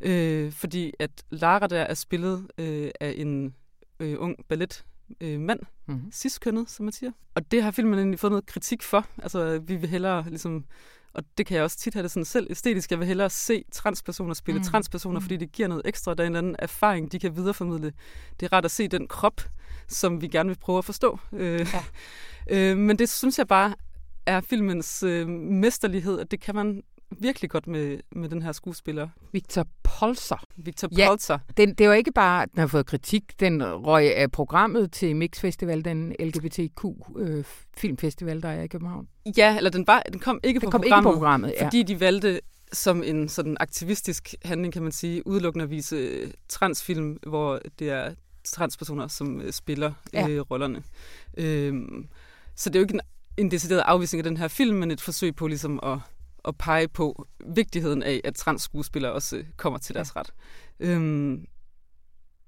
øh, 0.00 0.52
fordi 0.52 0.92
at 0.98 1.10
Lara 1.30 1.66
der 1.66 1.80
er 1.80 1.94
spillet 1.94 2.46
øh, 2.58 2.90
af 3.00 3.14
en 3.16 3.54
øh, 4.00 4.16
ung 4.18 4.36
ballet 4.48 4.84
øh, 5.20 5.40
mand, 5.40 5.60
Mm-hmm. 5.86 6.12
cis-kønnet, 6.12 6.70
som 6.70 6.84
man 6.84 6.92
siger. 6.92 7.10
Og 7.34 7.50
det 7.50 7.62
har 7.62 7.70
filmen 7.70 7.98
egentlig 7.98 8.20
fået 8.20 8.30
noget 8.30 8.46
kritik 8.46 8.82
for. 8.82 9.06
Altså, 9.22 9.58
vi 9.58 9.76
vil 9.76 9.88
hellere 9.88 10.24
ligesom... 10.28 10.64
Og 11.14 11.24
det 11.38 11.46
kan 11.46 11.54
jeg 11.54 11.64
også 11.64 11.78
tit 11.78 11.94
have 11.94 12.02
det 12.02 12.10
sådan 12.10 12.24
selv 12.24 12.46
æstetisk. 12.50 12.90
Jeg 12.90 12.98
vil 12.98 13.06
hellere 13.08 13.30
se 13.30 13.64
transpersoner 13.72 14.34
spille 14.34 14.58
Mm. 14.58 14.64
mm. 14.66 14.70
transpersoner, 14.70 15.18
Mm. 15.20 15.22
fordi 15.22 15.36
det 15.36 15.52
giver 15.52 15.68
noget 15.68 15.82
ekstra. 15.84 16.14
Der 16.14 16.22
er 16.22 16.26
en 16.26 16.32
eller 16.32 16.38
anden 16.38 16.56
erfaring, 16.58 17.12
de 17.12 17.18
kan 17.18 17.36
videreformidle. 17.36 17.92
Det 18.40 18.46
er 18.46 18.52
rart 18.52 18.64
at 18.64 18.70
se 18.70 18.88
den 18.88 19.06
krop, 19.08 19.40
som 19.88 20.20
vi 20.20 20.28
gerne 20.28 20.48
vil 20.48 20.58
prøve 20.58 20.78
at 20.78 20.84
forstå. 20.84 21.18
Øh, 21.32 21.66
Ja. 21.74 21.84
øh, 22.72 22.78
men 22.78 22.98
det 22.98 23.08
synes 23.08 23.38
jeg 23.38 23.48
bare 23.48 23.74
er 24.26 24.40
filmens 24.40 25.02
øh, 25.02 25.28
mesterlighed, 25.28 26.20
at 26.20 26.30
det 26.30 26.40
kan 26.40 26.54
man 26.54 26.82
virkelig 27.20 27.50
godt 27.50 27.66
med, 27.66 27.98
med 28.12 28.28
den 28.28 28.42
her 28.42 28.52
skuespiller, 28.52 29.08
Victor 29.32 29.66
Polser. 29.82 30.44
Victor 30.56 30.88
Ja. 30.96 31.08
Polzer. 31.08 31.38
Den, 31.56 31.74
det 31.74 31.88
var 31.88 31.94
ikke 31.94 32.12
bare, 32.12 32.46
den 32.46 32.58
har 32.60 32.66
fået 32.66 32.86
kritik. 32.86 33.40
Den 33.40 33.62
røg 33.64 34.16
af 34.16 34.30
programmet 34.30 34.92
til 34.92 35.16
Mix 35.16 35.40
Festival, 35.40 35.84
den 35.84 36.14
LGBTQ 36.20 36.84
øh, 37.18 37.44
filmfestival, 37.76 38.42
der 38.42 38.48
er 38.48 38.62
i 38.62 38.66
København. 38.66 39.08
Ja, 39.36 39.56
eller 39.56 39.70
den, 39.70 39.86
var, 39.86 40.02
den 40.12 40.20
kom 40.20 40.40
ikke 40.42 40.60
Den 40.60 40.66
på 40.66 40.70
kom 40.70 40.82
ikke 40.82 40.90
programmet. 40.90 41.10
på 41.12 41.12
programmet. 41.18 41.54
Ja. 41.60 41.64
Fordi 41.66 41.82
de 41.82 42.00
valgte 42.00 42.40
som 42.72 43.02
en 43.02 43.28
sådan 43.28 43.56
aktivistisk 43.60 44.34
handling, 44.44 44.72
kan 44.72 44.82
man 44.82 44.92
sige, 44.92 45.26
udelukkende 45.26 45.62
at 45.62 45.70
vise 45.70 45.96
øh, 45.96 46.30
transfilm, 46.48 47.18
hvor 47.26 47.60
det 47.78 47.90
er 47.90 48.14
transpersoner, 48.44 49.08
som 49.08 49.40
øh, 49.40 49.52
spiller 49.52 49.92
Ja. 50.12 50.28
øh, 50.28 50.40
rollerne. 50.40 50.82
Øhm, 51.36 52.08
så 52.56 52.70
det 52.70 52.76
er 52.76 52.80
jo 52.80 52.84
ikke 52.84 52.94
en, 52.94 53.00
en 53.36 53.50
decideret 53.50 53.80
afvisning 53.80 54.18
af 54.20 54.24
den 54.24 54.36
her 54.36 54.48
film, 54.48 54.76
men 54.76 54.90
et 54.90 55.00
forsøg 55.00 55.36
på 55.36 55.46
ligesom 55.46 55.80
at, 55.82 55.98
at 56.44 56.58
pege 56.58 56.88
på 56.88 57.26
vigtigheden 57.46 58.02
af, 58.02 58.20
at 58.24 58.34
transskuespillere 58.34 59.12
også 59.12 59.44
kommer 59.56 59.78
til 59.78 59.94
deres 59.94 60.16
ret. 60.16 60.30
Øhm, 60.80 61.44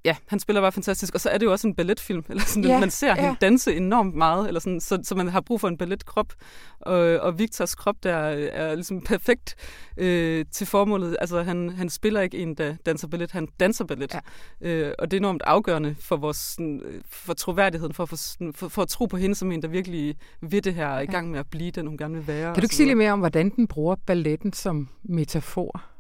ja, 0.07 0.17
han 0.27 0.41
spiller 0.41 0.63
bare 0.63 0.73
fantastisk. 0.73 1.15
Og 1.15 1.21
så 1.21 1.31
er 1.31 1.39
det 1.39 1.47
jo 1.47 1.53
også 1.53 1.69
en 1.69 1.75
balletfilm. 1.75 2.25
Eller 2.29 2.43
sådan, 2.43 2.65
ja, 2.65 2.81
man 2.81 2.91
ser 2.91 3.07
ja. 3.07 3.15
hende 3.15 3.37
danse 3.41 3.77
enormt 3.77 4.15
meget, 4.15 4.47
eller 4.49 4.61
sådan, 4.61 4.81
så, 4.81 4.99
så 5.03 5.15
man 5.15 5.29
har 5.29 5.41
brug 5.41 5.61
for 5.61 5.69
en 5.69 5.79
balletkrop. 5.79 6.33
Og, 6.81 6.99
og 6.99 7.39
Victors 7.39 7.75
krop 7.75 7.97
der 8.03 8.13
er 8.13 8.75
ligesom 8.75 9.01
perfekt 9.01 9.55
øh, 9.97 10.45
til 10.53 10.67
formålet. 10.67 11.17
Altså, 11.21 11.43
han, 11.43 11.71
han 11.71 11.89
spiller 11.89 12.21
ikke 12.21 12.39
en, 12.39 12.55
der 12.55 12.77
danser 12.87 13.09
ballet, 13.09 13.33
han 13.33 13.49
danser 13.61 13.85
ballet. 13.85 14.15
Ja. 14.61 14.69
Øh, 14.69 14.93
og 14.99 15.11
det 15.11 15.17
er 15.17 15.21
enormt 15.21 15.43
afgørende 15.47 15.97
for 16.01 16.17
vores 16.17 16.37
sådan, 16.37 16.83
for 17.11 17.35
troværdigheden, 17.35 17.95
for, 17.95 18.07
for, 18.07 18.17
for, 18.53 18.69
for 18.69 18.83
at 18.83 18.89
tro 18.89 19.07
på 19.07 19.17
hende 19.17 19.35
som 19.35 19.53
en, 19.53 19.63
der 19.63 19.69
virkelig 19.69 20.17
vil 20.41 20.65
det 20.65 20.75
her, 20.75 20.89
er 20.89 21.01
i 21.01 21.07
gang 21.07 21.31
med 21.31 21.39
at 21.39 21.47
blive 21.51 21.71
den, 21.71 21.87
hun 21.87 21.99
gerne 21.99 22.15
vil 22.15 22.27
være. 22.27 22.55
Kan 22.55 22.63
du 22.63 22.65
ikke 22.65 22.77
sige 22.77 22.87
lidt 22.87 22.99
mere 22.99 23.13
om, 23.13 23.19
hvordan 23.19 23.51
den 23.51 23.67
bruger 23.67 23.97
balletten 24.07 24.53
som 24.53 24.89
metafor? 25.03 25.96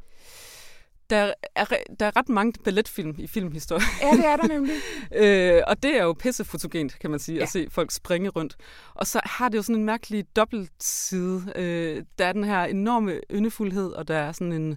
Der 1.11 1.33
er, 1.55 1.65
der 2.01 2.07
er 2.07 2.17
ret 2.17 2.29
mange 2.29 2.53
balletfilm 2.65 3.15
i 3.19 3.27
filmhistorien. 3.27 3.83
Ja, 4.03 4.17
det 4.17 4.27
er 4.27 4.37
der 4.37 4.49
nemlig. 4.49 4.75
øh, 5.57 5.63
og 5.67 5.83
det 5.83 5.97
er 5.97 6.03
jo 6.03 6.13
pissefotogent, 6.13 6.99
kan 6.99 7.11
man 7.11 7.21
sige, 7.21 7.37
ja. 7.37 7.43
at 7.43 7.49
se 7.49 7.67
folk 7.71 7.91
springe 7.91 8.29
rundt. 8.29 8.57
Og 8.95 9.07
så 9.07 9.21
har 9.25 9.49
det 9.49 9.57
jo 9.57 9.63
sådan 9.63 9.77
en 9.77 9.85
mærkelig 9.85 10.25
dobbeltside. 10.37 11.53
Øh, 11.57 12.05
der 12.19 12.27
er 12.27 12.33
den 12.33 12.45
her 12.45 12.65
enorme 12.65 13.21
yndefuldhed, 13.31 13.93
og 13.93 14.09
der 14.09 14.17
er 14.17 14.33
sådan 14.33 14.53
en 14.53 14.77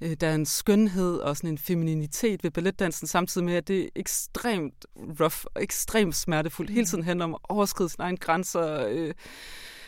øh, 0.00 0.16
der 0.20 0.28
er 0.28 0.34
en 0.34 0.46
skønhed 0.46 1.16
og 1.16 1.36
sådan 1.36 1.50
en 1.50 1.58
femininitet 1.58 2.44
ved 2.44 2.50
balletdansen, 2.50 3.06
samtidig 3.06 3.44
med, 3.44 3.54
at 3.54 3.68
det 3.68 3.84
er 3.84 3.88
ekstremt 3.96 4.86
rough 5.20 5.44
og 5.54 5.62
ekstremt 5.62 6.16
smertefuldt. 6.16 6.70
Hele 6.70 6.82
mm. 6.82 6.86
tiden 6.86 7.04
handler 7.04 7.24
om 7.24 7.34
at 7.34 7.40
overskride 7.48 7.88
sine 7.88 8.04
egne 8.04 8.18
grænser, 8.18 8.86
øh, 8.88 9.14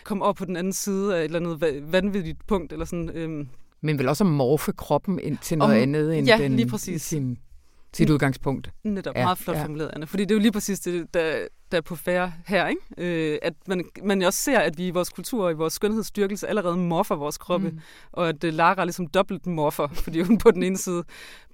komme 0.04 0.24
op 0.24 0.36
på 0.36 0.44
den 0.44 0.56
anden 0.56 0.72
side 0.72 1.16
af 1.16 1.20
et 1.20 1.24
eller 1.24 1.38
andet 1.38 1.92
vanvittigt 1.92 2.46
punkt, 2.46 2.72
eller 2.72 2.84
sådan... 2.84 3.10
Øh, 3.10 3.46
men 3.82 3.98
vel 3.98 4.08
også 4.08 4.24
at 4.24 4.30
morfe 4.30 4.72
kroppen 4.72 5.18
ind 5.22 5.38
til 5.38 5.58
noget 5.58 5.76
Om, 5.76 5.82
andet 5.82 6.18
end 6.18 6.26
ja, 6.26 6.38
den, 6.38 6.56
lige 6.56 6.68
præcis. 6.68 7.02
sin, 7.02 7.38
sit 7.92 8.10
udgangspunkt. 8.10 8.70
Netop, 8.84 9.16
ja, 9.16 9.24
meget 9.24 9.38
flot 9.38 9.56
ja. 9.56 9.64
formuleret, 9.64 9.90
Anna. 9.92 10.06
Fordi 10.06 10.22
det 10.22 10.30
er 10.30 10.34
jo 10.34 10.40
lige 10.40 10.52
præcis 10.52 10.80
det, 10.80 11.14
der, 11.14 11.46
der 11.72 11.76
er 11.76 11.82
på 11.82 11.96
færre 11.96 12.32
her, 12.46 12.66
ikke? 12.66 12.82
Øh, 12.98 13.38
at 13.42 13.52
man, 13.66 13.84
man 14.04 14.22
også 14.22 14.38
ser, 14.38 14.58
at 14.58 14.78
vi 14.78 14.86
i 14.86 14.90
vores 14.90 15.08
kultur 15.08 15.44
og 15.44 15.50
i 15.50 15.54
vores 15.54 15.72
skønhedsstyrkelse 15.72 16.48
allerede 16.48 16.76
morfer 16.76 17.14
vores 17.14 17.38
kroppe, 17.38 17.70
mm. 17.70 17.80
og 18.12 18.28
at 18.28 18.44
uh, 18.44 18.50
Lara 18.52 18.84
ligesom 18.84 19.06
dobbelt 19.06 19.46
morfer, 19.46 19.88
fordi 20.04 20.20
hun 20.20 20.38
på 20.38 20.50
den 20.50 20.62
ene 20.62 20.78
side 20.78 21.04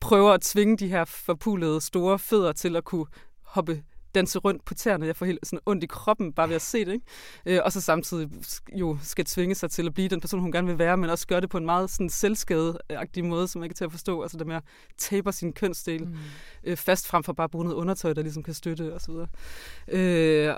prøver 0.01 0.33
at 0.33 0.41
tvinge 0.41 0.77
de 0.77 0.89
her 0.89 1.05
forpulede 1.05 1.81
store 1.81 2.19
fødder 2.19 2.53
til 2.53 2.77
at 2.77 2.85
kunne 2.85 3.07
hoppe 3.43 3.83
danse 4.17 4.39
rundt 4.39 4.65
på 4.65 4.75
tæerne. 4.75 5.07
Jeg 5.07 5.17
får 5.17 5.27
helt 5.27 5.47
sådan 5.47 5.61
ondt 5.67 5.85
i 5.85 5.87
kroppen 5.87 6.33
bare 6.33 6.49
ved 6.49 6.57
at 6.57 6.63
se 6.63 6.85
det. 6.85 6.93
Ikke? 6.93 7.05
Øh, 7.47 7.61
og 7.65 7.73
så 7.73 7.81
samtidig 7.81 8.29
jo 8.73 8.99
skal 9.03 9.25
tvinge 9.25 9.55
sig 9.55 9.71
til 9.71 9.87
at 9.87 9.95
blive 9.95 10.09
den 10.09 10.21
person, 10.21 10.41
hun 10.41 10.53
gerne 10.53 10.67
vil 10.67 10.79
være, 10.79 10.97
men 10.97 11.11
også 11.11 11.27
gøre 11.27 11.41
det 11.41 11.51
på 11.51 11.59
en 11.59 11.67
meget 11.67 11.91
sådan 11.91 12.11
selvskadeagtig 12.11 13.25
måde, 13.25 13.49
som 13.49 13.63
jeg 13.63 13.71
kan 13.71 13.77
til 13.77 13.85
at 13.85 13.91
forstå. 13.91 14.23
Altså 14.23 14.39
det 14.39 14.47
med 14.47 14.57
at 14.57 14.63
taber 14.99 15.31
sin 15.31 15.53
kønsdel 15.53 16.05
mm. 16.05 16.17
øh, 16.65 16.77
fast 16.77 17.07
frem 17.07 17.23
for 17.23 17.33
bare 17.33 17.45
at 17.45 17.51
bruge 17.51 17.65
noget 17.65 17.77
undertøj, 17.77 18.13
der 18.13 18.23
ligesom 18.23 18.43
kan 18.43 18.55
støtte 18.55 18.95
osv. 18.95 19.15
Øh, 19.89 20.55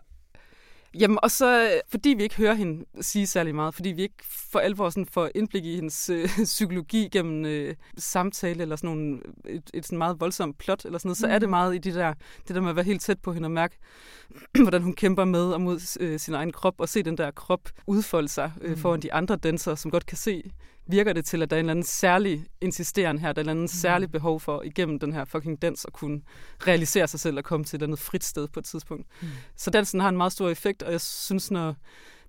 Jamen, 0.94 1.18
og 1.22 1.30
så, 1.30 1.80
fordi 1.88 2.08
vi 2.08 2.22
ikke 2.22 2.36
hører 2.36 2.54
hende 2.54 2.84
sige 3.00 3.26
særlig 3.26 3.54
meget, 3.54 3.74
fordi 3.74 3.88
vi 3.88 4.02
ikke 4.02 4.24
for 4.50 4.58
alvor 4.58 4.90
sådan 4.90 5.06
får 5.06 5.30
indblik 5.34 5.64
i 5.64 5.74
hendes 5.74 6.10
øh, 6.10 6.28
psykologi 6.44 7.08
gennem 7.12 7.44
øh, 7.44 7.74
samtale, 7.98 8.62
eller 8.62 8.76
sådan 8.76 8.90
nogle, 8.90 9.20
et, 9.44 9.70
et 9.74 9.86
sådan 9.86 9.98
meget 9.98 10.20
voldsomt 10.20 10.58
plot, 10.58 10.84
eller 10.84 10.98
sådan 10.98 11.08
noget, 11.08 11.18
så 11.18 11.26
er 11.26 11.38
det 11.38 11.48
mm. 11.48 11.50
meget 11.50 11.74
i 11.74 11.78
det 11.78 11.94
der, 11.94 12.14
det 12.48 12.56
der 12.56 12.60
med 12.60 12.70
at 12.70 12.76
være 12.76 12.84
helt 12.84 13.02
tæt 13.02 13.18
på 13.18 13.32
hende 13.32 13.46
og 13.46 13.50
mærke, 13.50 13.78
hvordan 14.62 14.82
hun 14.82 14.92
kæmper 14.92 15.24
med 15.24 15.52
og 15.52 15.60
mod 15.60 15.98
øh, 16.00 16.18
sin 16.18 16.34
egen 16.34 16.52
krop, 16.52 16.74
og 16.78 16.88
se 16.88 17.02
den 17.02 17.18
der 17.18 17.30
krop 17.30 17.68
udfolde 17.86 18.28
sig 18.28 18.52
øh, 18.60 18.70
mm. 18.70 18.76
foran 18.76 19.02
de 19.02 19.12
andre 19.12 19.36
dansere, 19.36 19.76
som 19.76 19.90
godt 19.90 20.06
kan 20.06 20.16
se 20.16 20.50
virker 20.88 21.12
det 21.12 21.24
til, 21.24 21.42
at 21.42 21.50
der 21.50 21.56
er 21.56 21.60
en 21.60 21.64
eller 21.64 21.70
anden 21.70 21.84
særlig 21.84 22.46
insisteren 22.60 23.18
her, 23.18 23.32
der 23.32 23.40
er 23.40 23.44
en 23.44 23.48
eller 23.48 23.50
anden 23.50 23.62
mm. 23.62 23.68
særlig 23.68 24.10
behov 24.10 24.40
for 24.40 24.62
igennem 24.62 24.98
den 24.98 25.12
her 25.12 25.24
fucking 25.24 25.62
dans 25.62 25.84
at 25.84 25.92
kunne 25.92 26.20
realisere 26.66 27.08
sig 27.08 27.20
selv 27.20 27.38
og 27.38 27.44
komme 27.44 27.64
til 27.64 27.76
et 27.76 27.82
eller 27.82 27.86
andet 27.86 27.98
frit 27.98 28.24
sted 28.24 28.48
på 28.48 28.60
et 28.60 28.64
tidspunkt. 28.64 29.06
Mm. 29.22 29.28
Så 29.56 29.70
dansen 29.70 30.00
har 30.00 30.08
en 30.08 30.16
meget 30.16 30.32
stor 30.32 30.48
effekt, 30.48 30.82
og 30.82 30.92
jeg 30.92 31.00
synes, 31.00 31.50
når 31.50 31.74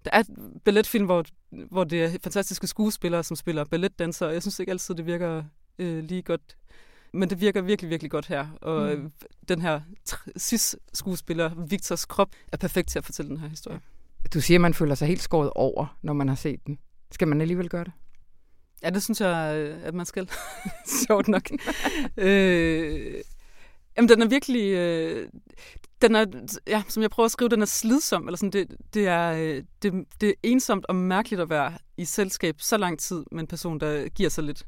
der 0.05 0.11
er 0.13 0.23
balletfilm, 0.65 1.05
hvor, 1.05 1.25
hvor 1.49 1.83
det 1.83 2.03
er 2.03 2.17
fantastiske 2.23 2.67
skuespillere, 2.67 3.23
som 3.23 3.35
spiller 3.37 3.63
balletdansere, 3.63 4.29
og 4.29 4.33
jeg 4.33 4.41
synes 4.41 4.59
ikke 4.59 4.71
altid, 4.71 4.95
det 4.95 5.05
virker 5.05 5.43
øh, 5.79 6.03
lige 6.03 6.21
godt. 6.21 6.41
Men 7.13 7.29
det 7.29 7.41
virker 7.41 7.61
virkelig, 7.61 7.89
virkelig 7.89 8.11
godt 8.11 8.27
her. 8.27 8.47
Og 8.61 8.97
mm. 8.97 9.11
den 9.47 9.61
her 9.61 9.81
cis-skuespiller, 10.39 11.65
Victors 11.67 12.05
krop, 12.05 12.29
er 12.51 12.57
perfekt 12.57 12.89
til 12.89 12.99
at 12.99 13.05
fortælle 13.05 13.29
den 13.29 13.37
her 13.37 13.47
historie. 13.47 13.79
Du 14.33 14.41
siger, 14.41 14.57
at 14.57 14.61
man 14.61 14.73
føler 14.73 14.95
sig 14.95 15.07
helt 15.07 15.21
skåret 15.21 15.49
over, 15.55 15.97
når 16.01 16.13
man 16.13 16.27
har 16.27 16.35
set 16.35 16.67
den. 16.67 16.79
Skal 17.11 17.27
man 17.27 17.41
alligevel 17.41 17.69
gøre 17.69 17.83
det? 17.83 17.91
Ja, 18.83 18.89
det 18.89 19.03
synes 19.03 19.21
jeg, 19.21 19.55
øh, 19.55 19.83
at 19.83 19.93
man 19.93 20.05
skal. 20.05 20.29
Sjovt 21.07 21.27
nok. 21.27 21.49
øh, 22.17 23.15
jamen, 23.97 24.09
den 24.09 24.21
er 24.21 24.27
virkelig... 24.27 24.71
Øh, 24.71 25.29
den 26.01 26.15
er, 26.15 26.25
ja, 26.67 26.83
som 26.87 27.01
jeg 27.03 27.09
prøver 27.09 27.25
at 27.25 27.31
skrive, 27.31 27.49
den 27.49 27.61
er 27.61 27.65
slidsom. 27.65 28.27
Eller 28.27 28.37
sådan, 28.37 28.51
det, 28.51 28.75
det, 28.93 29.07
er, 29.07 29.31
øh, 29.31 29.63
det, 29.81 30.05
det 30.21 30.29
er 30.29 30.33
ensomt 30.43 30.85
og 30.85 30.95
mærkeligt 30.95 31.41
at 31.41 31.49
være 31.49 31.73
i 31.97 32.05
selskab 32.05 32.55
så 32.59 32.77
lang 32.77 32.99
tid 32.99 33.23
med 33.31 33.39
en 33.39 33.47
person, 33.47 33.79
der 33.79 34.09
giver 34.09 34.29
sig 34.29 34.43
lidt. 34.43 34.63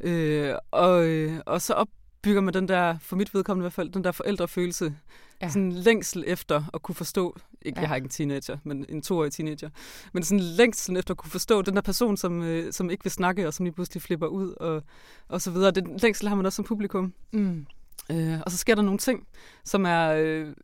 Øh, 0.00 0.54
og, 0.70 1.06
øh, 1.06 1.40
og 1.46 1.62
så 1.62 1.74
opbygger 2.18 2.40
man 2.40 2.54
den 2.54 2.68
der, 2.68 2.98
for 3.00 3.16
mit 3.16 3.34
vedkommende 3.34 3.62
i 3.62 3.64
hvert 3.64 3.72
fald, 3.72 3.90
den 3.92 4.04
der 4.04 4.12
forældrefølelse, 4.12 4.94
ja. 5.42 5.48
sådan 5.48 5.72
længsel 5.72 6.24
efter 6.26 6.64
at 6.74 6.82
kunne 6.82 6.94
forstå, 6.94 7.36
ikke, 7.62 7.78
ja. 7.78 7.80
jeg 7.80 7.88
har 7.88 7.96
ikke 7.96 8.06
en 8.06 8.10
teenager, 8.10 8.58
men 8.64 8.86
en 8.88 9.02
toårig 9.02 9.32
teenager, 9.32 9.70
men 10.12 10.22
sådan 10.22 10.40
længsel 10.40 10.96
efter 10.96 11.14
at 11.14 11.18
kunne 11.18 11.30
forstå 11.30 11.62
den 11.62 11.74
der 11.74 11.82
person, 11.82 12.16
som, 12.16 12.42
øh, 12.42 12.72
som 12.72 12.90
ikke 12.90 13.04
vil 13.04 13.10
snakke, 13.10 13.46
og 13.46 13.54
som 13.54 13.64
lige 13.64 13.74
pludselig 13.74 14.02
flipper 14.02 14.26
ud, 14.26 14.54
og, 14.60 14.82
og 15.28 15.42
så 15.42 15.50
videre. 15.50 15.70
Den 15.70 15.96
længsel 16.02 16.28
har 16.28 16.36
man 16.36 16.46
også 16.46 16.56
som 16.56 16.64
publikum. 16.64 17.12
Mm. 17.32 17.66
Øh, 18.10 18.40
og 18.46 18.50
så 18.50 18.58
sker 18.58 18.74
der 18.74 18.82
nogle 18.82 18.98
ting, 18.98 19.26
som 19.64 19.84
er... 19.86 20.08
Øh, 20.08 20.54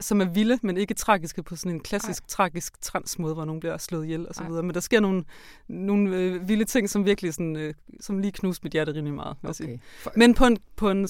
som 0.00 0.20
er 0.20 0.24
vilde, 0.24 0.58
men 0.62 0.76
ikke 0.76 0.94
tragiske 0.94 1.42
på 1.42 1.56
sådan 1.56 1.72
en 1.72 1.80
klassisk, 1.80 2.22
Ej. 2.22 2.28
tragisk 2.28 2.80
transmåde, 2.80 3.34
hvor 3.34 3.44
nogen 3.44 3.60
bliver 3.60 3.78
slået 3.78 4.04
ihjel 4.04 4.28
og 4.28 4.34
så 4.34 4.44
videre. 4.44 4.62
Men 4.62 4.74
der 4.74 4.80
sker 4.80 5.00
nogle, 5.00 5.24
nogle 5.68 6.16
øh, 6.16 6.48
vilde 6.48 6.64
ting, 6.64 6.90
som 6.90 7.04
virkelig 7.04 7.34
sådan, 7.34 7.56
øh, 7.56 7.74
som 8.00 8.18
lige 8.18 8.32
knuste 8.32 8.64
mit 8.64 8.72
hjerte 8.72 8.92
rimelig 8.92 9.14
meget. 9.14 9.36
Okay. 9.42 9.54
Sige. 9.54 9.80
Men 10.16 10.34
på 10.34 10.46
en, 10.46 10.58
på 10.76 10.90
en 10.90 11.08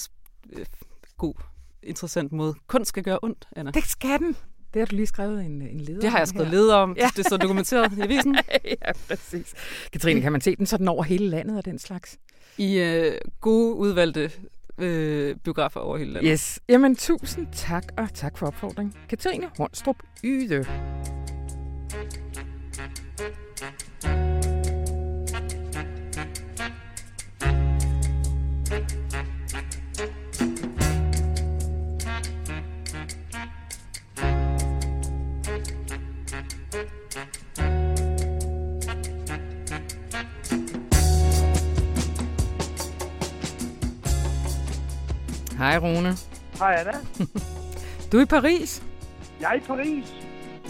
øh, 0.52 0.66
god 1.16 1.34
interessant 1.82 2.32
måde. 2.32 2.54
Kunst 2.66 2.88
skal 2.88 3.02
gøre 3.02 3.18
ondt, 3.22 3.48
Anna. 3.56 3.70
Det 3.70 3.84
skal 3.84 4.18
den. 4.18 4.36
Det 4.74 4.80
har 4.80 4.86
du 4.86 4.96
lige 4.96 5.06
skrevet 5.06 5.44
en, 5.44 5.62
en 5.62 5.80
leder 5.80 6.00
Det 6.00 6.10
har 6.10 6.18
jeg 6.18 6.28
skrevet 6.28 6.48
leder 6.48 6.74
om. 6.74 6.96
Ja. 6.96 7.10
Det 7.16 7.26
står 7.26 7.36
dokumenteret 7.36 7.98
i 7.98 8.00
avisen. 8.00 8.38
ja, 8.64 8.92
præcis. 9.08 9.54
Katrine, 9.92 10.20
kan 10.20 10.32
man 10.32 10.40
se 10.40 10.56
den 10.56 10.66
sådan 10.66 10.88
over 10.88 11.02
hele 11.02 11.28
landet 11.28 11.58
og 11.58 11.64
den 11.64 11.78
slags? 11.78 12.18
I 12.58 12.78
øh, 12.78 13.18
gode 13.40 13.74
udvalgte 13.74 14.30
øh, 14.78 15.36
biografer 15.44 15.80
over 15.80 15.96
hele 15.96 16.12
landet. 16.12 16.30
Yes. 16.30 16.60
Jamen, 16.68 16.96
tusind 16.96 17.46
tak, 17.52 17.84
og 17.98 18.14
tak 18.14 18.38
for 18.38 18.46
opfordringen. 18.46 18.94
Katrine 19.08 19.50
Hornstrup 19.58 19.96
Yde. 20.24 20.66
Hej 45.76 45.88
Rune. 45.88 46.12
Hej 46.58 46.74
Anna. 46.80 46.96
du 48.10 48.14
er 48.18 48.22
i 48.22 48.30
Paris? 48.36 48.70
Jeg 49.40 49.48
er 49.52 49.58
i 49.62 49.64
Paris, 49.72 50.08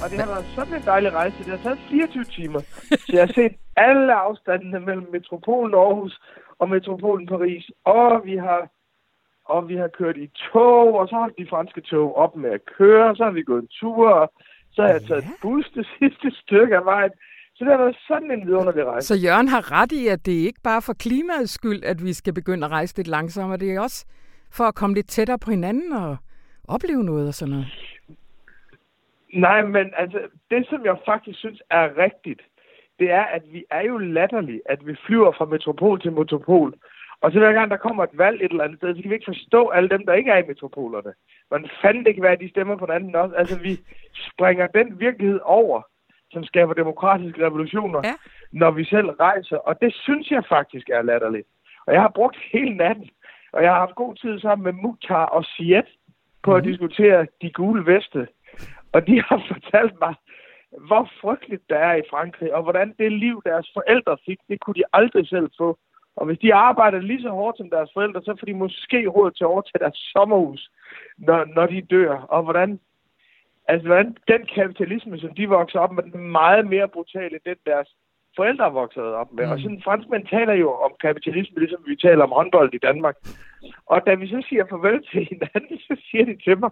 og 0.03 0.11
det 0.11 0.19
har 0.21 0.27
været 0.27 0.47
sådan 0.55 0.75
en 0.75 0.83
dejlig 0.92 1.12
rejse. 1.12 1.37
Det 1.38 1.47
har 1.47 1.62
taget 1.62 1.79
24 1.90 2.25
timer, 2.25 2.61
så 3.07 3.12
jeg 3.12 3.23
har 3.27 3.33
set 3.40 3.55
alle 3.77 4.14
afstandene 4.14 4.81
mellem 4.81 5.07
metropolen 5.12 5.75
Aarhus 5.75 6.21
og 6.59 6.69
metropolen 6.69 7.27
Paris. 7.27 7.64
Og 7.85 8.23
vi 8.25 8.37
har 8.37 8.61
og 9.44 9.69
vi 9.69 9.77
har 9.77 9.88
kørt 9.98 10.17
i 10.17 10.29
tog, 10.52 10.94
og 11.00 11.09
så 11.09 11.15
har 11.15 11.31
de 11.38 11.46
franske 11.50 11.81
tog 11.81 12.17
op 12.17 12.37
med 12.37 12.50
at 12.50 12.61
køre, 12.79 13.17
så 13.17 13.25
har 13.25 13.31
vi 13.31 13.42
gået 13.42 13.63
en 13.63 13.69
tur, 13.81 14.09
og 14.09 14.33
så 14.73 14.83
har 14.83 14.88
jeg 14.88 15.02
taget 15.02 15.25
ja. 15.25 15.29
bus 15.42 15.67
det 15.75 15.87
sidste 15.98 16.29
stykke 16.42 16.77
af 16.77 16.85
vejen. 16.85 17.11
Så 17.54 17.65
det 17.65 17.71
har 17.73 17.79
været 17.79 17.96
sådan 18.09 18.31
en 18.31 18.46
vidunderlig 18.46 18.85
rejse. 18.87 19.07
Så 19.07 19.15
Jørgen 19.15 19.48
har 19.48 19.73
ret 19.73 19.92
i, 19.92 20.07
at 20.07 20.27
det 20.27 20.33
ikke 20.33 20.61
bare 20.65 20.83
for 20.83 20.92
klimaets 20.92 21.52
skyld, 21.52 21.85
at 21.85 22.04
vi 22.04 22.13
skal 22.13 22.35
begynde 22.35 22.65
at 22.65 22.71
rejse 22.71 22.96
lidt 22.96 23.09
langsommere. 23.09 23.59
Det 23.59 23.75
er 23.75 23.81
også 23.81 24.07
for 24.53 24.65
at 24.65 24.75
komme 24.75 24.94
lidt 24.94 25.09
tættere 25.09 25.38
på 25.38 25.51
hinanden 25.51 25.92
og 25.92 26.17
opleve 26.69 27.05
noget 27.05 27.29
og 27.29 27.35
sådan 27.35 27.53
noget? 27.55 27.67
Nej, 29.35 29.63
men 29.63 29.92
altså, 29.97 30.19
det 30.51 30.67
som 30.71 30.85
jeg 30.85 30.97
faktisk 31.05 31.38
synes 31.38 31.63
er 31.71 31.99
rigtigt, 31.99 32.40
det 32.99 33.11
er, 33.11 33.23
at 33.23 33.42
vi 33.53 33.65
er 33.71 33.83
jo 33.83 33.99
latterlige, 33.99 34.61
at 34.67 34.87
vi 34.87 34.97
flyver 35.07 35.33
fra 35.33 35.44
metropol 35.44 36.01
til 36.01 36.13
metropol. 36.13 36.75
Og 37.21 37.33
så 37.33 37.38
hver 37.38 37.53
gang 37.53 37.71
der 37.71 37.77
kommer 37.77 38.05
et 38.05 38.19
valg 38.19 38.44
et 38.44 38.51
eller 38.51 38.65
andet 38.65 38.79
sted, 38.79 38.97
så 38.97 39.03
kan 39.03 39.11
vi 39.11 39.15
ikke 39.15 39.33
forstå 39.35 39.69
alle 39.69 39.88
dem, 39.88 40.07
der 40.07 40.15
ikke 40.15 40.31
er 40.31 40.37
i 40.37 40.47
metropolerne. 40.47 41.13
Man 41.51 41.69
fandt 41.83 42.09
ikke, 42.09 42.21
hvad 42.21 42.37
de 42.37 42.51
stemmer 42.51 42.77
på 42.77 42.87
den 42.87 42.94
anden 42.94 43.15
også. 43.15 43.35
Altså, 43.35 43.59
vi 43.59 43.79
springer 44.31 44.67
den 44.67 45.01
virkelighed 45.01 45.40
over, 45.44 45.83
som 46.31 46.44
skaber 46.44 46.75
demokratiske 46.75 47.47
revolutioner, 47.47 48.01
ja. 48.05 48.15
når 48.53 48.71
vi 48.71 48.85
selv 48.85 49.09
rejser. 49.11 49.57
Og 49.57 49.81
det 49.83 49.94
synes 49.94 50.31
jeg 50.31 50.44
faktisk 50.49 50.88
er 50.88 51.03
latterligt. 51.03 51.49
Og 51.87 51.94
jeg 51.94 52.01
har 52.01 52.13
brugt 52.15 52.37
hele 52.53 52.77
natten 52.77 53.09
Og 53.53 53.63
jeg 53.63 53.71
har 53.73 53.79
haft 53.79 53.94
god 53.94 54.15
tid 54.15 54.40
sammen 54.40 54.65
med 54.65 54.73
Mukhtar 54.73 55.25
og 55.25 55.44
Siet 55.44 55.87
på 56.42 56.51
mm. 56.51 56.57
at 56.57 56.63
mhm. 56.63 56.71
diskutere 56.71 57.27
de 57.42 57.51
gule 57.51 57.87
veste. 57.87 58.29
Og 58.92 59.07
de 59.07 59.23
har 59.23 59.42
fortalt 59.53 59.94
mig, 60.01 60.15
hvor 60.88 61.11
frygteligt 61.21 61.63
det 61.69 61.77
er 61.77 61.94
i 61.94 62.09
Frankrig, 62.11 62.55
og 62.55 62.63
hvordan 62.63 62.94
det 62.99 63.13
liv, 63.13 63.42
deres 63.44 63.71
forældre 63.75 64.17
fik, 64.27 64.38
det 64.49 64.61
kunne 64.61 64.75
de 64.75 64.85
aldrig 64.92 65.29
selv 65.29 65.51
få. 65.59 65.79
Og 66.17 66.27
hvis 66.27 66.38
de 66.38 66.55
arbejder 66.55 66.99
lige 66.99 67.23
så 67.23 67.31
hårdt 67.31 67.57
som 67.57 67.71
deres 67.71 67.90
forældre, 67.94 68.23
så 68.23 68.37
får 68.38 68.47
de 68.47 68.55
måske 68.55 69.07
råd 69.07 69.31
til 69.31 69.44
at 69.44 69.49
overtage 69.55 69.85
deres 69.85 69.99
sommerhus, 70.13 70.71
når, 71.19 71.44
når 71.44 71.67
de 71.67 71.81
dør. 71.81 72.13
Og 72.19 72.42
hvordan, 72.42 72.81
altså, 73.69 73.87
hvordan 73.87 74.17
den 74.29 74.47
kapitalisme, 74.55 75.19
som 75.19 75.35
de 75.35 75.49
vokser 75.49 75.79
op 75.79 75.92
med, 75.92 76.03
den 76.03 76.15
er 76.15 76.33
meget 76.40 76.67
mere 76.67 76.88
brutal 76.88 77.33
end 77.33 77.40
den 77.47 77.57
deres 77.67 77.96
forældre 78.37 78.65
er 78.65 78.79
vokset 78.83 79.03
op 79.03 79.33
med. 79.33 79.47
Mm. 79.47 79.53
Og 79.53 79.59
sådan 79.59 79.83
franskmænd 79.85 80.27
taler 80.27 80.55
jo 80.55 80.69
om 80.87 80.93
kapitalisme, 81.01 81.59
ligesom 81.59 81.83
vi 81.87 81.97
taler 81.97 82.25
om 82.25 82.37
håndbold 82.39 82.75
i 82.75 82.85
Danmark. 82.89 83.17
Og 83.87 84.07
da 84.07 84.15
vi 84.15 84.27
så 84.29 84.41
siger 84.49 84.65
farvel 84.71 85.03
til 85.11 85.23
hinanden, 85.31 85.79
så 85.89 85.95
siger 86.11 86.25
de 86.25 86.37
til 86.45 86.59
mig, 86.59 86.71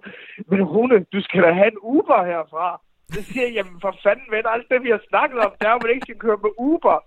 men 0.50 0.62
Rune, 0.62 1.06
du 1.12 1.20
skal 1.20 1.42
da 1.42 1.52
have 1.52 1.72
en 1.72 1.78
Uber 1.82 2.24
herfra. 2.24 2.80
Så 3.08 3.22
siger 3.22 3.44
jeg, 3.46 3.54
jamen 3.54 3.80
for 3.80 3.96
fanden 4.02 4.28
ven, 4.30 4.46
alt 4.54 4.68
det 4.70 4.82
vi 4.82 4.90
har 4.90 5.02
snakket 5.08 5.38
om, 5.46 5.52
der 5.60 5.68
er 5.68 5.78
man 5.82 5.90
ikke 5.90 6.06
skal 6.06 6.22
køre 6.24 6.38
med 6.44 6.52
Uber. 6.58 6.98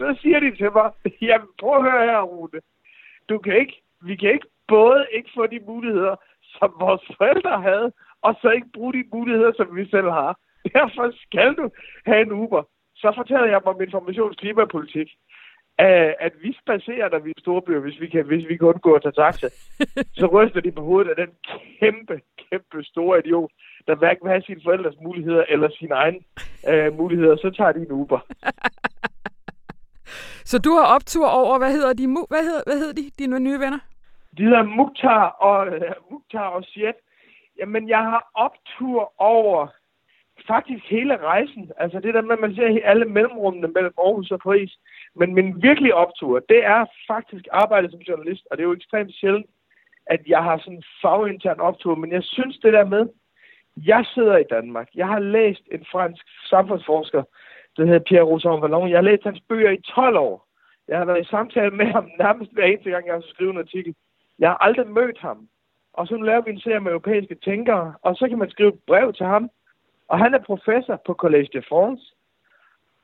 Så 0.00 0.18
siger 0.22 0.40
de 0.40 0.56
til 0.56 0.70
mig, 0.76 0.88
jamen 1.28 1.48
prøv 1.60 1.76
at 1.76 1.82
høre 1.90 2.06
her, 2.10 2.20
Rune. 2.22 2.60
Du 3.28 3.38
kan 3.38 3.54
ikke, 3.62 3.76
vi 4.08 4.16
kan 4.16 4.30
ikke 4.32 4.48
både 4.68 5.06
ikke 5.16 5.30
få 5.36 5.46
de 5.46 5.60
muligheder, 5.66 6.16
som 6.42 6.70
vores 6.80 7.04
forældre 7.16 7.62
havde, 7.62 7.92
og 8.22 8.32
så 8.40 8.50
ikke 8.50 8.70
bruge 8.74 8.92
de 8.92 9.04
muligheder, 9.14 9.52
som 9.56 9.76
vi 9.76 9.84
selv 9.90 10.10
har. 10.10 10.38
Derfor 10.74 11.04
skal 11.24 11.54
du 11.54 11.70
have 12.06 12.22
en 12.22 12.32
Uber. 12.32 12.62
Så 13.02 13.12
fortæller 13.16 13.46
jeg 13.46 13.60
mig 13.64 13.74
om 13.74 13.80
informations- 13.80 14.40
klimapolitik 14.42 15.08
at 16.26 16.32
vi 16.42 16.56
spacerer, 16.62 17.10
når 17.10 17.18
vi 17.18 17.30
er 17.30 17.40
store 17.40 17.62
byer, 17.62 17.80
hvis 17.80 18.00
vi 18.00 18.08
kan, 18.08 18.24
hvis 18.26 18.48
vi 18.48 18.56
kan 18.56 18.66
undgå 18.66 18.94
at 18.94 19.02
tage 19.02 19.12
taxa. 19.12 19.48
Så 20.18 20.26
ryster 20.26 20.60
de 20.60 20.72
på 20.72 20.82
hovedet 20.82 21.10
af 21.10 21.16
den 21.16 21.34
kæmpe, 21.80 22.20
kæmpe 22.50 22.84
store 22.84 23.18
idiot, 23.18 23.50
der 23.86 23.94
hverken 23.94 24.24
vil 24.24 24.30
have 24.30 24.42
sine 24.42 24.60
forældres 24.64 24.94
muligheder 25.02 25.44
eller 25.48 25.68
sine 25.78 25.94
egne 25.94 26.18
øh, 26.68 26.96
muligheder, 26.98 27.36
så 27.36 27.50
tager 27.50 27.72
de 27.72 27.80
en 27.80 27.92
Uber. 27.92 28.20
så 30.50 30.58
du 30.58 30.70
har 30.70 30.94
optur 30.94 31.26
over, 31.26 31.58
hvad 31.58 31.72
hedder 31.72 31.92
de, 31.92 32.06
hvad 32.28 32.44
hedder, 32.48 32.62
hvad 32.66 32.78
hedder 32.78 32.94
de, 32.94 33.10
dine 33.18 33.40
nye 33.40 33.60
venner? 33.60 33.78
De 34.36 34.42
hedder 34.42 34.62
Mukhtar 34.62 35.24
og, 35.26 35.66
uh, 35.66 36.12
Mukhtar 36.12 36.46
og 36.46 36.64
Siet. 36.64 36.94
Jamen, 37.58 37.88
jeg 37.88 37.98
har 37.98 38.30
optur 38.34 39.12
over 39.18 39.66
faktisk 40.46 40.84
hele 40.84 41.16
rejsen. 41.16 41.72
Altså 41.76 42.00
det 42.00 42.14
der 42.14 42.22
med, 42.22 42.32
at 42.32 42.40
man 42.40 42.54
ser 42.54 42.80
alle 42.84 43.04
mellemrummene 43.04 43.68
mellem 43.68 43.94
Aarhus 43.98 44.30
og 44.30 44.40
Paris. 44.40 44.78
Men 45.14 45.34
min 45.34 45.62
virkelige 45.62 45.94
optur, 45.94 46.38
det 46.48 46.64
er 46.64 46.84
faktisk 47.06 47.44
arbejdet 47.52 47.90
som 47.90 48.00
journalist, 48.00 48.46
og 48.50 48.56
det 48.56 48.62
er 48.62 48.68
jo 48.68 48.72
ekstremt 48.72 49.14
sjældent, 49.14 49.46
at 50.06 50.20
jeg 50.26 50.42
har 50.42 50.58
sådan 50.58 50.76
en 50.76 50.84
fagintern 51.02 51.60
optur. 51.60 51.94
Men 51.94 52.12
jeg 52.12 52.22
synes 52.22 52.58
det 52.58 52.72
der 52.72 52.84
med, 52.84 53.08
jeg 53.76 54.04
sidder 54.14 54.36
i 54.36 54.50
Danmark. 54.50 54.88
Jeg 54.94 55.06
har 55.06 55.18
læst 55.18 55.62
en 55.72 55.86
fransk 55.92 56.24
samfundsforsker, 56.48 57.22
der 57.76 57.84
hedder 57.84 58.06
Pierre 58.08 58.24
Rousseau 58.24 58.60
Vallon. 58.60 58.90
Jeg 58.90 58.98
har 58.98 59.10
læst 59.10 59.24
hans 59.24 59.40
bøger 59.48 59.70
i 59.70 59.80
12 59.80 60.16
år. 60.16 60.46
Jeg 60.88 60.98
har 60.98 61.04
været 61.04 61.20
i 61.20 61.30
samtale 61.30 61.70
med 61.70 61.86
ham 61.86 62.10
nærmest 62.18 62.52
hver 62.52 62.64
eneste 62.64 62.90
gang, 62.90 63.06
jeg 63.06 63.14
har 63.14 63.24
skrevet 63.26 63.52
en 63.52 63.58
artikel. 63.58 63.94
Jeg 64.38 64.48
har 64.48 64.56
aldrig 64.56 64.86
mødt 64.86 65.18
ham. 65.18 65.48
Og 65.92 66.06
så 66.06 66.16
laver 66.16 66.40
vi 66.40 66.50
en 66.50 66.60
serie 66.60 66.80
med 66.80 66.90
europæiske 66.90 67.34
tænkere, 67.34 67.94
og 68.02 68.16
så 68.16 68.28
kan 68.28 68.38
man 68.38 68.50
skrive 68.50 68.68
et 68.68 68.80
brev 68.86 69.12
til 69.12 69.26
ham. 69.26 69.50
Og 70.10 70.18
han 70.18 70.34
er 70.34 70.48
professor 70.50 70.96
på 71.06 71.12
Collège 71.22 71.50
de 71.54 71.62
France. 71.70 72.04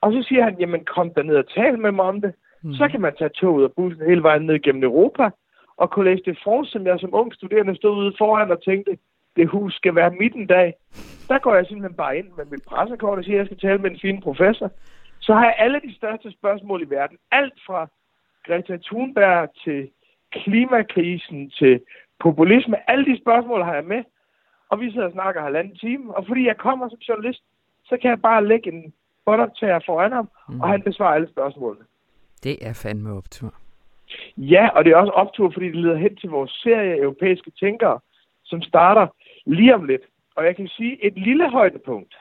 Og 0.00 0.12
så 0.12 0.20
siger 0.28 0.42
han, 0.44 0.58
jamen 0.60 0.84
kom 0.84 1.10
der 1.14 1.22
ned 1.22 1.36
og 1.36 1.48
tal 1.48 1.78
med 1.78 1.92
mig 1.92 2.04
om 2.04 2.20
det. 2.20 2.32
Mm. 2.62 2.74
Så 2.74 2.88
kan 2.88 3.00
man 3.00 3.14
tage 3.18 3.36
toget 3.40 3.64
og 3.64 3.72
bussen 3.76 4.06
hele 4.06 4.22
vejen 4.22 4.42
ned 4.42 4.58
gennem 4.62 4.82
Europa. 4.82 5.30
Og 5.76 5.88
Collège 5.98 6.22
de 6.26 6.36
France, 6.44 6.70
som 6.72 6.86
jeg 6.86 7.00
som 7.00 7.14
ung 7.14 7.34
studerende 7.34 7.76
stod 7.76 7.96
ude 7.96 8.14
foran 8.18 8.50
og 8.50 8.62
tænkte, 8.64 8.98
det 9.36 9.48
hus 9.48 9.74
skal 9.74 9.94
være 9.94 10.10
mit 10.10 10.34
en 10.34 10.46
dag. 10.46 10.74
Der 11.28 11.38
går 11.38 11.54
jeg 11.54 11.66
simpelthen 11.66 11.96
bare 11.96 12.18
ind 12.18 12.28
med 12.36 12.44
mit 12.44 12.64
pressekort 12.66 13.18
og 13.18 13.24
siger, 13.24 13.36
at 13.36 13.38
jeg 13.38 13.46
skal 13.46 13.68
tale 13.68 13.78
med 13.78 13.90
en 13.90 14.00
fin 14.00 14.20
professor. 14.20 14.70
Så 15.20 15.34
har 15.34 15.44
jeg 15.44 15.54
alle 15.58 15.80
de 15.80 15.94
største 15.94 16.32
spørgsmål 16.32 16.82
i 16.82 16.90
verden. 16.90 17.18
Alt 17.30 17.58
fra 17.66 17.88
Greta 18.46 18.76
Thunberg 18.76 19.48
til 19.64 19.90
klimakrisen 20.32 21.50
til 21.50 21.80
populisme. 22.20 22.90
Alle 22.90 23.04
de 23.04 23.20
spørgsmål 23.20 23.62
har 23.62 23.74
jeg 23.74 23.84
med. 23.84 24.02
Og 24.70 24.80
vi 24.80 24.90
sidder 24.90 25.06
og 25.06 25.12
snakker 25.12 25.42
halvanden 25.42 25.76
time. 25.76 26.16
Og 26.16 26.26
fordi 26.26 26.46
jeg 26.46 26.56
kommer 26.56 26.88
som 26.88 26.98
journalist, 26.98 27.42
så 27.84 27.96
kan 28.02 28.10
jeg 28.10 28.22
bare 28.22 28.46
lægge 28.46 28.72
en 28.72 28.92
båndoptager 29.24 29.80
foran 29.86 30.12
ham, 30.12 30.28
mm. 30.48 30.60
og 30.60 30.68
han 30.68 30.82
besvarer 30.82 31.14
alle 31.14 31.28
spørgsmålene. 31.28 31.84
Det 32.42 32.56
er 32.68 32.72
fandme 32.82 33.12
optur. 33.12 33.54
Ja, 34.36 34.68
og 34.74 34.84
det 34.84 34.92
er 34.92 34.96
også 34.96 35.12
optur, 35.12 35.50
fordi 35.50 35.66
det 35.66 35.76
leder 35.76 35.96
hen 35.96 36.16
til 36.16 36.30
vores 36.30 36.50
serie 36.50 36.98
europæiske 36.98 37.50
tænkere, 37.50 37.98
som 38.44 38.62
starter 38.62 39.06
lige 39.46 39.74
om 39.74 39.84
lidt. 39.84 40.02
Og 40.36 40.44
jeg 40.44 40.56
kan 40.56 40.68
sige 40.68 41.04
et 41.06 41.14
lille 41.18 41.50
højdepunkt 41.50 42.14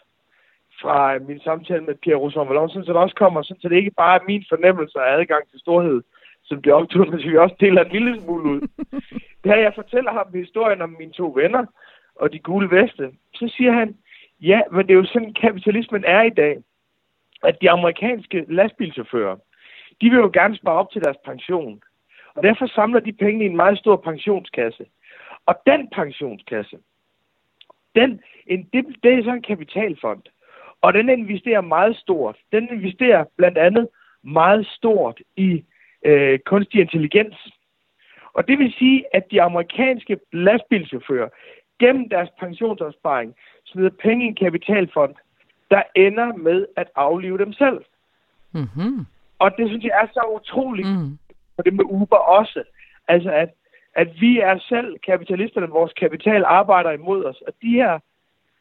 fra 0.81 1.19
min 1.19 1.39
samtale 1.39 1.83
med 1.83 1.95
Pierre 1.95 2.19
Rousseau 2.19 2.45
Vallon, 2.45 2.69
så 2.69 2.79
det 2.79 2.95
også 2.95 3.15
kommer, 3.15 3.41
så 3.41 3.67
det 3.69 3.75
ikke 3.75 3.91
bare 3.91 4.19
er 4.19 4.25
min 4.27 4.45
fornemmelse 4.49 4.99
af 4.99 5.19
adgang 5.19 5.49
til 5.51 5.59
storhed, 5.59 6.01
som 6.43 6.61
bliver 6.61 6.75
optur, 6.75 7.05
men 7.05 7.19
vi 7.19 7.37
også 7.37 7.55
deler 7.59 7.83
en 7.83 7.91
lille 7.91 8.21
smule 8.21 8.49
ud. 8.53 8.61
Det 9.41 9.53
her, 9.53 9.57
jeg 9.57 9.73
fortæller 9.75 10.11
ham 10.11 10.27
historien 10.33 10.81
om 10.81 10.95
mine 10.99 11.11
to 11.11 11.33
venner 11.35 11.65
og 12.15 12.33
de 12.33 12.39
gule 12.39 12.71
veste, 12.71 13.11
så 13.33 13.53
siger 13.57 13.71
han, 13.71 13.97
ja, 14.41 14.61
men 14.71 14.87
det 14.87 14.93
er 14.93 14.97
jo 14.97 15.05
sådan, 15.05 15.33
kapitalismen 15.33 16.03
er 16.07 16.21
i 16.21 16.29
dag, 16.29 16.57
at 17.43 17.61
de 17.61 17.69
amerikanske 17.69 18.45
lastbilchauffører, 18.47 19.35
de 20.01 20.09
vil 20.09 20.19
jo 20.19 20.29
gerne 20.33 20.57
spare 20.57 20.79
op 20.79 20.91
til 20.91 21.03
deres 21.03 21.17
pension. 21.25 21.81
Og 22.35 22.43
derfor 22.43 22.67
samler 22.67 22.99
de 22.99 23.13
penge 23.13 23.43
i 23.43 23.47
en 23.47 23.55
meget 23.55 23.79
stor 23.79 23.95
pensionskasse. 23.95 24.85
Og 25.45 25.55
den 25.65 25.89
pensionskasse, 25.89 26.77
den, 27.95 28.21
en, 28.47 28.69
det, 28.73 28.85
det 29.03 29.13
er 29.13 29.23
sådan 29.23 29.35
en 29.35 29.41
kapitalfond. 29.41 30.21
Og 30.81 30.93
den 30.93 31.09
investerer 31.09 31.61
meget 31.61 31.97
stort. 31.97 32.37
Den 32.51 32.69
investerer 32.69 33.25
blandt 33.37 33.57
andet 33.57 33.87
meget 34.23 34.67
stort 34.67 35.21
i 35.35 35.63
øh, 36.05 36.39
kunstig 36.39 36.81
intelligens. 36.81 37.35
Og 38.33 38.47
det 38.47 38.59
vil 38.59 38.73
sige, 38.77 39.05
at 39.13 39.31
de 39.31 39.41
amerikanske 39.41 40.19
lastbilchauffører 40.33 41.29
gennem 41.79 42.09
deres 42.09 42.29
pensionsopsparing 42.39 43.35
smider 43.65 43.89
penge 43.89 44.25
i 44.25 44.27
en 44.27 44.35
kapitalfond, 44.35 45.15
der 45.71 45.81
ender 45.95 46.33
med 46.33 46.65
at 46.75 46.87
aflive 46.95 47.37
dem 47.37 47.53
selv. 47.53 47.85
Mm-hmm. 48.51 49.05
Og 49.39 49.51
det 49.57 49.67
synes 49.67 49.83
jeg 49.83 49.99
er 50.03 50.07
så 50.13 50.21
utroligt, 50.35 50.87
mm. 50.87 51.17
for 51.55 51.61
det 51.61 51.73
med 51.73 51.85
Uber 51.85 52.17
også. 52.17 52.63
Altså, 53.07 53.31
at 53.31 53.49
at 53.95 54.21
vi 54.21 54.39
er 54.39 54.59
selv 54.59 54.99
kapitalisterne, 54.99 55.67
vores 55.67 55.93
kapital 55.93 56.43
arbejder 56.43 56.91
imod 56.91 57.25
os. 57.25 57.41
Og 57.47 57.53
de 57.61 57.69
her 57.69 57.99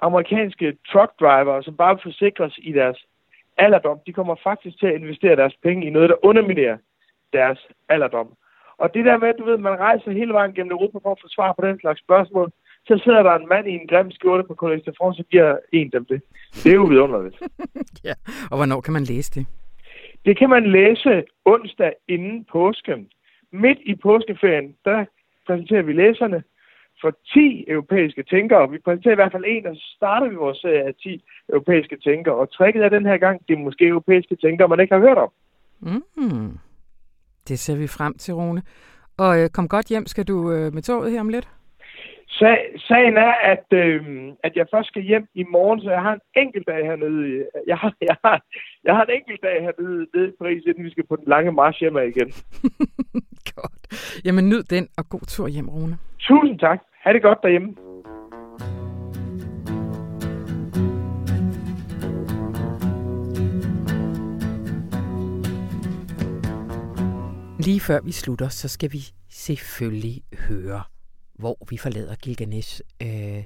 amerikanske 0.01 0.77
truck 0.93 1.13
driver, 1.21 1.63
som 1.63 1.77
bare 1.77 1.99
forsikres 2.03 2.59
i 2.59 2.73
deres 2.73 3.07
alderdom, 3.57 3.99
de 4.07 4.13
kommer 4.13 4.35
faktisk 4.43 4.79
til 4.79 4.87
at 4.87 4.95
investere 4.95 5.37
deres 5.37 5.57
penge 5.63 5.87
i 5.87 5.91
noget, 5.91 6.11
der 6.11 6.25
underminerer 6.25 6.77
deres 7.33 7.69
alderdom. 7.89 8.35
Og 8.79 8.95
det 8.95 9.05
der 9.05 9.19
med, 9.19 9.29
at 9.29 9.39
du 9.39 9.45
ved, 9.45 9.59
man 9.59 9.79
rejser 9.79 10.11
hele 10.11 10.33
vejen 10.33 10.55
gennem 10.55 10.73
Europa 10.73 10.99
for 11.03 11.13
at 11.13 11.21
få 11.23 11.29
svar 11.29 11.53
på 11.53 11.67
den 11.67 11.81
slags 11.81 12.01
spørgsmål, 12.01 12.53
så 12.87 13.01
sidder 13.05 13.23
der 13.23 13.35
en 13.35 13.49
mand 13.49 13.67
i 13.69 13.75
en 13.81 13.89
grim 13.89 14.11
skjorte 14.11 14.45
på 14.49 14.55
Collège 14.63 14.85
de 14.87 14.93
France 14.99 15.21
og 15.23 15.27
giver 15.31 15.57
en 15.73 15.91
dem 15.91 16.05
det. 16.05 16.23
Det 16.55 16.71
er 16.73 16.75
jo 16.75 16.85
vidunderligt. 16.85 17.37
ja, 18.09 18.15
og 18.51 18.57
hvornår 18.57 18.81
kan 18.81 18.93
man 18.93 19.05
læse 19.05 19.31
det? 19.35 19.47
Det 20.25 20.39
kan 20.39 20.51
man 20.51 20.71
læse 20.71 21.25
onsdag 21.45 21.93
inden 22.09 22.45
påsken. 22.53 23.09
Midt 23.53 23.79
i 23.87 23.95
påskeferien, 23.95 24.75
der 24.85 25.05
præsenterer 25.47 25.83
vi 25.83 25.93
læserne 25.93 26.43
for 27.01 27.11
10 27.33 27.65
europæiske 27.69 28.23
tænkere. 28.23 28.71
Vi 28.71 28.79
præsenterer 28.79 29.15
i 29.15 29.21
hvert 29.21 29.33
fald 29.33 29.45
en, 29.47 29.67
og 29.67 29.77
så 29.77 29.93
starter 29.97 30.29
vi 30.29 30.35
vores 30.35 30.59
serie 30.59 30.83
af 30.83 30.95
10 30.95 31.25
europæiske 31.49 31.97
tænkere. 32.05 32.35
Og 32.35 32.53
tricket 32.53 32.85
er 32.85 32.89
den 32.89 33.07
her 33.07 33.17
gang, 33.17 33.41
det 33.49 33.55
er 33.55 33.65
måske 33.69 33.87
europæiske 33.87 34.37
tænkere, 34.37 34.69
man 34.69 34.81
ikke 34.81 34.95
har 34.95 35.01
hørt 35.01 35.19
om. 35.19 35.31
Mm. 35.81 36.59
Det 37.49 37.59
ser 37.59 37.77
vi 37.77 37.87
frem 37.87 38.19
til, 38.19 38.35
Rune. 38.35 38.63
Og 39.17 39.41
øh, 39.41 39.49
kom 39.49 39.69
godt 39.69 39.87
hjem. 39.87 40.07
Skal 40.07 40.25
du 40.25 40.53
øh, 40.53 40.75
med 40.75 40.83
toget 40.83 41.13
her 41.13 41.21
om 41.21 41.29
lidt? 41.29 41.49
Sagen 42.89 43.17
er, 43.17 43.33
at, 43.53 43.67
øh, 43.73 44.03
at 44.43 44.53
jeg 44.57 44.67
først 44.75 44.89
skal 44.89 45.03
hjem 45.03 45.27
i 45.35 45.45
morgen, 45.53 45.81
så 45.81 45.91
jeg 45.91 46.03
har 46.03 46.13
en 46.13 46.21
enkelt 46.37 46.67
dag 46.67 46.87
hernede. 46.87 47.47
Jeg 47.67 47.77
har, 47.77 47.93
jeg 48.01 48.17
har, 48.25 48.43
jeg 48.85 48.95
har 48.97 49.05
en 49.05 49.15
enkelt 49.19 49.43
dag 49.43 49.63
hernede 49.63 50.07
nede 50.15 50.29
i 50.29 50.33
Paris, 50.41 50.63
inden 50.67 50.85
vi 50.85 50.91
skal 50.91 51.07
på 51.07 51.17
den 51.17 51.25
lange 51.27 51.53
march 51.53 51.81
hjem 51.81 51.97
igen. 51.97 52.33
godt. 53.55 53.83
Jamen 54.25 54.49
nyd 54.49 54.63
den, 54.63 54.89
og 54.99 55.09
god 55.09 55.27
tur 55.29 55.49
hjem, 55.49 55.69
Rune. 55.69 55.97
Tusind 56.19 56.59
tak. 56.59 56.81
Ha' 57.05 57.13
det 57.13 57.23
godt 57.23 57.39
derhjemme. 57.43 57.75
Lige 67.59 67.81
før 67.81 68.01
vi 68.05 68.13
slutter, 68.13 68.49
så 68.49 68.69
skal 68.69 68.93
vi 68.93 68.99
selvfølgelig 69.31 70.23
høre 70.49 70.83
hvor 71.35 71.67
vi 71.71 71.77
forlader 71.77 72.15
Gilgamesh. 72.15 72.81
Øh, 73.03 73.45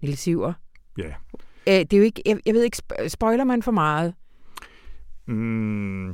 Nils 0.00 0.20
Siver? 0.20 0.52
Ja. 0.98 1.14
Øh, 1.66 1.74
det 1.74 1.92
er 1.92 1.98
jo 1.98 2.04
ikke, 2.04 2.22
jeg, 2.26 2.40
jeg 2.46 2.54
ved 2.54 2.62
ikke, 2.62 2.78
spoiler 3.08 3.44
man 3.44 3.62
for 3.62 3.72
meget? 3.72 4.14
Mm, 5.26 6.08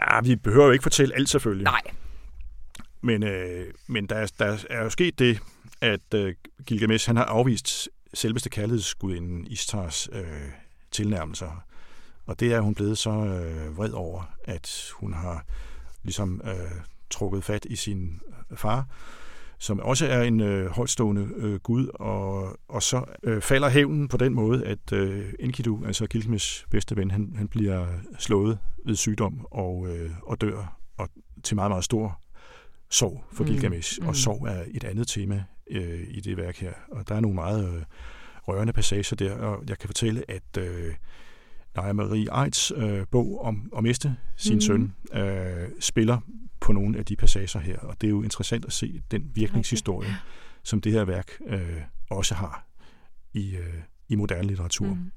ja, 0.00 0.20
vi 0.22 0.36
behøver 0.36 0.66
jo 0.66 0.72
ikke 0.72 0.82
fortælle 0.82 1.14
alt 1.14 1.28
selvfølgelig. 1.28 1.64
Nej. 1.64 1.82
Men, 3.00 3.22
øh, 3.22 3.74
men 3.86 4.06
der, 4.06 4.16
er, 4.16 4.32
der 4.38 4.58
er 4.70 4.82
jo 4.82 4.90
sket 4.90 5.18
det, 5.18 5.40
at 5.80 6.14
øh, 6.14 6.34
Gilgamesh 6.66 7.08
han 7.08 7.16
har 7.16 7.24
afvist 7.24 7.88
selveste 8.14 8.50
kærlighedsgudinden 8.50 9.46
Istars 9.46 10.08
øh, 10.12 10.50
tilnærmelser. 10.90 11.64
Og 12.26 12.40
det 12.40 12.52
er 12.52 12.60
hun 12.60 12.74
blevet 12.74 12.98
så 12.98 13.10
øh, 13.10 13.78
vred 13.78 13.90
over, 13.90 14.22
at 14.44 14.92
hun 14.94 15.12
har 15.12 15.44
ligesom 16.02 16.40
øh, 16.44 16.80
trukket 17.10 17.44
fat 17.44 17.64
i 17.64 17.76
sin 17.76 18.20
far, 18.54 18.86
som 19.58 19.80
også 19.80 20.06
er 20.06 20.22
en 20.22 20.40
øh, 20.40 20.70
højtstående 20.70 21.28
øh, 21.36 21.54
gud, 21.60 21.88
og, 21.94 22.58
og 22.68 22.82
så 22.82 23.04
øh, 23.22 23.40
falder 23.40 23.68
hævnen 23.68 24.08
på 24.08 24.16
den 24.16 24.34
måde, 24.34 24.64
at 24.64 24.92
øh, 24.92 25.32
Enkidu, 25.40 25.84
altså 25.86 26.06
Gilgamesh 26.06 26.66
bedste 26.70 26.96
ven, 26.96 27.10
han, 27.10 27.32
han 27.36 27.48
bliver 27.48 27.86
slået 28.18 28.58
ved 28.84 28.94
sygdom 28.94 29.46
og, 29.50 29.88
øh, 29.88 30.10
og 30.22 30.40
dør, 30.40 30.78
og 30.98 31.08
til 31.42 31.54
meget, 31.54 31.70
meget 31.70 31.84
stor 31.84 32.20
sorg 32.90 33.24
for 33.32 33.44
mm. 33.44 33.50
Gilgamesh. 33.50 34.02
Mm. 34.02 34.08
Og 34.08 34.16
sorg 34.16 34.46
er 34.46 34.64
et 34.74 34.84
andet 34.84 35.08
tema 35.08 35.44
øh, 35.70 36.00
i 36.08 36.20
det 36.20 36.36
værk 36.36 36.56
her, 36.56 36.72
og 36.92 37.08
der 37.08 37.14
er 37.14 37.20
nogle 37.20 37.34
meget 37.34 37.76
øh, 37.76 37.82
rørende 38.48 38.72
passager 38.72 39.16
der, 39.16 39.34
og 39.34 39.64
jeg 39.68 39.78
kan 39.78 39.88
fortælle, 39.88 40.30
at 40.30 40.58
øh, 40.58 40.94
Naja 41.76 41.92
Marie 41.92 42.42
Eids 42.42 42.72
øh, 42.76 43.06
bog 43.10 43.44
om 43.44 43.72
at 43.76 43.82
miste 43.82 44.16
sin 44.36 44.54
mm. 44.54 44.60
søn 44.60 44.94
øh, 45.14 45.68
spiller 45.80 46.18
på 46.66 46.72
nogle 46.72 46.98
af 46.98 47.04
de 47.04 47.16
passager 47.16 47.58
her, 47.58 47.78
og 47.78 48.00
det 48.00 48.06
er 48.06 48.10
jo 48.10 48.22
interessant 48.22 48.64
at 48.64 48.72
se 48.72 49.02
den 49.10 49.30
virkningshistorie, 49.34 50.08
ja. 50.08 50.16
som 50.62 50.80
det 50.80 50.92
her 50.92 51.04
værk 51.04 51.30
øh, 51.46 51.80
også 52.10 52.34
har 52.34 52.66
i, 53.34 53.56
øh, 53.56 53.74
i 54.08 54.14
moderne 54.14 54.48
litteratur. 54.48 54.94
Mm. 54.94 55.12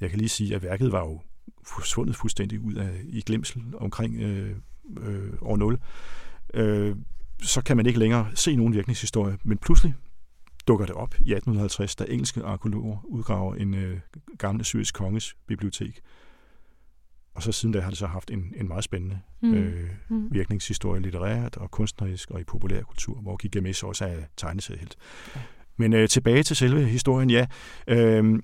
Jeg 0.00 0.10
kan 0.10 0.18
lige 0.18 0.28
sige, 0.28 0.54
at 0.54 0.62
værket 0.62 0.92
var 0.92 1.00
jo 1.00 1.20
forsvundet 1.66 2.16
fuldstændig 2.16 2.60
ud 2.60 2.74
af 2.74 3.00
i 3.04 3.22
glemsel 3.26 3.62
omkring 3.74 4.20
øh, 4.20 4.56
øh, 5.00 5.32
år 5.40 5.56
0. 5.56 5.78
Øh, 6.54 6.96
så 7.42 7.62
kan 7.62 7.76
man 7.76 7.86
ikke 7.86 7.98
længere 7.98 8.30
se 8.34 8.56
nogen 8.56 8.74
virkningshistorie, 8.74 9.38
men 9.44 9.58
pludselig 9.58 9.94
dukker 10.68 10.86
det 10.86 10.94
op 10.94 11.14
i 11.14 11.32
1850, 11.32 11.96
da 11.96 12.04
engelske 12.08 12.42
arkeologer 12.42 13.04
udgraver 13.04 13.54
en 13.54 13.74
øh, 13.74 14.00
gammel 14.38 14.64
syrisk 14.64 14.94
konges 14.94 15.36
bibliotek. 15.46 16.00
Og 17.40 17.44
så 17.44 17.52
siden 17.52 17.72
da 17.72 17.80
har 17.80 17.90
det 17.90 17.98
så 17.98 18.06
haft 18.06 18.30
en, 18.30 18.54
en 18.56 18.68
meget 18.68 18.84
spændende 18.84 19.20
mm. 19.42 19.54
Øh, 19.54 19.90
mm. 20.08 20.28
virkningshistorie 20.32 21.02
litterært 21.02 21.56
og 21.56 21.70
kunstnerisk 21.70 22.30
og 22.30 22.40
i 22.40 22.44
populærkultur, 22.44 23.20
hvor 23.20 23.36
Gilgamesh 23.36 23.84
også 23.84 24.04
er 24.04 24.16
tegneseriehelt. 24.36 24.96
Ja. 25.36 25.40
Men 25.76 25.92
øh, 25.92 26.08
tilbage 26.08 26.42
til 26.42 26.56
selve 26.56 26.84
historien, 26.84 27.30
ja. 27.30 27.46
Øh, 27.86 28.38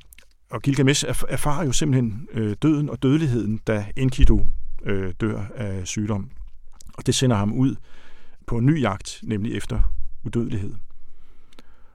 og 0.50 0.62
Gilgamesh 0.62 1.04
erfarer 1.28 1.64
jo 1.64 1.72
simpelthen 1.72 2.28
øh, 2.32 2.56
døden 2.62 2.90
og 2.90 3.02
dødeligheden, 3.02 3.58
da 3.66 3.86
Enkidu 3.96 4.46
øh, 4.82 5.14
dør 5.20 5.44
af 5.54 5.86
sygdom. 5.86 6.30
Og 6.98 7.06
det 7.06 7.14
sender 7.14 7.36
ham 7.36 7.52
ud 7.52 7.76
på 8.46 8.58
en 8.58 8.66
ny 8.66 8.80
jagt, 8.80 9.20
nemlig 9.22 9.56
efter 9.56 9.94
udødelighed. 10.24 10.74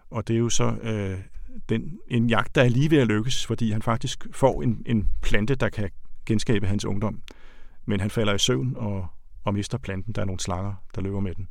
Og 0.09 0.27
det 0.27 0.33
er 0.33 0.39
jo 0.39 0.49
så 0.49 0.75
øh, 0.83 1.17
den, 1.69 1.99
en 2.07 2.29
jagt, 2.29 2.55
der 2.55 2.63
er 2.63 2.69
lige 2.69 2.91
ved 2.91 2.97
at 2.97 3.07
lykkes, 3.07 3.45
fordi 3.45 3.71
han 3.71 3.81
faktisk 3.81 4.27
får 4.31 4.61
en, 4.61 4.83
en 4.85 5.07
plante, 5.21 5.55
der 5.55 5.69
kan 5.69 5.89
genskabe 6.25 6.67
hans 6.67 6.85
ungdom. 6.85 7.21
Men 7.85 7.99
han 7.99 8.09
falder 8.09 8.33
i 8.33 8.39
søvn 8.39 8.73
og, 8.77 9.07
og 9.43 9.53
mister 9.53 9.77
planten. 9.77 10.13
Der 10.13 10.21
er 10.21 10.25
nogle 10.25 10.39
slanger, 10.39 10.73
der 10.95 11.01
løber 11.01 11.19
med 11.19 11.35
den. 11.35 11.47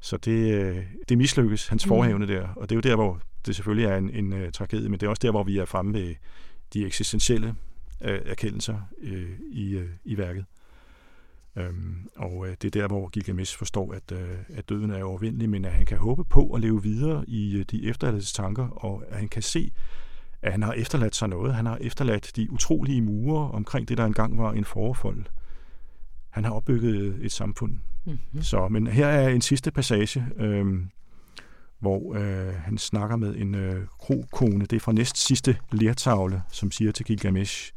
Så 0.00 0.16
det, 0.16 0.54
øh, 0.54 0.84
det 1.08 1.18
mislykkes, 1.18 1.68
hans 1.68 1.86
mm. 1.86 1.88
forhævne 1.88 2.28
der. 2.28 2.48
Og 2.48 2.70
det 2.70 2.74
er 2.74 2.76
jo 2.76 2.80
der, 2.80 2.96
hvor 2.96 3.20
det 3.46 3.56
selvfølgelig 3.56 3.86
er 3.86 3.96
en, 3.96 4.10
en 4.10 4.32
uh, 4.32 4.50
tragedie, 4.52 4.88
men 4.88 5.00
det 5.00 5.06
er 5.06 5.10
også 5.10 5.20
der, 5.20 5.30
hvor 5.30 5.42
vi 5.42 5.58
er 5.58 5.64
fremme 5.64 5.94
ved 5.94 6.14
de 6.72 6.86
eksistentielle 6.86 7.54
uh, 8.00 8.10
erkendelser 8.10 8.80
uh, 9.02 9.30
i, 9.52 9.76
uh, 9.76 9.84
i 10.04 10.18
værket. 10.18 10.44
Um, 11.56 12.08
og 12.16 12.36
uh, 12.36 12.48
det 12.48 12.64
er 12.64 12.80
der, 12.80 12.86
hvor 12.86 13.08
Gilgamesh 13.08 13.58
forstår, 13.58 13.92
at, 13.92 14.12
uh, 14.12 14.58
at 14.58 14.68
døden 14.68 14.90
er 14.90 15.04
overvindelig, 15.04 15.50
men 15.50 15.64
at 15.64 15.72
han 15.72 15.86
kan 15.86 15.98
håbe 15.98 16.24
på 16.24 16.50
at 16.50 16.60
leve 16.60 16.82
videre 16.82 17.24
i 17.28 17.56
uh, 17.58 17.62
de 17.70 17.88
efterladtes 17.88 18.32
tanker, 18.32 18.68
og 18.68 19.04
at 19.08 19.18
han 19.18 19.28
kan 19.28 19.42
se, 19.42 19.72
at 20.46 20.52
han 20.52 20.62
har 20.62 20.72
efterladt 20.72 21.16
sig 21.16 21.28
noget. 21.28 21.54
Han 21.54 21.66
har 21.66 21.78
efterladt 21.80 22.32
de 22.36 22.52
utrolige 22.52 23.02
mure 23.02 23.50
omkring 23.50 23.88
det, 23.88 23.98
der 23.98 24.04
engang 24.04 24.38
var 24.38 24.52
en 24.52 24.64
forfold. 24.64 25.24
Han 26.30 26.44
har 26.44 26.52
opbygget 26.52 27.18
et 27.20 27.32
samfund. 27.32 27.72
Mm-hmm. 28.04 28.42
Så, 28.42 28.68
men 28.68 28.86
her 28.86 29.06
er 29.06 29.28
en 29.28 29.40
sidste 29.40 29.70
passage, 29.70 30.26
øh, 30.36 30.66
hvor 31.80 32.14
øh, 32.14 32.54
han 32.54 32.78
snakker 32.78 33.16
med 33.16 33.36
en 33.36 33.54
øh, 33.54 33.86
krokone. 34.00 34.66
Det 34.66 34.76
er 34.76 34.80
fra 34.80 34.92
næst 34.92 35.26
sidste 35.26 35.56
lertavle, 35.72 36.42
som 36.52 36.70
siger 36.70 36.92
til 36.92 37.06
Gilgamesh, 37.06 37.72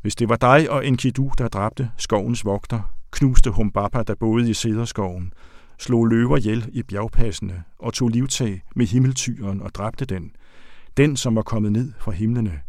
hvis 0.00 0.14
det 0.14 0.28
var 0.28 0.36
dig 0.36 0.70
og 0.70 0.86
Enkidu, 0.86 1.30
der 1.38 1.48
dræbte 1.48 1.90
skovens 1.96 2.44
vogter, 2.44 2.94
knuste 3.10 3.50
Humbaba, 3.50 4.02
der 4.02 4.14
boede 4.14 4.50
i 4.50 4.54
Sederskoven, 4.54 5.32
slog 5.78 6.06
løver 6.06 6.36
ihjel 6.36 6.68
i 6.72 6.82
bjergpassene 6.82 7.62
og 7.78 7.92
tog 7.92 8.08
livtag 8.08 8.62
med 8.76 8.86
himmeltyren 8.86 9.62
og 9.62 9.74
dræbte 9.74 10.04
den, 10.04 10.32
den, 10.96 11.16
som 11.16 11.36
var 11.36 11.42
kommet 11.42 11.72
ned 11.72 11.92
fra 11.98 12.12
himlene. 12.12 12.62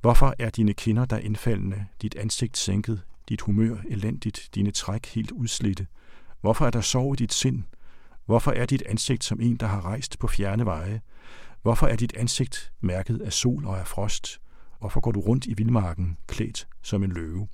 Hvorfor 0.00 0.34
er 0.38 0.50
dine 0.50 0.74
kinder 0.74 1.04
der 1.04 1.18
indfaldende, 1.18 1.86
dit 2.02 2.14
ansigt 2.14 2.58
sænket, 2.58 3.02
dit 3.28 3.40
humør 3.40 3.76
elendigt, 3.88 4.48
dine 4.54 4.70
træk 4.70 5.06
helt 5.06 5.30
udslidte? 5.30 5.86
Hvorfor 6.40 6.66
er 6.66 6.70
der 6.70 6.80
sorg 6.80 7.14
i 7.14 7.16
dit 7.16 7.32
sind? 7.32 7.62
Hvorfor 8.26 8.50
er 8.50 8.66
dit 8.66 8.82
ansigt 8.86 9.24
som 9.24 9.40
en, 9.40 9.56
der 9.56 9.66
har 9.66 9.84
rejst 9.84 10.18
på 10.18 10.26
fjerne 10.26 10.64
veje? 10.64 11.00
Hvorfor 11.62 11.86
er 11.86 11.96
dit 11.96 12.16
ansigt 12.16 12.72
mærket 12.80 13.20
af 13.20 13.32
sol 13.32 13.66
og 13.66 13.78
af 13.78 13.86
frost? 13.86 14.40
Hvorfor 14.78 15.00
går 15.00 15.12
du 15.12 15.20
rundt 15.20 15.46
i 15.46 15.54
vildmarken, 15.54 16.16
klædt 16.26 16.68
som 16.82 17.02
en 17.02 17.12
løve? 17.12 17.48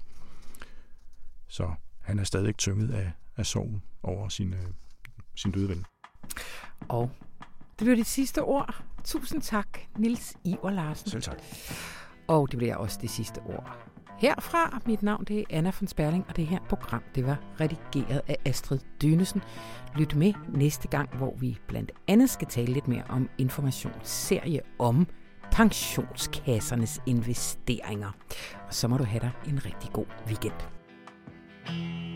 Så 1.49 1.72
han 2.01 2.18
er 2.18 2.24
stadig 2.24 2.57
tynget 2.57 2.90
af, 2.90 3.12
af 3.36 3.47
sorg 3.47 3.80
over 4.03 4.28
sin, 4.28 4.53
øh, 4.53 4.66
sin 5.34 5.51
døde 5.51 5.68
ven. 5.68 5.84
Og 6.88 7.11
det 7.79 7.85
blev 7.85 7.97
de 7.97 8.05
sidste 8.05 8.43
ord. 8.43 8.83
Tusind 9.05 9.43
tak, 9.43 9.68
Nils 9.99 10.35
Iver 10.45 10.70
Larsen. 10.70 11.11
Selv 11.11 11.22
tak. 11.22 11.43
Og 12.27 12.51
det 12.51 12.59
bliver 12.59 12.77
også 12.77 12.99
det 13.03 13.11
sidste 13.11 13.39
ord. 13.39 13.79
Herfra, 14.18 14.81
mit 14.87 15.03
navn 15.03 15.25
det 15.25 15.39
er 15.39 15.45
Anna 15.51 15.72
von 15.81 15.89
Sperling, 15.89 16.25
og 16.29 16.37
det 16.37 16.47
her 16.47 16.59
program 16.68 17.03
det 17.14 17.27
var 17.27 17.39
redigeret 17.61 18.20
af 18.29 18.37
Astrid 18.45 18.79
Dynesen. 19.03 19.43
Lyt 19.97 20.14
med 20.14 20.33
næste 20.49 20.89
gang, 20.89 21.16
hvor 21.16 21.35
vi 21.37 21.59
blandt 21.66 21.93
andet 22.09 22.31
skal 22.31 22.49
tale 22.49 22.72
lidt 22.72 22.89
mere 22.89 23.05
om 23.09 23.29
informationsserie 23.39 24.61
om 24.79 25.07
pensionskassernes 25.53 27.03
investeringer. 27.07 28.11
Og 28.66 28.75
så 28.75 28.89
må 28.89 28.97
du 28.97 29.05
have 29.05 29.20
dig 29.20 29.31
en 29.49 29.64
rigtig 29.64 29.91
god 29.93 30.07
weekend. 30.27 30.55
thank 31.66 32.09
you 32.09 32.14